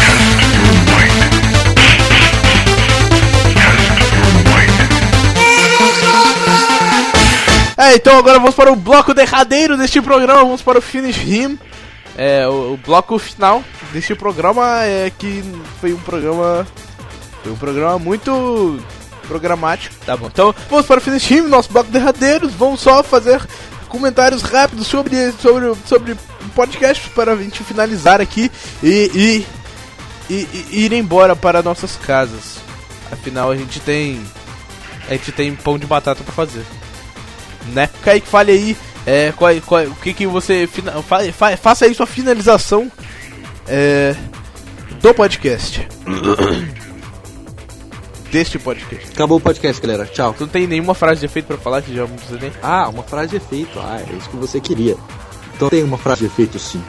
É, 7.77 7.95
então 7.95 8.17
agora 8.17 8.39
vamos 8.39 8.55
para 8.55 8.71
o 8.71 8.75
bloco 8.75 9.13
derradeiro 9.13 9.77
deste 9.77 10.01
programa, 10.01 10.41
vamos 10.43 10.61
para 10.61 10.79
o 10.79 10.81
Finish 10.81 11.17
Him. 11.17 11.57
É, 12.17 12.47
o, 12.47 12.73
o 12.73 12.77
bloco 12.77 13.17
final 13.17 13.63
deste 13.93 14.15
programa 14.15 14.83
é 14.83 15.09
que 15.17 15.43
foi 15.79 15.93
um 15.93 15.99
programa. 15.99 16.67
Foi 17.41 17.51
um 17.53 17.57
programa 17.57 17.99
muito 17.99 18.79
programático. 19.27 19.95
Tá 20.05 20.17
bom. 20.17 20.27
Então 20.27 20.53
vamos 20.69 20.85
para 20.85 20.97
o 20.97 21.01
Finish 21.01 21.31
Him, 21.31 21.41
nosso 21.41 21.71
bloco 21.71 21.89
derradeiro. 21.89 22.49
Vamos 22.49 22.81
só 22.81 23.01
fazer 23.01 23.41
comentários 23.87 24.41
rápidos 24.41 24.87
sobre, 24.87 25.31
sobre, 25.33 25.73
sobre 25.85 26.17
podcast 26.55 27.09
para 27.09 27.33
a 27.33 27.35
gente 27.35 27.63
finalizar 27.63 28.21
aqui 28.21 28.49
e, 28.81 29.45
e, 30.29 30.33
e, 30.33 30.65
e 30.71 30.85
ir 30.85 30.93
embora 30.93 31.35
para 31.35 31.61
nossas 31.61 31.95
casas. 31.97 32.57
Afinal 33.11 33.51
a 33.51 33.55
gente 33.55 33.79
tem. 33.79 34.21
A 35.07 35.13
gente 35.13 35.31
tem 35.31 35.53
pão 35.55 35.77
de 35.77 35.85
batata 35.85 36.23
para 36.23 36.33
fazer 36.33 36.65
né? 37.73 37.89
Kaique, 38.03 38.27
fale 38.27 38.51
aí 38.51 38.77
é, 39.05 39.31
qual, 39.35 39.53
qual, 39.65 39.83
o 39.83 39.95
que 39.95 40.13
que 40.13 40.27
você 40.27 40.67
fina, 40.67 40.91
fa, 41.03 41.19
fa, 41.31 41.55
faça 41.57 41.85
aí 41.85 41.93
sua 41.93 42.05
finalização 42.05 42.91
é, 43.67 44.15
do 45.01 45.13
podcast. 45.13 45.87
Deste 48.31 48.59
podcast. 48.59 49.11
Acabou 49.13 49.37
o 49.37 49.41
podcast, 49.41 49.81
galera. 49.81 50.05
Tchau. 50.05 50.33
Tu 50.33 50.41
não 50.41 50.47
tem 50.49 50.67
nenhuma 50.67 50.93
frase 50.93 51.21
de 51.21 51.25
efeito 51.25 51.45
pra 51.45 51.57
falar 51.57 51.81
que 51.81 51.95
já 51.95 52.01
não 52.01 52.15
precisa 52.17 52.37
nem. 52.41 52.51
Ah, 52.61 52.89
uma 52.89 53.03
frase 53.03 53.29
de 53.29 53.37
efeito. 53.37 53.79
Ah, 53.79 54.01
é 54.01 54.13
isso 54.17 54.29
que 54.29 54.35
você 54.35 54.59
queria. 54.59 54.97
Então 55.55 55.69
tem 55.69 55.83
uma 55.83 55.97
frase 55.97 56.21
de 56.21 56.25
efeito 56.27 56.59
sim. 56.59 56.83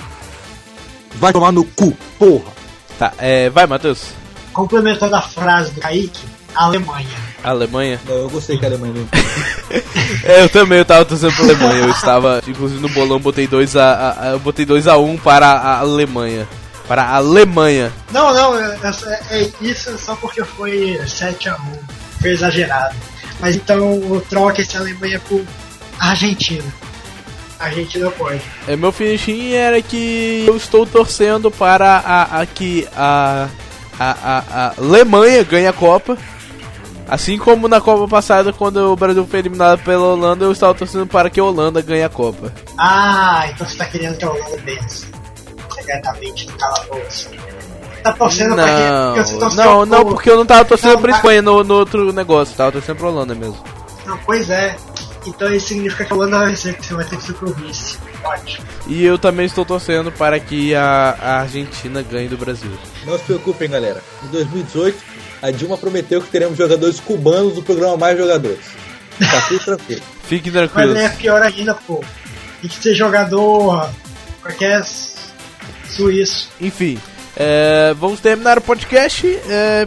Vai 1.15 1.33
tomar 1.33 1.53
no 1.53 1.65
cu, 1.65 1.97
porra. 2.19 2.53
Tá, 2.99 3.13
é, 3.19 3.49
vai, 3.49 3.67
Matheus. 3.67 4.09
Complementando 4.53 5.15
a 5.15 5.23
frase 5.23 5.73
do 5.73 5.81
Kaique, 5.81 6.25
Alemanha. 6.55 7.09
Alemanha. 7.45 8.01
Não, 8.07 8.15
eu 8.17 8.31
gostei 8.31 8.59
que 8.59 8.65
a 8.65 8.69
Alemanha 8.69 8.95
não. 8.95 9.07
É, 10.25 10.43
eu 10.43 10.49
também, 10.49 10.79
eu 10.79 10.85
tava 10.85 11.05
torcendo 11.05 11.35
pra 11.35 11.45
Alemanha. 11.45 11.85
Eu 11.85 11.91
estava, 11.91 12.43
inclusive 12.47 12.81
no 12.81 12.89
bolão, 12.89 13.21
botei 13.21 13.47
2 13.47 13.77
a, 13.77 13.93
a, 13.93 14.23
a, 14.23 14.27
eu 14.33 14.39
botei 14.41 14.65
2 14.65 14.87
a 14.87 14.97
1 14.97 15.11
um 15.11 15.17
para 15.17 15.47
a 15.47 15.79
Alemanha. 15.79 16.49
Para 16.89 17.03
a 17.03 17.17
Alemanha. 17.17 17.93
Não, 18.13 18.33
não, 18.33 18.59
é, 18.59 18.79
é, 19.31 19.43
é 19.43 19.51
isso 19.61 19.97
só 19.99 20.17
porque 20.17 20.43
foi 20.45 21.01
7 21.07 21.49
a 21.49 21.55
1 21.55 21.59
Foi 22.21 22.31
exagerado. 22.31 22.95
Mas 23.41 23.55
então 23.55 24.23
troca 24.29 24.61
esse 24.61 24.77
Alemanha 24.77 25.21
por 25.29 25.45
Argentina. 25.99 26.65
A 27.59 27.65
Argentina 27.67 28.11
pode. 28.11 28.41
É, 28.69 28.77
meu 28.77 28.93
finishing 28.93 29.53
era 29.55 29.81
que 29.81 30.45
eu 30.47 30.57
estou 30.57 30.85
torcendo 30.87 31.51
para 31.51 31.97
a, 31.99 32.41
a 32.41 32.47
que 32.47 32.87
a, 32.95 33.49
a, 33.99 34.11
a, 34.11 34.43
a 34.67 34.73
Alemanha 34.79 35.43
ganhe 35.43 35.67
a 35.67 35.73
Copa. 35.73 36.17
Assim 37.09 37.39
como 37.39 37.69
na 37.69 37.81
Copa 37.81 38.09
passada, 38.09 38.53
quando 38.53 38.93
o 38.93 38.97
Brasil 38.97 39.25
foi 39.31 39.39
eliminado 39.39 39.81
pela 39.85 40.03
Holanda, 40.09 40.45
eu 40.45 40.51
estava 40.53 40.75
torcendo 40.75 41.07
para 41.07 41.31
que 41.31 41.39
a 41.39 41.45
Holanda 41.45 41.81
ganhe 41.81 42.03
a 42.03 42.09
Copa. 42.09 42.53
Ah, 42.77 43.45
então 43.49 43.67
você 43.67 43.77
tá 43.77 43.85
querendo 43.87 44.19
que 44.19 44.25
a 44.25 44.31
Holanda 44.31 44.57
vença. 44.65 45.07
Secretamente 45.73 46.47
no 46.49 46.53
calabouço. 46.59 47.31
Tá 48.03 48.13
torcendo 48.13 48.57
não, 48.57 48.65
pra 48.65 48.67
quem? 48.67 48.87
Porque 49.15 49.25
você 49.25 49.39
torceu 49.39 49.65
não, 49.65 49.77
pro- 49.77 49.87
não, 49.87 50.05
porque 50.05 50.31
eu 50.31 50.37
não 50.37 50.47
tava 50.47 50.65
torcendo 50.65 50.93
Não, 50.95 51.01
pra 51.01 51.11
mas- 51.11 51.17
Espanha 51.19 51.43
no, 51.43 51.65
no 51.65 51.75
outro 51.75 52.13
negócio, 52.13 52.53
eu 52.53 52.57
tava 52.57 52.73
torcendo 52.73 52.97
pra 52.99 53.09
Holanda 53.09 53.35
mesmo. 53.35 53.57
Não, 54.05 54.19
pois 54.19 54.51
é. 54.51 54.77
Então 55.27 55.53
isso 55.53 55.69
significa 55.69 56.05
que 56.05 56.13
a 56.13 56.17
Holanda 56.17 56.39
vai 56.39 56.49
vencer, 56.51 56.75
que 56.77 56.87
você 56.87 56.95
vai 56.95 57.05
ter 57.05 57.17
que 57.17 57.25
ser 57.25 57.33
pro 57.35 57.53
vice. 57.55 57.99
Ótimo. 58.25 58.67
E 58.87 59.05
eu 59.05 59.19
também 59.19 59.47
estou 59.47 59.65
torcendo 59.65 60.11
para 60.13 60.39
que 60.39 60.75
a, 60.75 61.17
a 61.21 61.41
Argentina 61.41 62.03
ganhe 62.03 62.29
do 62.29 62.37
Brasil. 62.37 62.71
Não 63.05 63.19
se 63.19 63.25
preocupem, 63.25 63.69
galera. 63.69 64.03
Em 64.25 64.29
2018, 64.29 64.99
a 65.43 65.51
Dilma 65.51 65.77
prometeu 65.77 66.21
que 66.21 66.29
teremos 66.31 66.57
jogadores 66.57 67.01
cubanos 67.01 67.55
do 67.55 67.63
programa 67.63 67.97
Mais 67.97 68.17
Jogadores. 68.17 68.61
Tá 69.19 69.41
tudo 69.49 69.61
tranquilo. 69.65 70.03
Fiquem 70.29 70.53
Mas 70.53 70.71
tranquilos. 70.71 70.97
aí 70.97 71.05
é 71.05 71.09
pior 71.11 71.43
ainda, 71.43 71.75
pô. 71.75 72.05
Tem 72.61 72.71
que 72.71 72.77
ser 72.83 72.95
jogador 72.95 73.91
qualquer 74.43 74.83
suíço. 75.89 76.49
Enfim, 76.61 76.99
é, 77.37 77.95
vamos 77.99 78.21
terminar 78.21 78.59
o 78.59 78.61
podcast. 78.63 79.27
é, 79.49 79.87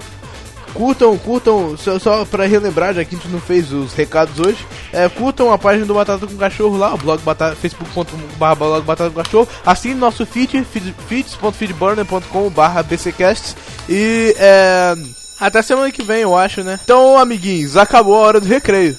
curtam, 0.74 1.18
curtam, 1.18 1.78
só, 1.78 2.00
só 2.00 2.26
pra 2.26 2.46
relembrar, 2.46 2.94
já 2.94 3.04
que 3.04 3.16
a 3.16 3.18
gente 3.18 3.30
não 3.30 3.40
fez 3.40 3.72
os 3.72 3.94
recados 3.94 4.40
hoje. 4.40 4.66
é, 4.94 5.08
curtam 5.10 5.52
a 5.52 5.58
página 5.58 5.86
do 5.86 5.94
Batata 5.94 6.26
com 6.26 6.36
Cachorro 6.36 6.78
lá, 6.78 6.94
o 6.94 6.98
blog 6.98 7.22
batata, 7.22 7.56
facebook.com.br 7.56 8.56
blog 8.58 8.86
Batata 8.86 9.10
com 9.10 9.22
Cachorro. 9.22 9.48
Assine 9.66 9.96
nosso 9.96 10.26
feed, 10.26 10.64
feed 10.64 10.96
feeds.feedburner.com.br 11.08 12.84
bccasts. 12.88 13.56
E 13.88 14.36
é, 14.38 14.96
até 15.40 15.62
semana 15.62 15.92
que 15.92 16.04
vem, 16.04 16.22
eu 16.22 16.38
acho, 16.38 16.64
né? 16.64 16.80
Então, 16.84 17.18
amiguinhos, 17.18 17.78
acabou 17.78 18.16
a 18.16 18.20
hora 18.20 18.40
do 18.40 18.48
recreio. 18.48 18.98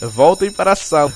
Voltem 0.00 0.50
para 0.50 0.72
a 0.72 0.76
sala. 0.76 1.12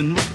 listen. 0.00 0.29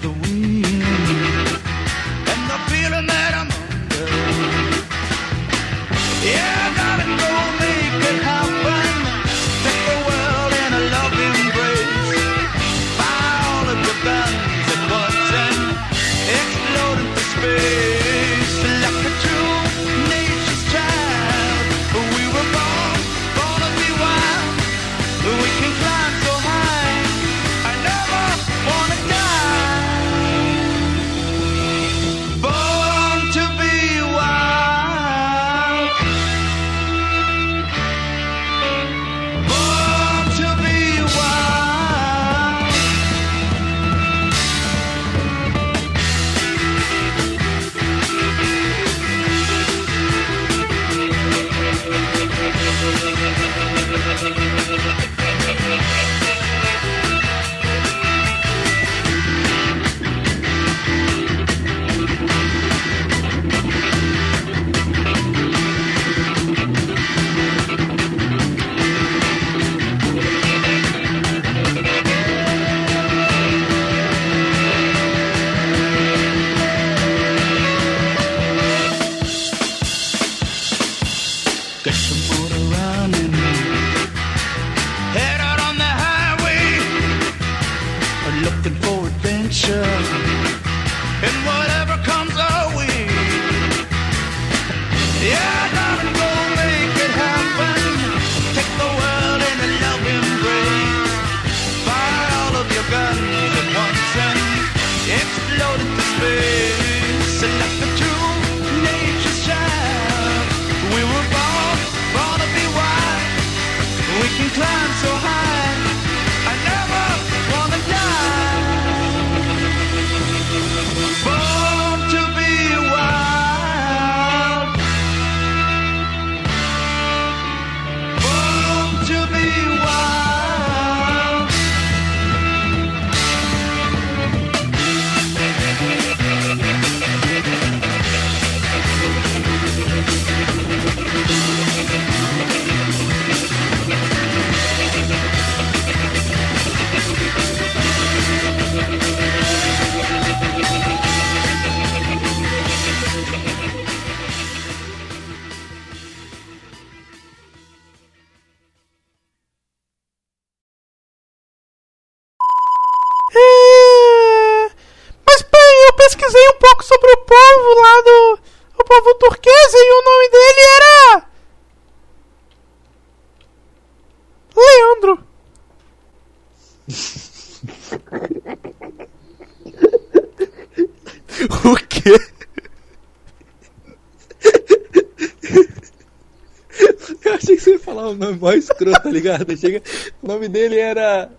mó 188.46 188.54
escroto, 188.54 189.02
tá 189.02 189.10
ligado? 189.10 189.58
Chega, 189.58 189.82
o 190.22 190.28
nome 190.28 190.48
dele 190.48 190.78
era 190.78 191.30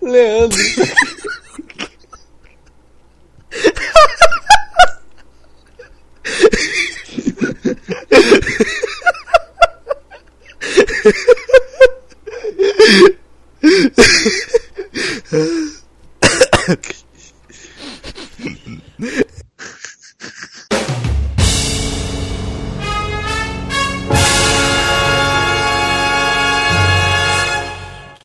Leandro. 0.00 0.58